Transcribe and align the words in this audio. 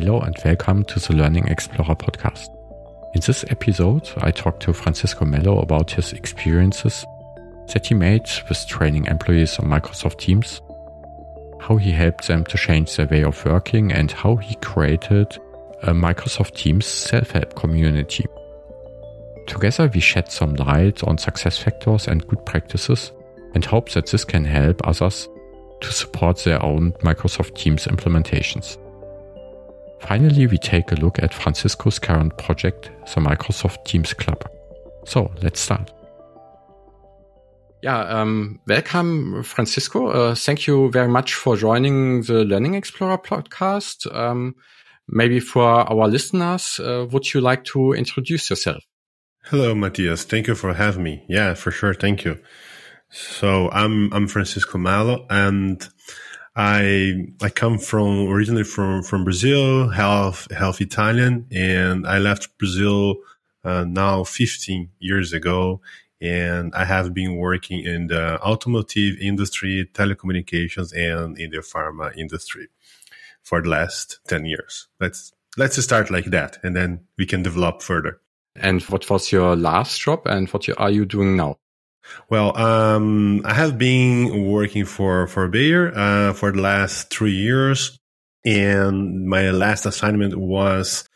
Hello 0.00 0.20
and 0.20 0.36
welcome 0.44 0.84
to 0.84 1.00
the 1.00 1.12
Learning 1.12 1.48
Explorer 1.48 1.96
podcast. 1.96 2.46
In 3.16 3.20
this 3.20 3.44
episode, 3.48 4.08
I 4.18 4.30
talk 4.30 4.60
to 4.60 4.72
Francisco 4.72 5.24
Mello 5.24 5.58
about 5.58 5.90
his 5.90 6.12
experiences 6.12 7.04
that 7.72 7.84
he 7.84 7.96
made 7.96 8.30
with 8.48 8.64
training 8.68 9.06
employees 9.06 9.58
on 9.58 9.66
Microsoft 9.66 10.18
Teams, 10.18 10.62
how 11.60 11.78
he 11.78 11.90
helped 11.90 12.28
them 12.28 12.44
to 12.44 12.56
change 12.56 12.94
their 12.94 13.08
way 13.08 13.24
of 13.24 13.44
working, 13.44 13.90
and 13.90 14.12
how 14.12 14.36
he 14.36 14.54
created 14.62 15.36
a 15.82 15.92
Microsoft 15.92 16.54
Teams 16.54 16.86
self 16.86 17.32
help 17.32 17.56
community. 17.56 18.24
Together, 19.48 19.90
we 19.92 19.98
shed 19.98 20.30
some 20.30 20.54
light 20.54 21.02
on 21.02 21.18
success 21.18 21.58
factors 21.58 22.06
and 22.06 22.24
good 22.28 22.46
practices 22.46 23.10
and 23.56 23.64
hope 23.64 23.90
that 23.90 24.06
this 24.06 24.24
can 24.24 24.44
help 24.44 24.80
others 24.86 25.28
to 25.80 25.92
support 25.92 26.38
their 26.44 26.64
own 26.64 26.92
Microsoft 27.02 27.56
Teams 27.56 27.86
implementations. 27.86 28.78
Finally, 30.00 30.46
we 30.46 30.58
take 30.58 30.92
a 30.92 30.94
look 30.96 31.18
at 31.18 31.34
Francisco's 31.34 31.98
current 31.98 32.36
project, 32.38 32.90
the 33.14 33.20
Microsoft 33.20 33.84
Teams 33.84 34.14
Club. 34.14 34.48
So 35.04 35.30
let's 35.42 35.60
start. 35.60 35.92
Yeah, 37.82 38.00
um, 38.00 38.60
welcome, 38.66 39.42
Francisco. 39.44 40.08
Uh, 40.08 40.34
thank 40.34 40.66
you 40.66 40.90
very 40.90 41.08
much 41.08 41.34
for 41.34 41.56
joining 41.56 42.22
the 42.22 42.44
Learning 42.44 42.74
Explorer 42.74 43.18
podcast. 43.18 44.12
Um, 44.14 44.56
maybe 45.06 45.40
for 45.40 45.62
our 45.62 46.08
listeners, 46.08 46.80
uh, 46.80 47.06
would 47.10 47.32
you 47.32 47.40
like 47.40 47.64
to 47.64 47.92
introduce 47.92 48.50
yourself? 48.50 48.82
Hello, 49.44 49.74
Matthias. 49.74 50.24
Thank 50.24 50.48
you 50.48 50.54
for 50.54 50.74
having 50.74 51.04
me. 51.04 51.24
Yeah, 51.28 51.54
for 51.54 51.70
sure. 51.70 51.94
Thank 51.94 52.24
you. 52.24 52.38
So 53.10 53.70
I'm 53.70 54.12
I'm 54.12 54.28
Francisco 54.28 54.76
Malo, 54.76 55.26
and 55.30 55.88
I 56.58 57.28
I 57.40 57.50
come 57.50 57.78
from 57.78 58.26
originally 58.26 58.64
from 58.64 59.04
from 59.04 59.22
Brazil, 59.22 59.88
half 59.90 60.48
half 60.50 60.80
Italian, 60.80 61.46
and 61.52 62.04
I 62.04 62.18
left 62.18 62.58
Brazil 62.58 63.18
uh, 63.62 63.84
now 63.84 64.24
15 64.24 64.90
years 64.98 65.32
ago, 65.32 65.80
and 66.20 66.74
I 66.74 66.84
have 66.84 67.14
been 67.14 67.36
working 67.36 67.84
in 67.84 68.08
the 68.08 68.42
automotive 68.42 69.18
industry, 69.20 69.88
telecommunications, 69.94 70.92
and 70.92 71.38
in 71.38 71.50
the 71.50 71.58
pharma 71.58 72.16
industry 72.18 72.66
for 73.44 73.62
the 73.62 73.68
last 73.68 74.18
10 74.26 74.44
years. 74.44 74.88
Let's 74.98 75.32
let's 75.56 75.80
start 75.80 76.10
like 76.10 76.26
that, 76.32 76.58
and 76.64 76.74
then 76.74 77.06
we 77.16 77.24
can 77.24 77.44
develop 77.44 77.82
further. 77.82 78.20
And 78.56 78.82
what 78.82 79.08
was 79.08 79.30
your 79.30 79.54
last 79.54 80.00
job, 80.00 80.26
and 80.26 80.48
what 80.48 80.68
are 80.76 80.90
you 80.90 81.04
doing 81.04 81.36
now? 81.36 81.58
Well, 82.30 82.56
um, 82.56 83.42
I 83.44 83.54
have 83.54 83.78
been 83.78 84.46
working 84.46 84.84
for 84.84 85.26
for 85.26 85.48
Bayer 85.48 85.92
uh, 85.94 86.32
for 86.34 86.52
the 86.52 86.60
last 86.60 87.10
three 87.10 87.32
years, 87.32 87.98
and 88.44 89.26
my 89.26 89.50
last 89.50 89.86
assignment 89.86 90.36
was 90.36 91.08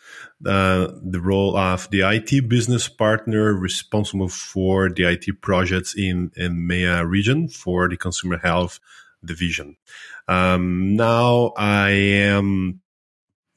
uh, 0.46 0.88
the 1.02 1.20
role 1.20 1.56
of 1.56 1.88
the 1.90 2.00
IT 2.00 2.48
business 2.48 2.88
partner 2.88 3.54
responsible 3.54 4.28
for 4.28 4.88
the 4.88 5.04
IT 5.04 5.40
projects 5.40 5.94
in 5.96 6.30
in 6.36 6.66
MEA 6.66 7.04
region 7.04 7.48
for 7.48 7.88
the 7.88 7.96
consumer 7.96 8.38
health 8.38 8.80
division. 9.24 9.76
Um, 10.28 10.96
now 10.96 11.52
I 11.56 11.90
am 11.90 12.80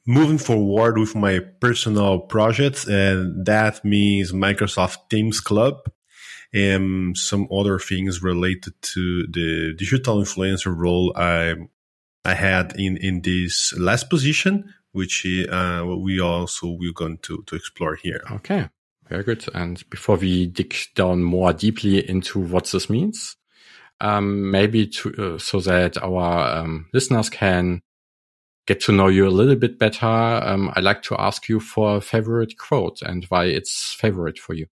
moving 0.06 0.38
forward 0.38 0.98
with 0.98 1.14
my 1.14 1.40
personal 1.60 2.20
projects, 2.20 2.86
and 2.86 3.44
that 3.44 3.84
means 3.84 4.32
Microsoft 4.32 5.08
Teams 5.10 5.40
Club 5.40 5.90
and 6.52 7.16
some 7.16 7.48
other 7.52 7.78
things 7.78 8.22
related 8.22 8.74
to 8.80 9.26
the 9.26 9.74
digital 9.76 10.20
influencer 10.20 10.74
role 10.76 11.12
I 11.16 11.54
I 12.24 12.34
had 12.34 12.74
in 12.76 12.96
in 12.96 13.22
this 13.22 13.72
last 13.78 14.10
position, 14.10 14.74
which 14.92 15.26
uh, 15.26 15.84
we 15.86 16.20
also 16.20 16.68
we're 16.68 16.92
going 16.92 17.18
to 17.18 17.42
to 17.46 17.56
explore 17.56 17.94
here. 17.94 18.22
Okay, 18.30 18.68
very 19.08 19.22
good. 19.22 19.44
And 19.54 19.88
before 19.90 20.16
we 20.16 20.46
dig 20.46 20.74
down 20.94 21.22
more 21.22 21.52
deeply 21.52 22.08
into 22.08 22.40
what 22.40 22.66
this 22.66 22.90
means, 22.90 23.36
um, 24.00 24.50
maybe 24.50 24.86
to 24.88 25.34
uh, 25.34 25.38
so 25.38 25.60
that 25.60 25.96
our 26.02 26.58
um, 26.58 26.86
listeners 26.92 27.30
can 27.30 27.82
get 28.66 28.80
to 28.80 28.92
know 28.92 29.06
you 29.06 29.28
a 29.28 29.30
little 29.30 29.54
bit 29.54 29.78
better, 29.78 30.06
um, 30.06 30.72
I 30.74 30.80
like 30.80 31.02
to 31.02 31.20
ask 31.20 31.48
you 31.48 31.60
for 31.60 31.96
a 31.96 32.00
favorite 32.00 32.58
quote 32.58 33.00
and 33.02 33.24
why 33.26 33.44
it's 33.44 33.92
favorite 33.92 34.38
for 34.38 34.54
you. 34.54 34.66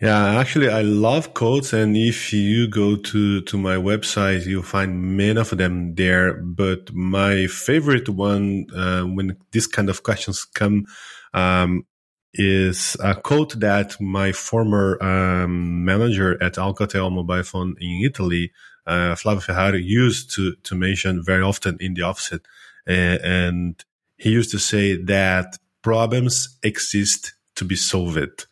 Yeah, 0.00 0.38
actually, 0.40 0.70
I 0.70 0.80
love 0.80 1.34
quotes, 1.34 1.74
and 1.74 1.94
if 1.94 2.32
you 2.32 2.68
go 2.68 2.96
to 2.96 3.42
to 3.42 3.58
my 3.58 3.76
website, 3.76 4.46
you'll 4.46 4.62
find 4.62 5.16
many 5.16 5.38
of 5.38 5.50
them 5.50 5.94
there. 5.94 6.34
But 6.42 6.90
my 6.94 7.46
favorite 7.48 8.08
one, 8.08 8.66
uh, 8.74 9.02
when 9.02 9.36
this 9.52 9.66
kind 9.66 9.90
of 9.90 10.02
questions 10.02 10.44
come, 10.46 10.86
um, 11.34 11.84
is 12.32 12.96
a 13.02 13.14
quote 13.14 13.60
that 13.60 14.00
my 14.00 14.32
former 14.32 14.96
um, 15.02 15.84
manager 15.84 16.42
at 16.42 16.54
Alcatel 16.54 17.12
Mobile 17.12 17.42
Phone 17.42 17.76
in 17.78 18.00
Italy, 18.02 18.52
uh, 18.86 19.14
Flavio 19.16 19.40
Ferrari, 19.40 19.82
used 19.82 20.32
to 20.34 20.54
to 20.62 20.74
mention 20.74 21.22
very 21.22 21.42
often 21.42 21.76
in 21.78 21.92
the 21.92 22.02
office, 22.02 22.32
uh, 22.32 22.40
and 22.88 23.84
he 24.16 24.30
used 24.30 24.50
to 24.52 24.58
say 24.58 24.96
that 24.96 25.58
problems 25.82 26.56
exist 26.62 27.34
to 27.56 27.66
be 27.66 27.76
solved 27.76 28.46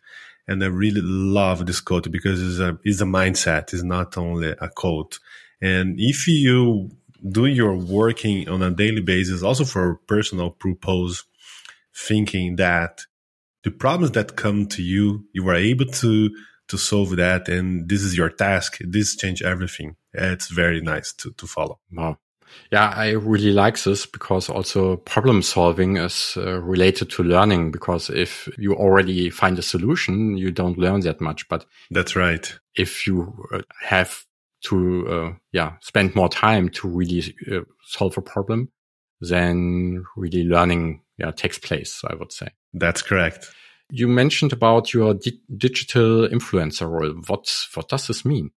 and 0.48 0.64
I 0.64 0.66
really 0.66 1.02
love 1.02 1.66
this 1.66 1.80
quote 1.80 2.10
because 2.10 2.42
it's 2.42 2.58
a, 2.58 2.78
it's 2.82 3.02
a 3.02 3.04
mindset. 3.04 3.74
It's 3.74 3.82
not 3.82 4.16
only 4.16 4.50
a 4.50 4.68
quote. 4.68 5.18
And 5.60 5.96
if 5.98 6.26
you 6.26 6.90
do 7.30 7.46
your 7.46 7.76
working 7.76 8.48
on 8.48 8.62
a 8.62 8.70
daily 8.70 9.02
basis, 9.02 9.42
also 9.42 9.64
for 9.64 9.96
personal 10.06 10.50
purpose, 10.50 11.24
thinking 11.94 12.56
that 12.56 13.02
the 13.62 13.70
problems 13.70 14.12
that 14.12 14.36
come 14.36 14.66
to 14.68 14.82
you, 14.82 15.26
you 15.32 15.46
are 15.48 15.54
able 15.54 15.86
to, 15.86 16.30
to 16.68 16.78
solve 16.78 17.16
that. 17.16 17.48
And 17.48 17.88
this 17.88 18.02
is 18.02 18.16
your 18.16 18.30
task. 18.30 18.78
This 18.80 19.16
change 19.16 19.42
everything. 19.42 19.96
It's 20.14 20.48
very 20.48 20.80
nice 20.80 21.12
to, 21.14 21.32
to 21.32 21.46
follow. 21.46 21.78
Wow. 21.92 22.18
Yeah, 22.70 22.92
I 22.94 23.10
really 23.10 23.52
like 23.52 23.82
this 23.82 24.06
because 24.06 24.48
also 24.48 24.96
problem 24.96 25.42
solving 25.42 25.96
is 25.96 26.34
uh, 26.36 26.60
related 26.60 27.10
to 27.10 27.22
learning 27.22 27.70
because 27.70 28.10
if 28.10 28.48
you 28.58 28.74
already 28.74 29.30
find 29.30 29.58
a 29.58 29.62
solution, 29.62 30.36
you 30.36 30.50
don't 30.50 30.78
learn 30.78 31.00
that 31.00 31.20
much. 31.20 31.48
But 31.48 31.64
that's 31.90 32.14
right. 32.16 32.58
If 32.76 33.06
you 33.06 33.46
uh, 33.52 33.62
have 33.82 34.24
to, 34.64 35.08
uh, 35.08 35.32
yeah, 35.52 35.72
spend 35.80 36.14
more 36.14 36.28
time 36.28 36.68
to 36.70 36.88
really 36.88 37.34
uh, 37.50 37.60
solve 37.84 38.18
a 38.18 38.22
problem, 38.22 38.70
then 39.20 40.04
really 40.16 40.44
learning, 40.44 41.02
yeah, 41.16 41.30
takes 41.30 41.58
place, 41.58 42.02
I 42.08 42.14
would 42.14 42.32
say. 42.32 42.48
That's 42.74 43.02
correct. 43.02 43.50
You 43.90 44.06
mentioned 44.06 44.52
about 44.52 44.92
your 44.92 45.14
di 45.14 45.40
digital 45.56 46.28
influencer 46.28 46.88
role. 46.88 47.14
What, 47.26 47.50
what 47.74 47.88
does 47.88 48.06
this 48.06 48.24
mean? 48.24 48.50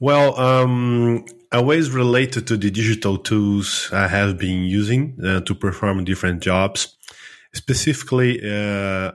Well, 0.00 0.38
um, 0.38 1.24
always 1.52 1.90
related 1.90 2.46
to 2.48 2.56
the 2.56 2.70
digital 2.70 3.16
tools 3.16 3.88
I 3.92 4.08
have 4.08 4.38
been 4.38 4.64
using 4.64 5.18
uh, 5.24 5.40
to 5.42 5.54
perform 5.54 6.04
different 6.04 6.42
jobs. 6.42 6.96
Specifically, 7.54 8.40
uh, 8.42 9.12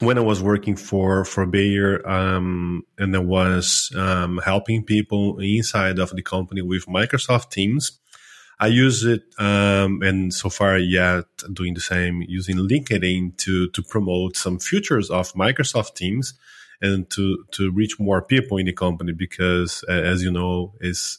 when 0.00 0.16
I 0.16 0.20
was 0.20 0.42
working 0.42 0.76
for 0.76 1.24
for 1.24 1.44
Bayer, 1.44 2.08
um, 2.08 2.84
and 2.98 3.16
I 3.16 3.18
was 3.18 3.92
um, 3.96 4.38
helping 4.44 4.84
people 4.84 5.38
inside 5.40 5.98
of 5.98 6.10
the 6.10 6.22
company 6.22 6.62
with 6.62 6.86
Microsoft 6.86 7.50
Teams, 7.50 7.98
I 8.60 8.68
use 8.68 9.04
it, 9.04 9.22
um, 9.38 10.02
and 10.02 10.32
so 10.32 10.50
far 10.50 10.78
yet 10.78 11.26
doing 11.52 11.74
the 11.74 11.80
same 11.80 12.22
using 12.28 12.56
LinkedIn 12.56 13.36
to 13.38 13.68
to 13.70 13.82
promote 13.82 14.36
some 14.36 14.58
features 14.60 15.10
of 15.10 15.32
Microsoft 15.34 15.94
Teams 15.94 16.34
and 16.80 17.10
to 17.10 17.44
to 17.52 17.70
reach 17.70 17.98
more 17.98 18.22
people 18.22 18.58
in 18.58 18.66
the 18.66 18.72
company 18.72 19.12
because 19.12 19.82
as 19.88 20.22
you 20.22 20.30
know 20.30 20.74
is 20.80 21.18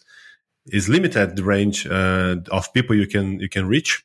is 0.67 0.89
limited 0.89 1.35
the 1.35 1.43
range 1.43 1.87
uh, 1.87 2.35
of 2.51 2.73
people 2.73 2.95
you 2.95 3.07
can 3.07 3.39
you 3.39 3.49
can 3.49 3.67
reach 3.67 4.03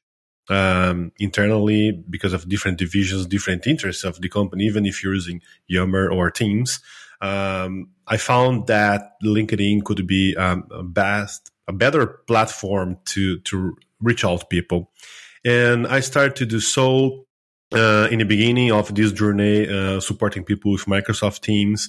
um, 0.51 1.11
internally 1.19 1.91
because 1.93 2.33
of 2.33 2.49
different 2.49 2.79
divisions 2.79 3.27
different 3.27 3.67
interests 3.67 4.05
of 4.05 4.21
the 4.21 4.29
company 4.29 4.65
even 4.65 4.87
if 4.87 5.03
you're 5.03 5.15
using 5.15 5.41
yammer 5.67 6.11
or 6.11 6.31
teams. 6.31 6.81
Um, 7.21 7.91
i 8.07 8.17
found 8.17 8.67
that 8.67 9.13
linkedin 9.23 9.83
could 9.85 10.07
be 10.07 10.37
um, 10.37 10.67
a 10.71 10.83
best 10.83 11.51
a 11.69 11.73
better 11.73 12.07
platform 12.07 12.99
to 13.07 13.39
to 13.41 13.77
reach 14.01 14.25
out 14.25 14.51
people. 14.51 14.91
And 15.45 15.87
i 15.87 16.01
started 16.01 16.37
to 16.37 16.47
do 16.47 16.61
so 16.61 17.24
uh, 17.75 18.09
in 18.11 18.19
the 18.19 18.25
beginning 18.25 18.73
of 18.73 18.95
this 18.95 19.13
journey, 19.13 19.69
uh, 19.69 20.01
supporting 20.01 20.45
people 20.45 20.73
with 20.73 20.85
Microsoft 20.87 21.41
Teams. 21.41 21.89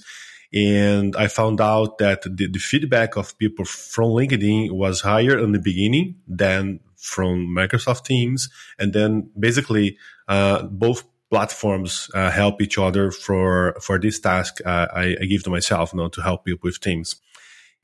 And 0.52 1.16
I 1.16 1.28
found 1.28 1.60
out 1.60 1.98
that 1.98 2.22
the, 2.22 2.48
the, 2.48 2.58
feedback 2.58 3.16
of 3.16 3.36
people 3.38 3.64
from 3.64 4.10
LinkedIn 4.10 4.70
was 4.70 5.00
higher 5.00 5.38
in 5.38 5.52
the 5.52 5.58
beginning 5.58 6.16
than 6.28 6.80
from 6.96 7.48
Microsoft 7.48 8.04
Teams. 8.04 8.48
And 8.78 8.92
then 8.92 9.30
basically, 9.38 9.98
uh, 10.28 10.62
both 10.62 11.04
platforms 11.30 12.08
uh, 12.14 12.30
help 12.30 12.62
each 12.62 12.78
other 12.78 13.10
for 13.10 13.76
for 13.80 13.98
this 13.98 14.20
task 14.20 14.60
uh, 14.64 14.86
I, 14.94 15.16
I, 15.20 15.24
give 15.24 15.42
to 15.42 15.50
myself 15.50 15.92
you 15.92 15.98
know, 15.98 16.08
to 16.08 16.22
help 16.22 16.44
people 16.44 16.68
with 16.68 16.80
Teams. 16.80 17.16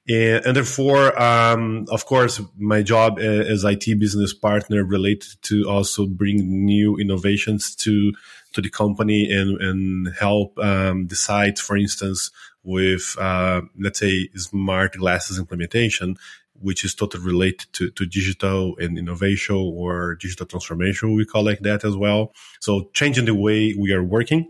And, 0.08 0.44
and 0.44 0.56
therefore, 0.56 1.20
um, 1.20 1.86
of 1.90 2.06
course, 2.06 2.40
my 2.58 2.82
job 2.82 3.18
as 3.18 3.64
IT 3.64 3.98
business 3.98 4.34
partner 4.34 4.84
related 4.84 5.28
to 5.42 5.68
also 5.68 6.06
bring 6.06 6.64
new 6.64 6.96
innovations 6.96 7.74
to 7.76 8.12
to 8.52 8.60
the 8.60 8.70
company 8.70 9.30
and 9.30 9.60
and 9.60 10.14
help 10.18 10.58
um, 10.58 11.06
decide, 11.06 11.58
for 11.58 11.76
instance, 11.76 12.30
with 12.64 13.16
uh, 13.18 13.62
let's 13.78 14.00
say 14.00 14.28
smart 14.34 14.94
glasses 14.94 15.38
implementation, 15.38 16.16
which 16.54 16.84
is 16.84 16.94
totally 16.94 17.24
related 17.24 17.72
to, 17.72 17.90
to 17.90 18.06
digital 18.06 18.76
and 18.78 18.98
innovation 18.98 19.56
or 19.56 20.16
digital 20.16 20.46
transformation, 20.46 21.14
we 21.14 21.24
call 21.24 21.44
like 21.44 21.60
that 21.60 21.84
as 21.84 21.96
well. 21.96 22.32
So 22.60 22.90
changing 22.94 23.26
the 23.26 23.34
way 23.34 23.74
we 23.78 23.92
are 23.92 24.02
working 24.02 24.48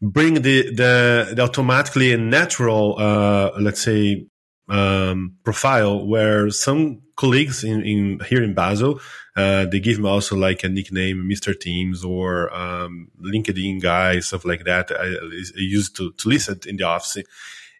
bring 0.00 0.34
the 0.34 0.74
the, 0.74 1.32
the 1.34 1.42
automatically 1.42 2.12
and 2.12 2.30
natural, 2.30 2.96
uh, 2.98 3.50
let's 3.60 3.82
say, 3.82 4.26
um, 4.68 5.36
profile 5.44 6.06
where 6.06 6.50
some 6.50 7.02
colleagues 7.16 7.64
in, 7.64 7.82
in 7.82 8.20
here 8.26 8.42
in 8.42 8.54
Basel, 8.54 9.00
uh, 9.36 9.66
they 9.66 9.80
give 9.80 9.98
me 9.98 10.08
also 10.08 10.36
like 10.36 10.64
a 10.64 10.68
nickname, 10.68 11.28
Mr. 11.30 11.58
Teams 11.58 12.04
or 12.04 12.54
um, 12.54 13.08
LinkedIn 13.20 13.80
guy, 13.82 14.20
stuff 14.20 14.44
like 14.44 14.64
that. 14.64 14.90
I, 14.90 15.04
I 15.04 15.42
used 15.56 15.96
to, 15.96 16.12
to 16.12 16.28
listen 16.28 16.60
in 16.66 16.76
the 16.76 16.84
office, 16.84 17.18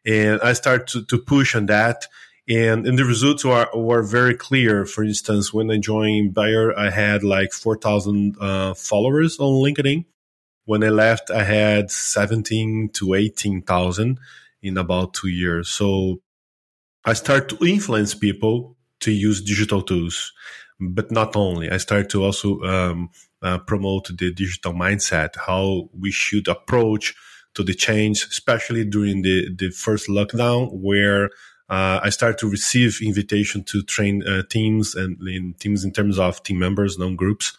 and 0.05 0.41
I 0.43 0.53
start 0.53 0.87
to, 0.89 1.05
to 1.07 1.19
push 1.19 1.55
on 1.55 1.67
that. 1.67 2.07
And, 2.47 2.87
and 2.87 2.99
the 2.99 3.07
results 3.07 3.43
were, 3.45 3.69
were 3.75 4.03
very 4.03 4.35
clear. 4.35 4.85
For 4.85 5.03
instance, 5.03 5.55
when 5.55 5.71
I 5.71 5.79
joined 5.79 6.35
Bayer, 6.35 6.79
I 6.79 6.91
had 6.91 7.25
like 7.25 7.53
4,000 7.53 8.37
uh, 8.39 8.75
followers 8.75 9.39
on 9.39 9.63
LinkedIn. 9.63 10.05
When 10.65 10.83
I 10.83 10.89
left, 10.89 11.31
I 11.31 11.43
had 11.43 11.91
17 11.91 12.91
to 12.95 13.15
18,000 13.15 14.19
in 14.63 14.79
about 14.79 15.15
two 15.15 15.29
years. 15.29 15.69
So 15.69 16.21
I 17.05 17.13
start 17.13 17.49
to 17.51 17.67
influence 17.67 18.15
people 18.15 18.77
to 19.01 19.13
use 19.13 19.43
digital 19.43 19.83
tools, 19.83 20.33
but 20.81 21.11
not 21.11 21.37
only. 21.37 21.71
I 21.71 21.77
start 21.77 22.09
to 22.11 22.25
also 22.25 22.61
um, 22.63 23.11
uh, 23.43 23.59
promote 23.59 24.09
the 24.09 24.33
digital 24.33 24.73
mindset, 24.73 25.37
how 25.37 25.91
we 25.99 26.11
should 26.11 26.49
approach 26.49 27.15
to 27.55 27.63
the 27.63 27.75
change, 27.75 28.27
especially 28.31 28.85
during 28.85 29.23
the, 29.23 29.55
the 29.55 29.71
first 29.71 30.09
lockdown, 30.09 30.73
where 30.73 31.27
uh, 31.69 32.01
I 32.03 32.11
start 32.11 32.39
to 32.39 32.49
receive 32.49 33.01
invitation 33.03 33.65
to 33.65 33.83
train 33.83 34.27
uh, 34.27 34.43
teams 34.49 34.95
and 34.95 35.17
in 35.29 35.55
teams 35.59 35.85
in 35.85 35.93
terms 35.93 36.19
of 36.19 36.43
team 36.43 36.59
members, 36.59 36.99
non 36.99 37.17
groups, 37.17 37.57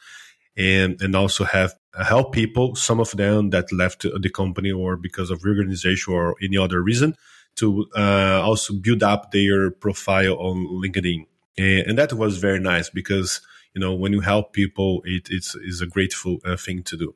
and 0.56 1.02
and 1.02 1.16
also 1.16 1.44
have 1.44 1.75
help 2.03 2.33
people, 2.33 2.75
some 2.75 3.00
of 3.00 3.12
them 3.12 3.51
that 3.51 3.71
left 3.71 4.01
the 4.03 4.30
company 4.30 4.71
or 4.71 4.97
because 4.97 5.30
of 5.30 5.44
reorganization 5.44 6.13
or 6.13 6.36
any 6.42 6.57
other 6.57 6.81
reason, 6.81 7.15
to 7.56 7.88
uh, 7.95 8.42
also 8.44 8.74
build 8.74 9.03
up 9.03 9.31
their 9.31 9.71
profile 9.71 10.36
on 10.36 10.68
LinkedIn. 10.68 11.25
And, 11.57 11.88
and, 11.88 11.97
that 11.97 12.12
was 12.12 12.38
very 12.38 12.59
nice 12.59 12.89
because, 12.89 13.42
you 13.74 13.80
know, 13.80 13.94
when 13.94 14.12
you 14.12 14.19
help 14.19 14.51
people, 14.51 15.01
it, 15.06 15.30
it's, 15.31 15.56
it's 15.56 15.81
a 15.81 15.88
grateful 15.88 16.39
uh, 16.44 16.57
thing 16.57 16.83
to 16.83 16.97
do. 16.97 17.15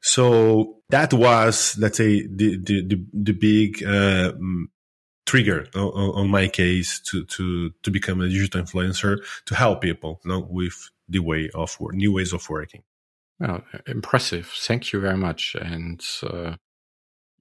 So 0.00 0.78
that 0.90 1.12
was, 1.14 1.76
let's 1.78 1.98
say, 1.98 2.26
the, 2.26 2.56
the, 2.56 2.82
the, 2.86 3.04
the 3.12 3.32
big, 3.32 3.84
uh, 3.84 4.32
trigger 5.24 5.66
on, 5.74 5.80
on, 5.80 6.28
my 6.28 6.48
case 6.48 7.00
to, 7.00 7.24
to, 7.24 7.70
to 7.82 7.90
become 7.90 8.20
a 8.20 8.28
digital 8.28 8.62
influencer 8.62 9.24
to 9.46 9.54
help 9.54 9.80
people 9.80 10.20
you 10.24 10.30
know, 10.30 10.46
with 10.50 10.90
the 11.08 11.20
way 11.20 11.48
of 11.54 11.78
work, 11.80 11.94
new 11.94 12.12
ways 12.12 12.32
of 12.32 12.48
working. 12.50 12.82
Well, 13.40 13.62
impressive. 13.86 14.52
Thank 14.56 14.92
you 14.92 15.00
very 15.00 15.16
much. 15.16 15.56
And 15.60 16.00
uh, 16.22 16.56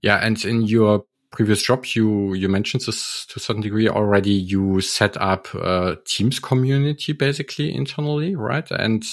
yeah, 0.01 0.17
and 0.17 0.43
in 0.43 0.63
your 0.63 1.05
previous 1.31 1.63
job, 1.63 1.85
you 1.95 2.33
you 2.33 2.49
mentioned 2.49 2.83
this 2.85 3.25
to 3.27 3.39
some 3.39 3.61
degree 3.61 3.87
already. 3.89 4.31
You 4.31 4.81
set 4.81 5.17
up 5.17 5.53
a 5.53 5.97
Teams 6.05 6.39
community 6.39 7.13
basically 7.13 7.73
internally, 7.73 8.35
right? 8.35 8.69
And 8.71 9.03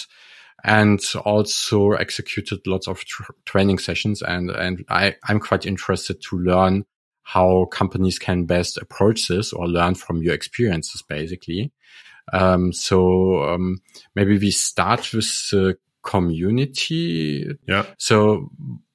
and 0.64 1.00
also 1.24 1.92
executed 1.92 2.66
lots 2.66 2.88
of 2.88 3.04
tr 3.04 3.24
training 3.44 3.78
sessions. 3.78 4.22
And 4.22 4.50
and 4.50 4.84
I 4.88 5.16
I'm 5.28 5.40
quite 5.40 5.66
interested 5.66 6.20
to 6.28 6.38
learn 6.38 6.84
how 7.22 7.66
companies 7.66 8.18
can 8.18 8.44
best 8.46 8.76
approach 8.78 9.28
this 9.28 9.52
or 9.52 9.68
learn 9.68 9.94
from 9.94 10.22
your 10.22 10.34
experiences, 10.34 11.02
basically. 11.02 11.72
Um, 12.32 12.72
so 12.72 13.44
um, 13.44 13.80
maybe 14.14 14.38
we 14.38 14.50
start 14.50 15.12
with 15.12 15.50
the 15.50 15.76
community. 16.02 17.46
Yeah. 17.66 17.86
So 17.98 18.50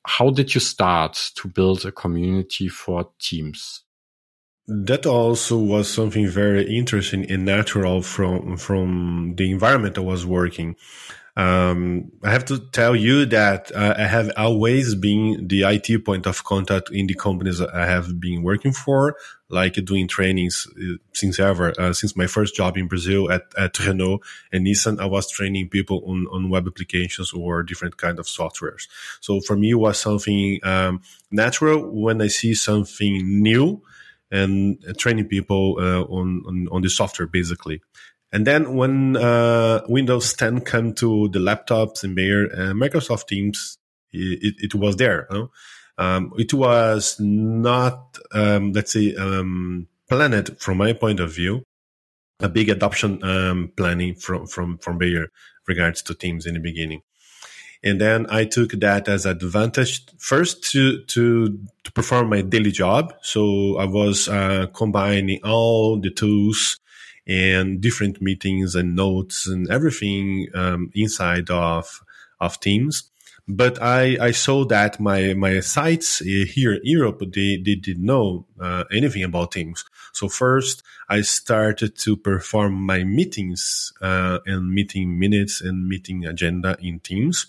how 0.06 0.30
did 0.30 0.54
you 0.54 0.62
start 0.62 1.32
to 1.36 1.48
build 1.48 1.86
a 1.86 1.92
community 1.92 2.68
for 2.68 3.10
teams? 3.20 3.82
That 4.68 5.06
also 5.06 5.58
was 5.58 5.88
something 5.92 6.28
very 6.28 6.76
interesting 6.76 7.30
and 7.30 7.46
natural 7.46 8.02
from 8.02 8.58
from 8.58 9.36
the 9.38 9.52
environment 9.52 9.98
I 9.98 10.02
was 10.02 10.26
working. 10.26 10.76
Um, 11.38 12.14
I 12.24 12.32
have 12.32 12.46
to 12.46 12.60
tell 12.60 12.96
you 12.96 13.26
that 13.26 13.70
uh, 13.76 13.94
I 13.98 14.04
have 14.04 14.32
always 14.38 14.96
been 14.96 15.48
the 15.50 15.64
IT 15.64 16.06
point 16.06 16.26
of 16.28 16.46
contact 16.46 16.90
in 16.92 17.08
the 17.08 17.14
companies 17.14 17.60
I 17.60 17.86
have 17.86 18.22
been 18.22 18.42
working 18.42 18.72
for, 18.72 19.18
like 19.50 19.74
doing 19.84 20.08
trainings 20.08 20.66
uh, 20.80 20.96
since 21.14 21.38
ever, 21.38 21.74
uh, 21.78 21.92
since 21.92 22.16
my 22.16 22.28
first 22.28 22.56
job 22.56 22.78
in 22.78 22.88
Brazil 22.88 23.30
at, 23.30 23.44
at 23.58 23.78
Renault 23.86 24.22
and 24.54 24.66
Nissan, 24.66 25.02
I 25.02 25.08
was 25.08 25.30
training 25.30 25.68
people 25.70 26.04
on, 26.08 26.26
on 26.32 26.50
web 26.50 26.68
applications 26.68 27.34
or 27.34 27.64
different 27.64 27.98
kind 27.98 28.18
of 28.18 28.28
softwares. 28.28 28.88
So 29.20 29.42
for 29.42 29.58
me, 29.58 29.72
it 29.72 29.76
was 29.76 30.00
something 30.00 30.62
um, 30.64 31.02
natural 31.32 31.86
when 31.92 32.22
I 32.22 32.28
see 32.28 32.54
something 32.54 33.42
new 33.42 33.82
and 34.32 34.84
training 34.98 35.28
people 35.28 35.76
uh, 35.80 36.02
on, 36.04 36.44
on, 36.48 36.68
on 36.72 36.82
the 36.82 36.90
software 36.90 37.28
basically. 37.28 37.82
And 38.36 38.46
then 38.46 38.76
when 38.76 39.16
uh, 39.16 39.86
Windows 39.88 40.34
10 40.34 40.66
came 40.66 40.94
to 40.96 41.30
the 41.30 41.40
laptops 41.40 42.04
and 42.04 42.20
uh, 42.20 42.74
Microsoft 42.74 43.28
Teams, 43.28 43.78
it, 44.12 44.56
it 44.58 44.76
was 44.76 44.98
there. 44.98 45.26
Um, 45.98 46.34
it 46.38 46.54
was 46.54 47.16
not, 47.18 48.18
um, 48.34 48.74
let's 48.74 48.92
say, 48.92 49.16
um, 49.16 49.88
planned 50.10 50.60
from 50.60 50.80
my 50.80 50.92
point 50.92 51.22
of 51.22 51.34
view, 51.34 51.64
a 52.42 52.50
big 52.50 52.68
adoption 52.68 53.24
um, 53.24 53.72
planning 53.78 54.16
from 54.16 54.48
from 54.48 54.80
from 54.80 54.98
Bayer 54.98 55.28
regards 55.66 56.02
to 56.02 56.14
Teams 56.14 56.46
in 56.46 56.56
the 56.56 56.60
beginning. 56.60 57.04
And 57.86 58.02
then 58.02 58.26
I 58.30 58.44
took 58.44 58.72
that 58.72 59.08
as 59.08 59.26
advantage 59.26 60.04
first 60.20 60.62
to 60.72 61.06
to 61.06 61.58
to 61.86 61.92
perform 61.94 62.32
my 62.32 62.42
daily 62.42 62.72
job. 62.72 63.14
So 63.22 63.78
I 63.78 63.86
was 63.86 64.28
uh, 64.28 64.68
combining 64.74 65.40
all 65.46 65.98
the 66.02 66.12
tools 66.12 66.82
and 67.28 67.82
different 67.82 68.22
meetings 68.22 68.76
and 68.76 68.96
notes 68.96 69.48
and 69.48 69.70
everything 69.70 70.48
um, 70.54 70.92
inside 70.94 71.50
of 71.50 72.02
of 72.40 72.60
Teams. 72.60 73.12
But 73.48 73.80
I, 73.80 74.18
I 74.20 74.32
saw 74.32 74.66
that 74.66 75.00
my, 75.00 75.36
my 75.36 75.60
sites 75.60 76.18
here 76.18 76.74
in 76.74 76.82
Europe, 76.84 77.20
they, 77.20 77.58
they 77.58 77.76
didn't 77.76 78.04
know 78.04 78.48
uh, 78.60 78.86
anything 78.92 79.24
about 79.24 79.52
Teams. 79.52 79.86
So 80.14 80.28
first 80.28 80.82
I 81.10 81.22
started 81.22 81.96
to 82.00 82.18
perform 82.18 82.74
my 82.74 83.04
meetings, 83.04 83.94
uh, 84.02 84.40
and 84.48 84.74
meeting 84.74 85.20
minutes 85.20 85.62
and 85.62 85.88
meeting 85.88 86.26
agenda 86.26 86.76
in 86.82 87.02
Teams. 87.02 87.48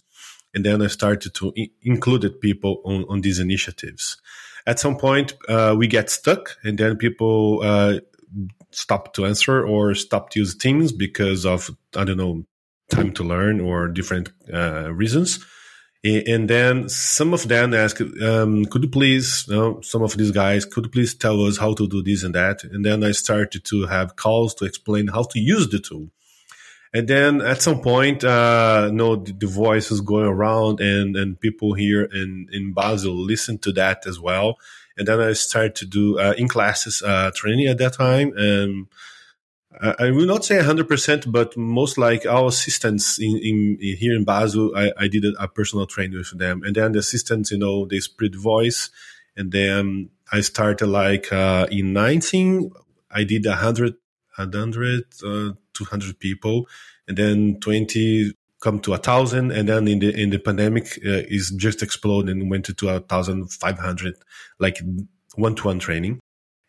And 0.55 0.67
then 0.67 0.83
I 0.83 0.89
started 0.89 1.33
to 1.35 1.53
I- 1.57 1.71
include 1.83 2.41
people 2.43 2.83
on, 2.85 3.07
on 3.09 3.23
these 3.23 3.39
initiatives. 3.39 4.19
At 4.67 4.79
some 4.79 4.99
point, 4.99 5.35
uh, 5.49 5.75
we 5.79 5.87
get 5.87 6.11
stuck 6.11 6.59
and 6.63 6.77
then 6.77 6.97
people, 6.97 7.61
uh, 7.63 8.01
stopped 8.71 9.17
to 9.17 9.27
answer 9.27 9.65
or 9.65 9.95
stopped 9.95 10.33
to 10.33 10.41
use 10.41 10.57
Teams 10.57 10.93
because 10.93 11.47
of 11.47 11.71
I 11.97 12.05
don't 12.05 12.17
know 12.17 12.45
time 12.91 13.13
to 13.13 13.25
learn 13.25 13.61
or 13.61 13.89
different 13.89 14.31
uh, 14.53 14.93
reasons. 14.93 15.45
And 16.05 16.49
then 16.49 16.89
some 16.89 17.35
of 17.35 17.49
them 17.49 17.75
ask, 17.75 18.01
um, 18.01 18.65
could 18.67 18.85
you 18.85 18.89
please, 18.89 19.45
you 19.49 19.57
know, 19.57 19.81
some 19.81 20.03
of 20.03 20.17
these 20.17 20.31
guys, 20.31 20.65
could 20.65 20.85
you 20.85 20.91
please 20.91 21.15
tell 21.15 21.45
us 21.45 21.59
how 21.59 21.75
to 21.75 21.89
do 21.89 22.01
this 22.01 22.23
and 22.23 22.33
that? 22.33 22.63
And 22.63 22.85
then 22.85 23.03
I 23.03 23.11
started 23.11 23.65
to 23.65 23.87
have 23.87 24.15
calls 24.15 24.55
to 24.57 24.67
explain 24.67 25.09
how 25.09 25.25
to 25.25 25.41
use 25.41 25.69
the 25.69 25.81
tool. 25.81 26.11
And 26.95 27.09
then 27.09 27.41
at 27.41 27.61
some 27.61 27.81
point, 27.81 28.23
uh, 28.23 28.85
you 28.87 28.97
know, 28.97 29.17
the, 29.17 29.33
the 29.33 29.49
voice 29.49 29.91
is 29.91 30.01
going 30.01 30.27
around 30.27 30.81
and, 30.81 31.17
and 31.17 31.41
people 31.41 31.75
here 31.75 32.05
in, 32.05 32.47
in 32.53 32.73
Basel 32.73 33.15
listen 33.15 33.59
to 33.59 33.73
that 33.73 34.07
as 34.07 34.21
well. 34.21 34.59
And 34.97 35.07
then 35.07 35.21
I 35.21 35.33
started 35.35 35.75
to 35.77 35.87
do 35.87 36.19
uh, 36.19 36.35
in 36.37 36.49
classes 36.49 37.03
uh, 37.03 37.31
training 37.35 37.67
at 37.67 37.79
that 37.79 37.95
time. 37.95 38.33
And 38.37 38.87
I 39.99 40.11
will 40.11 40.27
not 40.27 40.45
say 40.45 40.57
100%, 40.57 41.31
but 41.31 41.57
most 41.57 41.99
like 41.99 42.25
our 42.25 42.49
assistants 42.49 43.19
in, 43.19 43.37
in, 43.43 43.79
in 43.81 43.97
here 43.97 44.17
in 44.17 44.25
Basel, 44.25 44.73
I, 44.75 44.93
I 44.97 45.09
did 45.09 45.25
a, 45.25 45.33
a, 45.39 45.49
personal 45.49 45.87
training 45.87 46.17
with 46.17 46.39
them. 46.39 46.63
And 46.63 46.75
then 46.75 46.93
the 46.93 47.01
assistants, 47.01 47.51
you 47.51 47.59
know, 47.59 47.85
they 47.87 48.01
spread 48.01 48.35
voice. 48.35 48.89
And 49.37 49.53
then 49.53 50.09
I 50.33 50.41
started 50.41 50.87
like 50.87 51.31
uh, 51.31 51.67
in 51.71 51.93
19, 51.93 52.71
I 53.11 53.25
did 53.25 53.45
100, 53.45 53.95
100 54.37 55.05
uh, 55.25 55.53
200 55.75 56.19
people. 56.21 56.67
And 57.07 57.19
then 57.19 57.61
20 57.61 58.33
come 58.67 58.79
to 58.81 58.95
a 58.95 58.99
thousand, 59.11 59.47
and 59.57 59.65
then 59.71 59.83
in 59.93 59.99
the 60.03 60.11
in 60.23 60.29
the 60.35 60.41
pandemic 60.49 60.87
uh, 61.11 61.23
is 61.37 61.45
just 61.67 61.79
exploded 61.87 62.29
and 62.35 62.51
went 62.53 62.65
to 62.81 62.89
a 62.89 63.01
thousand 63.13 63.39
five 63.63 63.79
hundred, 63.87 64.15
like 64.65 64.77
one 65.47 65.55
to 65.55 65.63
one 65.71 65.81
training. 65.87 66.15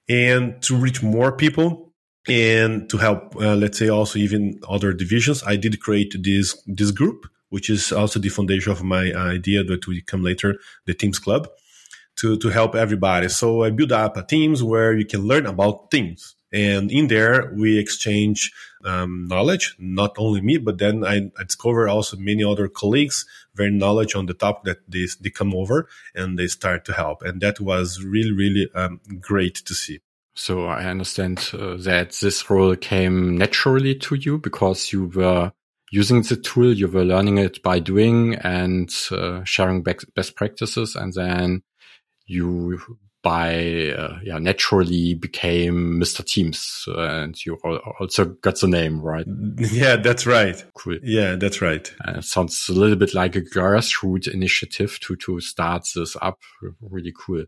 and 0.09 0.61
to 0.61 0.75
reach 0.75 1.03
more 1.03 1.31
people 1.31 1.93
and 2.27 2.89
to 2.89 2.97
help, 2.97 3.35
uh, 3.37 3.55
let's 3.55 3.77
say 3.77 3.89
also 3.89 4.19
even 4.19 4.59
other 4.67 4.93
divisions, 4.93 5.43
I 5.43 5.55
did 5.55 5.79
create 5.79 6.15
this, 6.21 6.61
this 6.65 6.91
group, 6.91 7.27
which 7.49 7.69
is 7.69 7.91
also 7.91 8.19
the 8.19 8.29
foundation 8.29 8.71
of 8.71 8.83
my 8.83 9.13
idea 9.13 9.63
that 9.63 9.87
will 9.87 9.99
come 10.05 10.23
later, 10.23 10.55
the 10.85 10.93
Teams 10.93 11.19
Club 11.19 11.47
to, 12.17 12.37
to 12.37 12.49
help 12.49 12.75
everybody. 12.75 13.29
So 13.29 13.63
I 13.63 13.69
build 13.69 13.91
up 13.91 14.17
a 14.17 14.23
teams 14.23 14.63
where 14.63 14.97
you 14.97 15.05
can 15.05 15.21
learn 15.21 15.45
about 15.45 15.91
things. 15.91 16.35
And 16.51 16.91
in 16.91 17.07
there, 17.07 17.51
we 17.53 17.77
exchange 17.77 18.51
um, 18.85 19.27
knowledge, 19.27 19.75
not 19.79 20.15
only 20.17 20.41
me, 20.41 20.57
but 20.57 20.77
then 20.77 21.03
I, 21.03 21.29
I, 21.37 21.43
discover 21.43 21.89
also 21.89 22.15
many 22.15 22.43
other 22.43 22.69
colleagues, 22.69 23.25
very 23.53 23.71
knowledge 23.71 24.15
on 24.15 24.27
the 24.27 24.33
topic 24.33 24.63
that 24.63 24.91
they, 24.91 25.07
they 25.19 25.29
come 25.29 25.53
over 25.53 25.89
and 26.15 26.39
they 26.39 26.47
start 26.47 26.85
to 26.85 26.93
help. 26.93 27.21
And 27.21 27.41
that 27.41 27.59
was 27.59 28.01
really, 28.03 28.31
really 28.31 28.69
um, 28.73 29.01
great 29.19 29.55
to 29.55 29.73
see. 29.73 29.99
So 30.35 30.65
I 30.65 30.85
understand 30.85 31.49
uh, 31.53 31.77
that 31.79 32.11
this 32.21 32.49
role 32.49 32.75
came 32.75 33.37
naturally 33.37 33.95
to 33.95 34.15
you 34.15 34.37
because 34.37 34.93
you 34.93 35.07
were 35.07 35.51
using 35.91 36.21
the 36.21 36.35
tool, 36.35 36.73
you 36.73 36.87
were 36.87 37.03
learning 37.03 37.39
it 37.39 37.63
by 37.63 37.79
doing 37.79 38.35
and 38.35 38.93
uh, 39.11 39.43
sharing 39.43 39.81
best 39.81 40.35
practices. 40.35 40.95
And 40.95 41.13
then 41.13 41.63
you 42.27 42.79
by 43.27 43.89
uh, 43.89 44.19
yeah 44.23 44.37
naturally 44.37 45.13
became 45.13 45.99
Mr. 45.99 46.23
Teams, 46.25 46.85
uh, 46.87 47.23
and 47.23 47.45
you 47.45 47.57
also 47.99 48.23
got 48.23 48.57
the 48.61 48.67
name 48.67 49.01
right. 49.01 49.25
Yeah, 49.57 49.97
that's 49.97 50.25
right. 50.25 50.63
Cool. 50.73 50.99
Yeah, 51.03 51.35
that's 51.35 51.61
right. 51.61 51.93
Uh, 52.05 52.21
sounds 52.21 52.69
a 52.69 52.73
little 52.73 52.95
bit 52.95 53.13
like 53.13 53.35
a 53.35 53.41
grassroots 53.41 54.33
initiative 54.33 54.97
to 55.01 55.17
to 55.17 55.41
start 55.41 55.89
this 55.93 56.15
up. 56.21 56.39
Really 56.79 57.13
cool. 57.13 57.43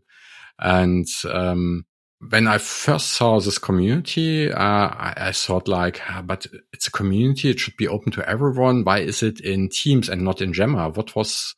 And 0.58 1.06
um, 1.32 1.86
when 2.28 2.46
I 2.46 2.58
first 2.58 3.14
saw 3.14 3.40
this 3.40 3.56
community, 3.56 4.52
uh, 4.52 4.58
I, 4.58 5.14
I, 5.16 5.32
thought 5.32 5.66
like, 5.66 6.02
ah, 6.10 6.20
but 6.20 6.46
it's 6.74 6.88
a 6.88 6.92
community; 6.92 7.48
it 7.48 7.58
should 7.58 7.78
be 7.78 7.88
open 7.88 8.12
to 8.12 8.28
everyone. 8.28 8.84
Why 8.84 8.98
is 8.98 9.22
it 9.22 9.40
in 9.40 9.70
Teams 9.70 10.10
and 10.10 10.24
not 10.24 10.42
in 10.42 10.52
Yammer? 10.52 10.90
What 10.90 11.16
was 11.16 11.54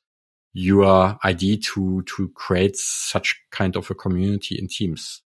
your 0.52 1.18
idea 1.24 1.56
to 1.56 2.02
to 2.02 2.28
create 2.30 2.76
such 2.76 3.40
kind 3.50 3.76
of 3.76 3.90
a 3.90 3.94
community 3.94 4.58
in 4.58 4.68
teams? 4.68 5.22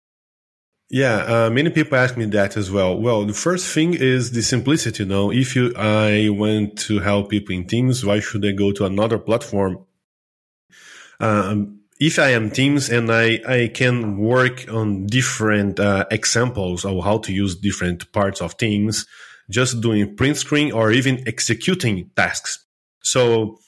Yeah 0.89 1.17
uh, 1.33 1.49
many 1.49 1.69
people 1.69 1.97
ask 1.97 2.17
me 2.17 2.25
that 2.25 2.57
as 2.57 2.69
well. 2.71 2.99
Well 2.99 3.25
the 3.25 3.33
first 3.33 3.73
thing 3.73 3.93
is 3.93 4.31
the 4.31 4.41
simplicity 4.41 5.03
you 5.03 5.09
know. 5.09 5.31
If 5.31 5.55
you 5.55 5.73
i 5.75 6.29
want 6.29 6.77
to 6.87 6.99
help 6.99 7.29
people 7.29 7.55
in 7.55 7.67
teams 7.67 8.05
why 8.05 8.19
should 8.19 8.45
i 8.45 8.51
go 8.51 8.71
to 8.71 8.85
another 8.85 9.17
platform? 9.17 9.85
Um, 11.19 11.81
if 12.01 12.17
I 12.17 12.29
am 12.29 12.49
Teams 12.49 12.89
and 12.89 13.11
I, 13.11 13.39
I 13.47 13.71
can 13.71 14.17
work 14.17 14.65
on 14.73 15.05
different 15.05 15.79
uh, 15.79 16.05
examples 16.09 16.83
of 16.83 17.03
how 17.03 17.19
to 17.19 17.31
use 17.31 17.55
different 17.55 18.11
parts 18.11 18.41
of 18.41 18.57
Teams, 18.57 19.05
just 19.47 19.81
doing 19.81 20.15
print 20.15 20.37
screen 20.37 20.71
or 20.71 20.91
even 20.91 21.23
executing 21.27 22.09
tasks. 22.15 22.65
So 23.03 23.59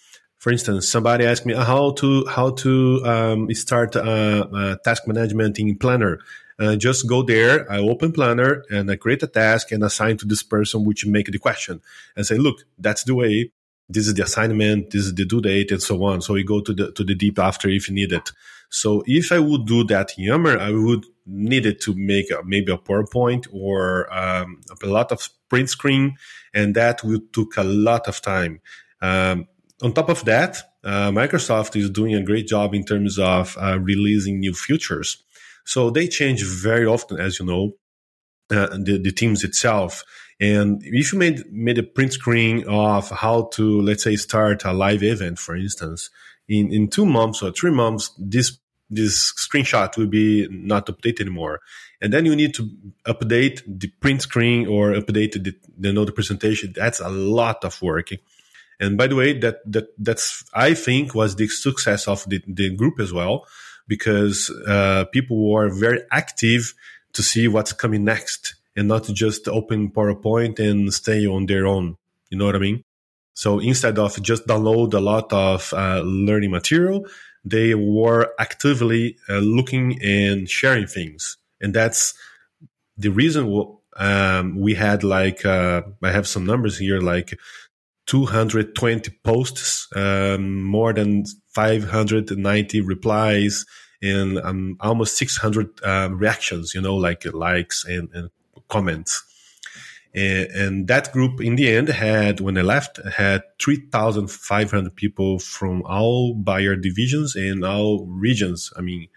for 0.43 0.51
instance, 0.51 0.89
somebody 0.89 1.25
asked 1.25 1.45
me 1.45 1.53
how 1.53 1.91
to 1.91 2.25
how 2.25 2.49
to 2.49 3.01
um, 3.05 3.53
start 3.53 3.95
uh, 3.95 4.45
uh, 4.53 4.75
task 4.83 5.07
management 5.07 5.57
in 5.57 5.77
Planner. 5.77 6.19
Uh, 6.59 6.75
just 6.75 7.07
go 7.07 7.23
there. 7.23 7.71
I 7.71 7.77
open 7.77 8.11
Planner 8.11 8.65
and 8.69 8.91
I 8.91 8.97
create 8.97 9.23
a 9.23 9.27
task 9.27 9.71
and 9.71 9.81
assign 9.85 10.17
to 10.17 10.25
this 10.25 10.43
person, 10.43 10.83
which 10.83 11.05
make 11.05 11.27
the 11.27 11.39
question 11.39 11.81
and 12.17 12.25
say, 12.25 12.35
look, 12.35 12.57
that's 12.77 13.05
the 13.05 13.15
way. 13.15 13.53
This 13.87 14.05
is 14.05 14.15
the 14.15 14.23
assignment. 14.23 14.89
This 14.91 15.05
is 15.05 15.15
the 15.15 15.25
due 15.25 15.39
date, 15.39 15.71
and 15.71 15.81
so 15.81 16.03
on. 16.03 16.19
So 16.19 16.33
we 16.33 16.43
go 16.43 16.59
to 16.59 16.73
the 16.73 16.91
to 16.91 17.05
the 17.05 17.15
deep 17.15 17.39
after 17.39 17.69
if 17.69 17.89
needed. 17.89 18.23
So 18.69 19.01
if 19.05 19.31
I 19.31 19.39
would 19.39 19.65
do 19.65 19.85
that 19.85 20.17
in 20.17 20.25
Yammer, 20.25 20.59
I 20.59 20.71
would 20.71 21.05
need 21.25 21.65
it 21.65 21.79
to 21.83 21.95
make 21.95 22.29
a, 22.31 22.43
maybe 22.43 22.73
a 22.73 22.77
PowerPoint 22.77 23.47
or 23.53 24.13
um, 24.13 24.59
a 24.83 24.87
lot 24.87 25.13
of 25.13 25.29
print 25.47 25.69
screen, 25.69 26.17
and 26.53 26.75
that 26.75 27.01
would 27.01 27.31
took 27.31 27.55
a 27.55 27.63
lot 27.63 28.09
of 28.09 28.21
time. 28.21 28.59
Um, 29.01 29.47
on 29.83 29.93
top 29.93 30.09
of 30.09 30.23
that, 30.25 30.57
uh, 30.83 31.11
Microsoft 31.11 31.75
is 31.75 31.89
doing 31.89 32.15
a 32.15 32.23
great 32.23 32.47
job 32.47 32.73
in 32.73 32.85
terms 32.85 33.19
of 33.19 33.57
uh, 33.59 33.77
releasing 33.79 34.39
new 34.39 34.53
features. 34.53 35.21
So 35.65 35.89
they 35.89 36.07
change 36.07 36.43
very 36.43 36.85
often, 36.85 37.19
as 37.19 37.39
you 37.39 37.45
know, 37.45 37.73
uh, 38.49 38.77
the, 38.77 38.99
the 39.01 39.11
teams 39.11 39.43
itself. 39.43 40.03
And 40.39 40.81
if 40.83 41.13
you 41.13 41.19
made 41.19 41.51
made 41.51 41.77
a 41.77 41.83
print 41.83 42.13
screen 42.13 42.65
of 42.67 43.09
how 43.09 43.49
to, 43.53 43.81
let's 43.81 44.03
say, 44.03 44.15
start 44.15 44.65
a 44.65 44.73
live 44.73 45.03
event, 45.03 45.37
for 45.39 45.55
instance, 45.55 46.09
in, 46.47 46.73
in 46.73 46.89
two 46.89 47.05
months 47.05 47.43
or 47.43 47.51
three 47.51 47.71
months, 47.71 48.11
this 48.17 48.57
this 48.89 49.33
screenshot 49.33 49.95
will 49.97 50.07
be 50.07 50.47
not 50.49 50.87
updated 50.87 51.21
anymore. 51.21 51.61
And 52.01 52.11
then 52.13 52.25
you 52.25 52.35
need 52.35 52.53
to 52.55 52.69
update 53.07 53.61
the 53.65 53.87
print 53.87 54.21
screen 54.21 54.67
or 54.67 54.91
update 54.91 55.31
the, 55.33 55.55
the, 55.77 55.91
the 55.91 56.11
presentation. 56.11 56.73
That's 56.75 56.99
a 56.99 57.09
lot 57.09 57.63
of 57.63 57.81
work. 57.81 58.09
And 58.79 58.97
by 58.97 59.07
the 59.07 59.15
way, 59.15 59.37
that 59.39 59.59
that 59.71 59.87
that's 59.97 60.43
I 60.53 60.73
think 60.73 61.15
was 61.15 61.35
the 61.35 61.47
success 61.47 62.07
of 62.07 62.27
the, 62.27 62.41
the 62.47 62.75
group 62.75 62.99
as 62.99 63.13
well, 63.13 63.45
because 63.87 64.49
uh, 64.67 65.05
people 65.11 65.51
were 65.51 65.69
very 65.69 66.01
active 66.11 66.73
to 67.13 67.23
see 67.23 67.47
what's 67.47 67.73
coming 67.73 68.03
next 68.03 68.55
and 68.75 68.87
not 68.87 69.05
just 69.07 69.47
open 69.47 69.91
PowerPoint 69.91 70.59
and 70.59 70.93
stay 70.93 71.25
on 71.27 71.45
their 71.45 71.67
own. 71.67 71.97
You 72.29 72.37
know 72.37 72.45
what 72.45 72.55
I 72.55 72.59
mean? 72.59 72.83
So 73.35 73.59
instead 73.59 73.99
of 73.99 74.21
just 74.21 74.47
download 74.47 74.93
a 74.93 74.99
lot 74.99 75.31
of 75.31 75.73
uh, 75.73 76.01
learning 76.03 76.51
material, 76.51 77.05
they 77.45 77.75
were 77.75 78.33
actively 78.39 79.17
uh, 79.29 79.39
looking 79.39 80.01
and 80.01 80.49
sharing 80.49 80.87
things, 80.87 81.37
and 81.61 81.73
that's 81.73 82.13
the 82.97 83.09
reason 83.09 83.77
um, 83.97 84.59
we 84.59 84.75
had 84.75 85.03
like 85.03 85.45
uh, 85.45 85.81
I 86.01 86.11
have 86.11 86.27
some 86.27 86.45
numbers 86.45 86.77
here, 86.77 86.99
like 86.99 87.37
220 88.05 89.11
posts, 89.23 89.87
um, 89.95 90.63
more 90.63 90.93
than 90.93 91.23
590 91.53 92.81
replies, 92.81 93.65
and 94.01 94.37
um, 94.39 94.75
almost 94.81 95.17
600 95.17 95.83
um, 95.83 96.17
reactions, 96.17 96.73
you 96.75 96.81
know, 96.81 96.95
like 96.95 97.25
likes 97.33 97.85
and, 97.85 98.09
and 98.13 98.29
comments. 98.67 99.23
And, 100.13 100.47
and, 100.51 100.87
that 100.89 101.11
group 101.11 101.41
in 101.41 101.55
the 101.55 101.69
end 101.69 101.87
had, 101.87 102.39
when 102.39 102.57
I 102.57 102.61
left, 102.61 102.99
had 103.15 103.43
3,500 103.59 104.95
people 104.95 105.39
from 105.39 105.81
all 105.83 106.35
Bayer 106.35 106.75
divisions 106.75 107.35
and 107.35 107.65
all 107.65 108.05
regions. 108.05 108.71
I 108.77 108.81
mean, 108.81 109.07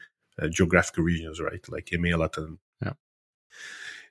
uh, 0.40 0.48
geographical 0.48 1.04
regions, 1.04 1.40
right? 1.40 1.60
Like 1.68 1.86
EMEA, 1.86 2.18
Latin, 2.18 2.58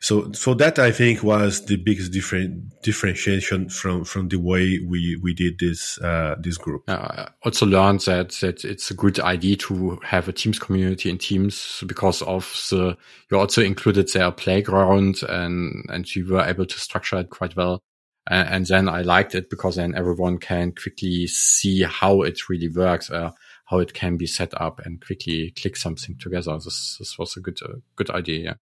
so, 0.05 0.31
so 0.33 0.53
that 0.53 0.77
I 0.77 0.91
think 0.91 1.23
was 1.23 1.65
the 1.65 1.77
biggest 1.77 2.11
different 2.11 2.79
differentiation 2.83 3.69
from 3.69 4.03
from 4.05 4.27
the 4.27 4.37
way 4.37 4.77
we 4.87 5.19
we 5.23 5.33
did 5.33 5.57
this 5.57 5.99
uh, 5.99 6.35
this 6.37 6.59
group. 6.59 6.83
I 6.87 7.29
also 7.43 7.65
learned 7.65 8.01
that 8.01 8.29
that 8.41 8.63
it's 8.63 8.91
a 8.91 8.93
good 8.93 9.19
idea 9.19 9.55
to 9.55 9.97
have 10.03 10.27
a 10.27 10.31
Teams 10.31 10.59
community 10.59 11.09
in 11.09 11.17
Teams 11.17 11.83
because 11.87 12.21
of 12.21 12.43
the 12.69 12.95
you 13.31 13.39
also 13.39 13.63
included 13.63 14.07
their 14.13 14.31
playground 14.31 15.23
and 15.27 15.83
and 15.89 16.15
you 16.15 16.31
were 16.31 16.45
able 16.45 16.67
to 16.67 16.79
structure 16.79 17.17
it 17.17 17.31
quite 17.31 17.55
well. 17.55 17.81
And, 18.27 18.47
and 18.49 18.65
then 18.67 18.87
I 18.87 19.01
liked 19.01 19.33
it 19.33 19.49
because 19.49 19.77
then 19.77 19.95
everyone 19.95 20.37
can 20.37 20.73
quickly 20.73 21.25
see 21.25 21.81
how 21.81 22.21
it 22.21 22.47
really 22.47 22.69
works. 22.69 23.09
Uh, 23.09 23.31
how 23.65 23.79
it 23.79 23.95
can 23.95 24.17
be 24.17 24.27
set 24.27 24.53
up 24.61 24.79
and 24.85 25.03
quickly 25.03 25.49
click 25.59 25.75
something 25.75 26.15
together. 26.17 26.53
This, 26.59 26.97
this 26.99 27.17
was 27.17 27.35
a 27.35 27.39
good, 27.39 27.57
uh, 27.63 27.77
good 27.95 28.11
idea. 28.11 28.43
Yeah. 28.43 28.53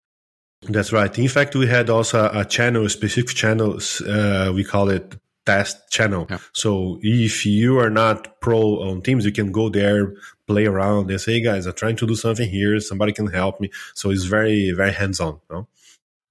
That's 0.69 0.93
right. 0.93 1.17
In 1.17 1.27
fact, 1.27 1.55
we 1.55 1.67
had 1.67 1.89
also 1.89 2.29
a 2.33 2.45
channel, 2.45 2.85
a 2.85 2.89
specific 2.89 3.35
channel. 3.35 3.79
Uh, 4.07 4.51
we 4.53 4.63
call 4.63 4.89
it 4.89 5.15
test 5.45 5.89
channel. 5.91 6.25
Yeah. 6.29 6.39
So 6.53 6.99
if 7.01 7.45
you 7.45 7.79
are 7.79 7.89
not 7.89 8.39
pro 8.39 8.81
on 8.81 9.01
Teams, 9.01 9.25
you 9.25 9.31
can 9.31 9.51
go 9.51 9.69
there, 9.69 10.13
play 10.47 10.65
around, 10.65 11.11
and 11.11 11.19
say, 11.19 11.33
hey 11.33 11.41
guys, 11.41 11.65
I'm 11.65 11.73
trying 11.73 11.97
to 11.97 12.07
do 12.07 12.15
something 12.15 12.49
here. 12.49 12.79
Somebody 12.79 13.11
can 13.11 13.27
help 13.27 13.59
me. 13.59 13.71
So 13.93 14.09
it's 14.09 14.23
very, 14.23 14.71
very 14.71 14.93
hands 14.93 15.19
on. 15.19 15.39
No? 15.49 15.67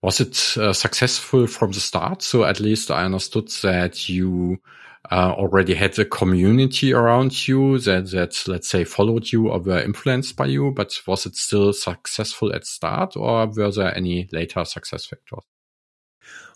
Was 0.02 0.20
it 0.20 0.56
uh, 0.56 0.72
successful 0.72 1.46
from 1.46 1.72
the 1.72 1.80
start? 1.80 2.22
So 2.22 2.44
at 2.44 2.58
least 2.58 2.90
I 2.90 3.04
understood 3.04 3.48
that 3.62 4.08
you 4.08 4.60
uh, 5.10 5.32
already 5.36 5.74
had 5.74 5.98
a 5.98 6.04
community 6.04 6.92
around 6.92 7.48
you 7.48 7.78
that, 7.80 8.10
that, 8.12 8.42
let's 8.46 8.68
say, 8.68 8.84
followed 8.84 9.30
you 9.32 9.48
or 9.48 9.58
were 9.58 9.80
influenced 9.80 10.36
by 10.36 10.46
you, 10.46 10.70
but 10.70 10.92
was 11.06 11.26
it 11.26 11.34
still 11.34 11.72
successful 11.72 12.54
at 12.54 12.64
start 12.64 13.16
or 13.16 13.46
were 13.46 13.70
there 13.70 13.96
any 13.96 14.28
later 14.32 14.64
success 14.64 15.06
factors? 15.06 15.44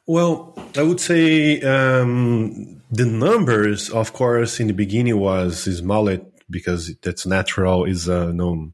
Well, 0.07 0.57
I 0.77 0.85
would 0.85 1.01
say 1.01 1.61
um, 1.63 2.81
the 2.93 3.05
numbers, 3.07 3.91
of 3.91 4.13
course, 4.13 4.61
in 4.61 4.69
the 4.69 4.73
beginning 4.73 5.19
was 5.19 5.65
small 5.65 6.17
because 6.49 6.95
that's 7.03 7.27
natural, 7.27 7.85
is 7.85 8.09
uh, 8.09 8.31
no 8.31 8.71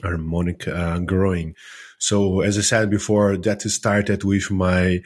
harmonic 0.00 0.68
uh, 0.68 1.00
growing. 1.00 1.56
So, 1.98 2.40
as 2.42 2.58
I 2.58 2.60
said 2.60 2.90
before, 2.90 3.36
that 3.38 3.62
started 3.62 4.22
with 4.22 4.52
my 4.52 5.02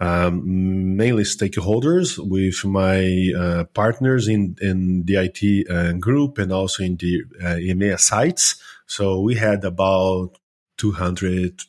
um, 0.00 0.96
mainly 0.96 1.24
stakeholders 1.24 2.18
with 2.18 2.64
my 2.64 3.32
uh, 3.38 3.64
partners 3.74 4.28
in, 4.28 4.56
in 4.60 5.04
the 5.04 5.16
IT 5.16 5.70
uh, 5.70 5.92
group 5.92 6.38
and 6.38 6.52
also 6.52 6.82
in 6.82 6.96
the 6.96 7.22
uh, 7.40 7.56
EMEA 7.56 8.00
sites. 8.00 8.60
So 8.86 9.20
we 9.20 9.34
had 9.34 9.62
about 9.64 10.38
200, 10.78 11.60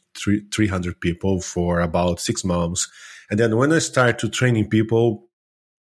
300 0.52 1.02
people 1.02 1.42
for 1.42 1.82
about 1.82 2.22
six 2.22 2.46
months. 2.46 2.88
And 3.30 3.38
then 3.38 3.58
when 3.58 3.74
I 3.74 3.80
start 3.80 4.18
to 4.20 4.30
training 4.30 4.70
people, 4.70 5.28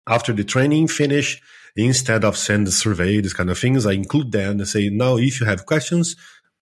after 0.08 0.32
the 0.32 0.46
training 0.46 0.88
finish, 0.88 1.42
instead 1.76 2.24
of 2.24 2.38
send 2.38 2.66
the 2.66 2.72
survey, 2.72 3.20
these 3.20 3.34
kind 3.34 3.50
of 3.50 3.60
things, 3.60 3.86
I 3.86 3.92
include 3.92 4.32
them 4.32 4.60
and 4.60 4.68
say, 4.68 4.90
now, 4.90 5.18
if 5.18 5.40
you 5.40 5.46
have 5.46 5.66
questions, 5.66 6.16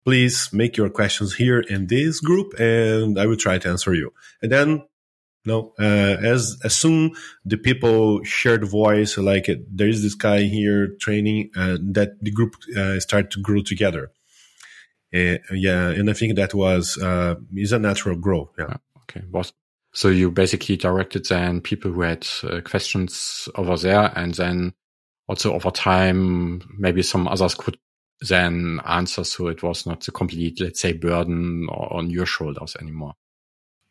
please 0.04 0.50
make 0.52 0.76
your 0.76 0.90
questions 0.90 1.36
here 1.36 1.60
in 1.62 1.88
this 1.88 2.20
group 2.20 2.54
and 2.60 3.18
I 3.18 3.26
will 3.26 3.38
try 3.38 3.58
to 3.58 3.70
answer 3.70 3.94
you. 3.94 4.14
And 4.42 4.52
then 4.52 4.84
no, 5.46 5.74
uh, 5.80 6.18
as 6.22 6.58
as 6.64 6.76
soon 6.76 7.12
the 7.44 7.58
people 7.58 8.24
share 8.24 8.58
the 8.58 8.66
voice, 8.66 9.18
like 9.18 9.50
there 9.72 9.88
is 9.88 10.02
this 10.02 10.16
guy 10.16 10.42
here 10.42 10.96
training, 11.00 11.52
uh, 11.56 11.78
that 11.82 12.18
the 12.22 12.32
group 12.32 12.56
uh, 12.76 13.00
start 13.00 13.32
to 13.32 13.42
grow 13.42 13.62
together. 13.62 14.12
Uh, 15.14 15.38
yeah, 15.52 15.90
and 15.90 16.10
I 16.10 16.14
think 16.14 16.36
that 16.36 16.54
was 16.54 16.98
uh, 16.98 17.36
is 17.56 17.72
a 17.72 17.80
natural 17.80 18.16
growth. 18.16 18.50
Yeah. 18.58 18.66
Ah, 18.70 18.78
okay. 19.04 19.24
Was 19.32 19.54
so 19.94 20.10
you 20.10 20.32
basically 20.32 20.76
directed 20.76 21.26
then 21.28 21.62
people 21.62 21.92
who 21.92 22.02
had 22.02 22.28
uh, 22.44 22.62
questions 22.62 23.48
over 23.56 23.78
there, 23.78 24.12
and 24.16 24.34
then 24.34 24.74
also 25.28 25.54
over 25.54 25.72
time, 25.72 26.62
maybe 26.78 27.02
some 27.02 27.28
others 27.28 27.56
could 27.56 27.78
then 28.22 28.80
answer, 28.86 29.24
so 29.24 29.48
it 29.48 29.62
was 29.64 29.86
not 29.86 30.08
a 30.08 30.12
complete, 30.12 30.60
let's 30.62 30.82
say, 30.82 30.94
burden 30.94 31.68
on 31.70 32.10
your 32.10 32.26
shoulders 32.26 32.76
anymore. 32.80 33.14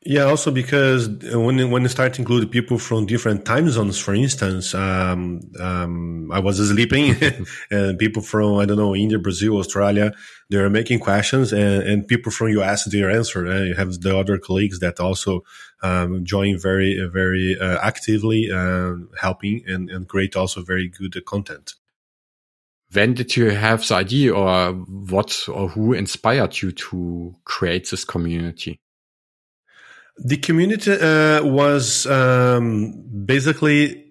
Yeah, 0.06 0.24
also 0.24 0.50
because 0.50 1.08
when 1.08 1.70
when 1.70 1.82
you 1.82 1.88
start 1.88 2.12
to 2.14 2.20
include 2.20 2.50
people 2.50 2.76
from 2.76 3.06
different 3.06 3.46
time 3.46 3.70
zones, 3.70 3.98
for 3.98 4.14
instance, 4.14 4.74
um, 4.74 5.40
um, 5.58 6.30
I 6.30 6.40
was 6.40 6.58
sleeping, 6.58 7.16
and 7.70 7.98
people 7.98 8.20
from 8.20 8.56
I 8.56 8.66
don't 8.66 8.76
know 8.76 8.94
India, 8.94 9.18
Brazil, 9.18 9.56
Australia, 9.56 10.12
they 10.50 10.58
are 10.58 10.68
making 10.68 10.98
questions, 10.98 11.54
and, 11.54 11.82
and 11.82 12.06
people 12.06 12.30
from 12.30 12.48
US 12.48 12.84
they 12.84 13.00
are 13.00 13.10
answering. 13.10 13.50
And 13.50 13.68
you 13.68 13.74
have 13.76 13.98
the 14.02 14.14
other 14.18 14.36
colleagues 14.36 14.80
that 14.80 15.00
also 15.00 15.42
um, 15.82 16.22
join 16.22 16.58
very 16.58 17.00
very 17.10 17.56
uh, 17.58 17.78
actively, 17.82 18.50
uh, 18.52 18.96
helping 19.18 19.64
and, 19.66 19.88
and 19.88 20.06
create 20.06 20.36
also 20.36 20.60
very 20.60 20.88
good 20.88 21.18
content. 21.24 21.76
When 22.92 23.14
did 23.14 23.36
you 23.36 23.50
have 23.50 23.88
the 23.88 23.94
idea, 23.94 24.34
or 24.34 24.72
what, 24.72 25.48
or 25.48 25.68
who 25.68 25.94
inspired 25.94 26.60
you 26.60 26.72
to 26.72 27.34
create 27.44 27.90
this 27.90 28.04
community? 28.04 28.78
The 30.18 30.36
community 30.36 30.92
uh, 30.92 31.44
was 31.44 32.06
um, 32.06 33.04
basically 33.24 34.04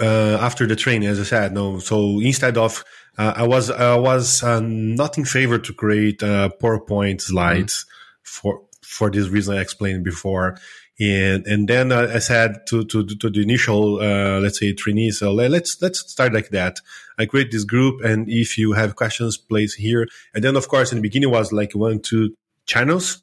uh, 0.00 0.38
after 0.40 0.66
the 0.66 0.76
training, 0.76 1.08
as 1.08 1.20
I 1.20 1.24
said. 1.24 1.52
No, 1.52 1.78
so 1.78 2.20
instead 2.20 2.58
of 2.58 2.84
uh, 3.16 3.34
I 3.36 3.46
was 3.46 3.70
I 3.70 3.96
was 3.96 4.42
uh, 4.42 4.60
not 4.60 5.18
in 5.18 5.24
favor 5.24 5.58
to 5.58 5.72
create 5.72 6.22
uh, 6.22 6.50
PowerPoint 6.60 7.20
slides 7.20 7.84
mm-hmm. 7.84 8.20
for 8.22 8.62
for 8.82 9.10
this 9.10 9.28
reason 9.28 9.56
I 9.56 9.60
explained 9.60 10.04
before. 10.04 10.58
And 11.00 11.46
and 11.46 11.68
then 11.68 11.92
uh, 11.92 12.10
I 12.12 12.18
said 12.18 12.66
to 12.68 12.84
to 12.86 13.06
to 13.06 13.30
the 13.30 13.40
initial 13.40 13.94
let's 14.42 14.58
say 14.58 14.72
trainees, 14.72 15.20
so 15.20 15.32
let's 15.32 15.80
let's 15.80 16.00
start 16.10 16.32
like 16.32 16.48
that. 16.50 16.80
I 17.16 17.26
create 17.26 17.52
this 17.52 17.64
group, 17.64 18.00
and 18.04 18.28
if 18.28 18.58
you 18.58 18.72
have 18.72 18.96
questions, 18.96 19.36
place 19.36 19.74
here. 19.74 20.08
And 20.34 20.42
then 20.42 20.56
of 20.56 20.66
course 20.66 20.90
in 20.90 20.98
the 20.98 21.02
beginning 21.02 21.30
was 21.30 21.52
like 21.52 21.72
one 21.72 22.00
two 22.00 22.34
channels 22.66 23.22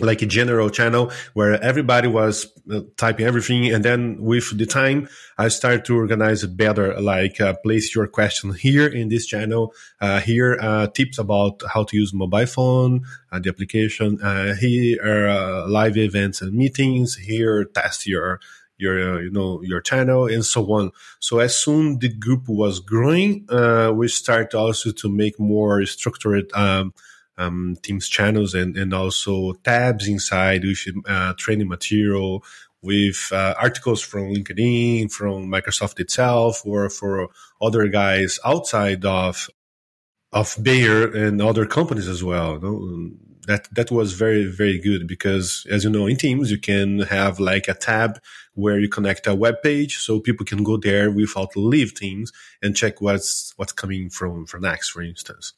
like 0.00 0.22
a 0.22 0.26
general 0.26 0.70
channel 0.70 1.10
where 1.34 1.62
everybody 1.62 2.08
was 2.08 2.46
uh, 2.70 2.80
typing 2.96 3.26
everything. 3.26 3.70
And 3.72 3.84
then 3.84 4.20
with 4.20 4.56
the 4.56 4.66
time, 4.66 5.08
I 5.38 5.48
started 5.48 5.84
to 5.86 5.96
organize 5.96 6.42
it 6.42 6.56
better, 6.56 7.00
like 7.00 7.40
uh, 7.40 7.54
place 7.54 7.94
your 7.94 8.06
question 8.06 8.54
here 8.54 8.86
in 8.86 9.08
this 9.08 9.26
channel, 9.26 9.74
uh, 10.00 10.20
here, 10.20 10.58
uh, 10.60 10.86
tips 10.88 11.18
about 11.18 11.62
how 11.72 11.84
to 11.84 11.96
use 11.96 12.12
mobile 12.12 12.46
phone, 12.46 13.04
uh, 13.32 13.38
the 13.38 13.50
application, 13.50 14.20
uh, 14.22 14.54
here, 14.54 15.64
live 15.68 15.96
events 15.96 16.42
and 16.42 16.52
meetings, 16.54 17.16
here, 17.16 17.64
test 17.64 18.06
your, 18.06 18.40
your, 18.78 19.22
you 19.22 19.30
know, 19.30 19.62
your 19.62 19.80
channel 19.80 20.26
and 20.26 20.44
so 20.44 20.64
on. 20.72 20.90
So 21.18 21.38
as 21.38 21.56
soon 21.56 21.98
the 21.98 22.08
group 22.08 22.48
was 22.48 22.80
growing, 22.80 23.46
we 23.94 24.08
start 24.08 24.54
also 24.54 24.92
to 24.92 25.08
make 25.08 25.38
more 25.38 25.84
structured, 25.86 26.50
um, 26.54 26.94
um, 27.40 27.76
Teams 27.82 28.08
channels 28.08 28.54
and, 28.54 28.76
and 28.76 28.92
also 28.92 29.52
tabs 29.64 30.06
inside 30.08 30.62
with 30.64 30.84
uh, 31.06 31.32
training 31.36 31.68
material, 31.68 32.44
with 32.82 33.30
uh, 33.32 33.54
articles 33.58 34.00
from 34.00 34.34
LinkedIn, 34.34 35.10
from 35.10 35.48
Microsoft 35.48 36.00
itself, 36.00 36.64
or 36.64 36.88
for 36.90 37.28
other 37.60 37.88
guys 37.88 38.38
outside 38.44 39.04
of 39.04 39.48
of 40.32 40.56
Bayer 40.62 41.10
and 41.12 41.42
other 41.42 41.66
companies 41.66 42.06
as 42.06 42.22
well. 42.22 42.60
No? 42.60 43.10
That 43.46 43.68
that 43.74 43.90
was 43.90 44.12
very 44.12 44.44
very 44.44 44.78
good 44.78 45.08
because, 45.08 45.66
as 45.70 45.82
you 45.84 45.90
know, 45.90 46.06
in 46.06 46.16
Teams 46.16 46.50
you 46.50 46.58
can 46.58 47.00
have 47.00 47.40
like 47.40 47.66
a 47.68 47.74
tab 47.74 48.20
where 48.54 48.78
you 48.78 48.88
connect 48.88 49.26
a 49.26 49.34
web 49.34 49.56
page, 49.62 49.96
so 49.96 50.20
people 50.20 50.46
can 50.46 50.62
go 50.62 50.76
there 50.76 51.10
without 51.10 51.56
leave 51.56 51.94
Teams 51.94 52.32
and 52.62 52.76
check 52.76 53.00
what's 53.00 53.52
what's 53.56 53.72
coming 53.72 54.10
from 54.10 54.46
from 54.46 54.62
next, 54.62 54.90
for 54.90 55.02
instance. 55.02 55.52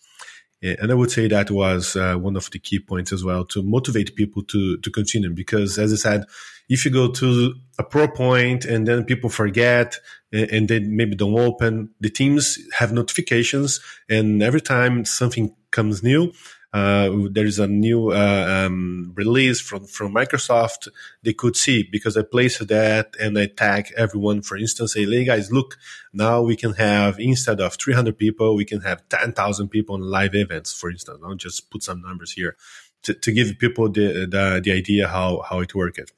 And 0.62 0.92
I 0.92 0.94
would 0.94 1.11
say 1.11 1.27
that 1.27 1.51
was 1.51 1.96
uh, 1.96 2.14
one 2.14 2.37
of 2.37 2.48
the 2.51 2.61
key 2.61 2.79
points 2.79 3.12
as 3.12 3.25
well 3.25 3.44
to 3.46 3.62
motivate 3.62 4.14
people 4.14 4.44
to 4.44 4.79
to 4.79 4.90
continue. 4.90 5.31
Because 5.31 5.79
as 5.79 5.92
I 5.92 5.96
said, 5.96 6.25
if 6.68 6.85
you 6.85 6.90
go 6.90 7.11
to 7.11 7.55
a 7.79 7.83
pro 7.83 8.05
and 8.05 8.87
then 8.87 9.05
people 9.05 9.29
forget 9.29 9.96
and, 10.33 10.51
and 10.51 10.68
they 10.68 10.81
maybe 10.81 11.16
don't 11.16 11.38
open, 11.38 11.90
the 12.01 12.11
teams 12.11 12.59
have 12.79 12.92
notifications, 12.92 13.81
and 14.09 14.42
every 14.42 14.61
time 14.61 15.05
something 15.05 15.55
comes 15.72 16.03
new, 16.03 16.33
there 16.73 17.45
is 17.45 17.59
a 17.59 17.67
new 17.67 18.11
uh, 18.13 18.65
um, 18.67 19.13
release 19.15 19.61
from, 19.61 19.85
from 19.85 20.15
Microsoft, 20.15 20.89
they 21.23 21.33
could 21.33 21.57
see 21.57 21.83
because 21.83 22.17
I 22.17 22.23
placed 22.23 22.67
that 22.69 23.15
and 23.21 23.39
I 23.39 23.47
tag 23.47 23.93
everyone, 23.97 24.43
for 24.43 24.57
instance, 24.57 24.95
say, 24.95 25.05
hey 25.05 25.25
guys, 25.25 25.53
look, 25.53 25.77
now 26.13 26.41
we 26.43 26.57
can 26.57 26.73
have, 26.75 27.19
instead 27.19 27.61
of 27.61 27.75
300 27.75 28.17
people, 28.17 28.57
we 28.57 28.65
can 28.65 28.81
have 28.81 29.07
10,000 29.09 29.69
people 29.69 29.97
in 29.97 30.03
live 30.03 30.35
events, 30.35 30.73
for 30.73 30.91
instance. 30.91 31.21
I'll 31.25 31.35
just 31.35 31.71
put 31.71 31.83
some 31.83 32.01
numbers 32.01 32.33
here 32.33 32.57
to, 33.03 33.15
to 33.15 33.33
give 33.33 33.59
people 33.59 33.91
the, 33.91 34.27
the, 34.27 34.61
the 34.65 34.73
idea 34.73 35.09
how, 35.09 35.43
how 35.49 35.61
it 35.61 35.75
worked. 35.75 36.13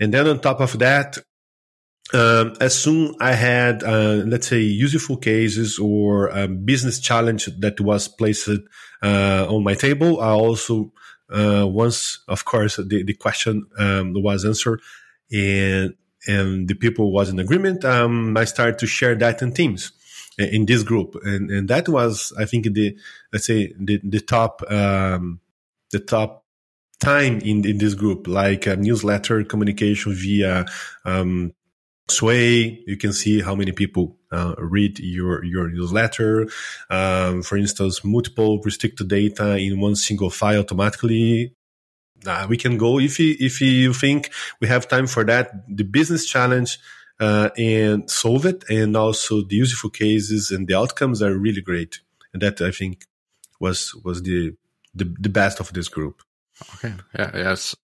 And 0.00 0.12
then 0.12 0.26
on 0.26 0.40
top 0.40 0.60
of 0.60 0.78
that, 0.78 1.18
um, 2.12 2.54
as 2.60 2.78
soon 2.78 3.14
I 3.20 3.32
had, 3.32 3.82
uh, 3.82 4.22
let's 4.26 4.48
say, 4.48 4.60
useful 4.60 5.16
cases 5.16 5.78
or 5.78 6.28
a 6.28 6.46
business 6.46 7.00
challenge 7.00 7.46
that 7.58 7.80
was 7.80 8.08
placed 8.08 8.48
uh, 9.02 9.46
on 9.48 9.64
my 9.64 9.74
table, 9.74 10.20
I 10.20 10.30
also 10.30 10.92
uh, 11.30 11.66
once, 11.66 12.22
of 12.28 12.44
course, 12.44 12.76
the, 12.76 13.02
the 13.02 13.14
question 13.14 13.66
um, 13.78 14.12
was 14.14 14.44
answered 14.44 14.80
and 15.32 15.94
and 16.26 16.68
the 16.68 16.74
people 16.74 17.12
was 17.12 17.28
in 17.28 17.38
agreement. 17.38 17.84
Um, 17.84 18.36
I 18.36 18.44
started 18.44 18.78
to 18.78 18.86
share 18.86 19.14
that 19.16 19.42
in 19.42 19.52
teams 19.52 19.92
in 20.38 20.66
this 20.66 20.82
group, 20.82 21.16
and 21.22 21.50
and 21.50 21.68
that 21.68 21.88
was, 21.88 22.32
I 22.38 22.44
think, 22.44 22.72
the 22.72 22.96
let's 23.32 23.46
say 23.46 23.72
the 23.78 24.00
the 24.02 24.20
top 24.20 24.62
um, 24.70 25.40
the 25.90 26.00
top 26.00 26.44
time 27.00 27.40
in 27.40 27.64
in 27.64 27.78
this 27.78 27.94
group, 27.94 28.26
like 28.26 28.66
a 28.66 28.76
newsletter 28.76 29.44
communication 29.44 30.14
via 30.14 30.66
um, 31.04 31.52
Sway, 32.08 32.82
you 32.86 32.96
can 32.98 33.12
see 33.12 33.40
how 33.40 33.54
many 33.54 33.72
people 33.72 34.18
uh, 34.30 34.54
read 34.58 34.98
your 34.98 35.42
your 35.42 35.68
newsletter. 35.70 36.46
Um, 36.90 37.42
for 37.42 37.56
instance, 37.56 38.04
multiple 38.04 38.60
restricted 38.60 39.08
data 39.08 39.56
in 39.56 39.80
one 39.80 39.96
single 39.96 40.30
file 40.30 40.60
automatically. 40.60 41.54
Uh, 42.26 42.46
we 42.48 42.56
can 42.56 42.76
go 42.76 42.98
if 42.98 43.18
you 43.18 43.34
if 43.40 43.60
you 43.60 43.94
think 43.94 44.30
we 44.60 44.68
have 44.68 44.86
time 44.86 45.06
for 45.06 45.24
that. 45.24 45.66
The 45.66 45.84
business 45.84 46.26
challenge 46.26 46.78
uh, 47.20 47.48
and 47.56 48.10
solve 48.10 48.44
it, 48.44 48.64
and 48.68 48.96
also 48.96 49.42
the 49.42 49.56
useful 49.56 49.90
cases 49.90 50.50
and 50.50 50.68
the 50.68 50.74
outcomes 50.74 51.22
are 51.22 51.34
really 51.34 51.62
great. 51.62 52.00
And 52.32 52.42
that 52.42 52.60
I 52.60 52.70
think 52.70 53.06
was 53.60 53.94
was 54.04 54.22
the 54.22 54.54
the, 54.94 55.04
the 55.18 55.30
best 55.30 55.58
of 55.58 55.72
this 55.72 55.88
group. 55.88 56.20
Okay. 56.74 56.94
Yeah. 57.18 57.30
Yes. 57.34 57.74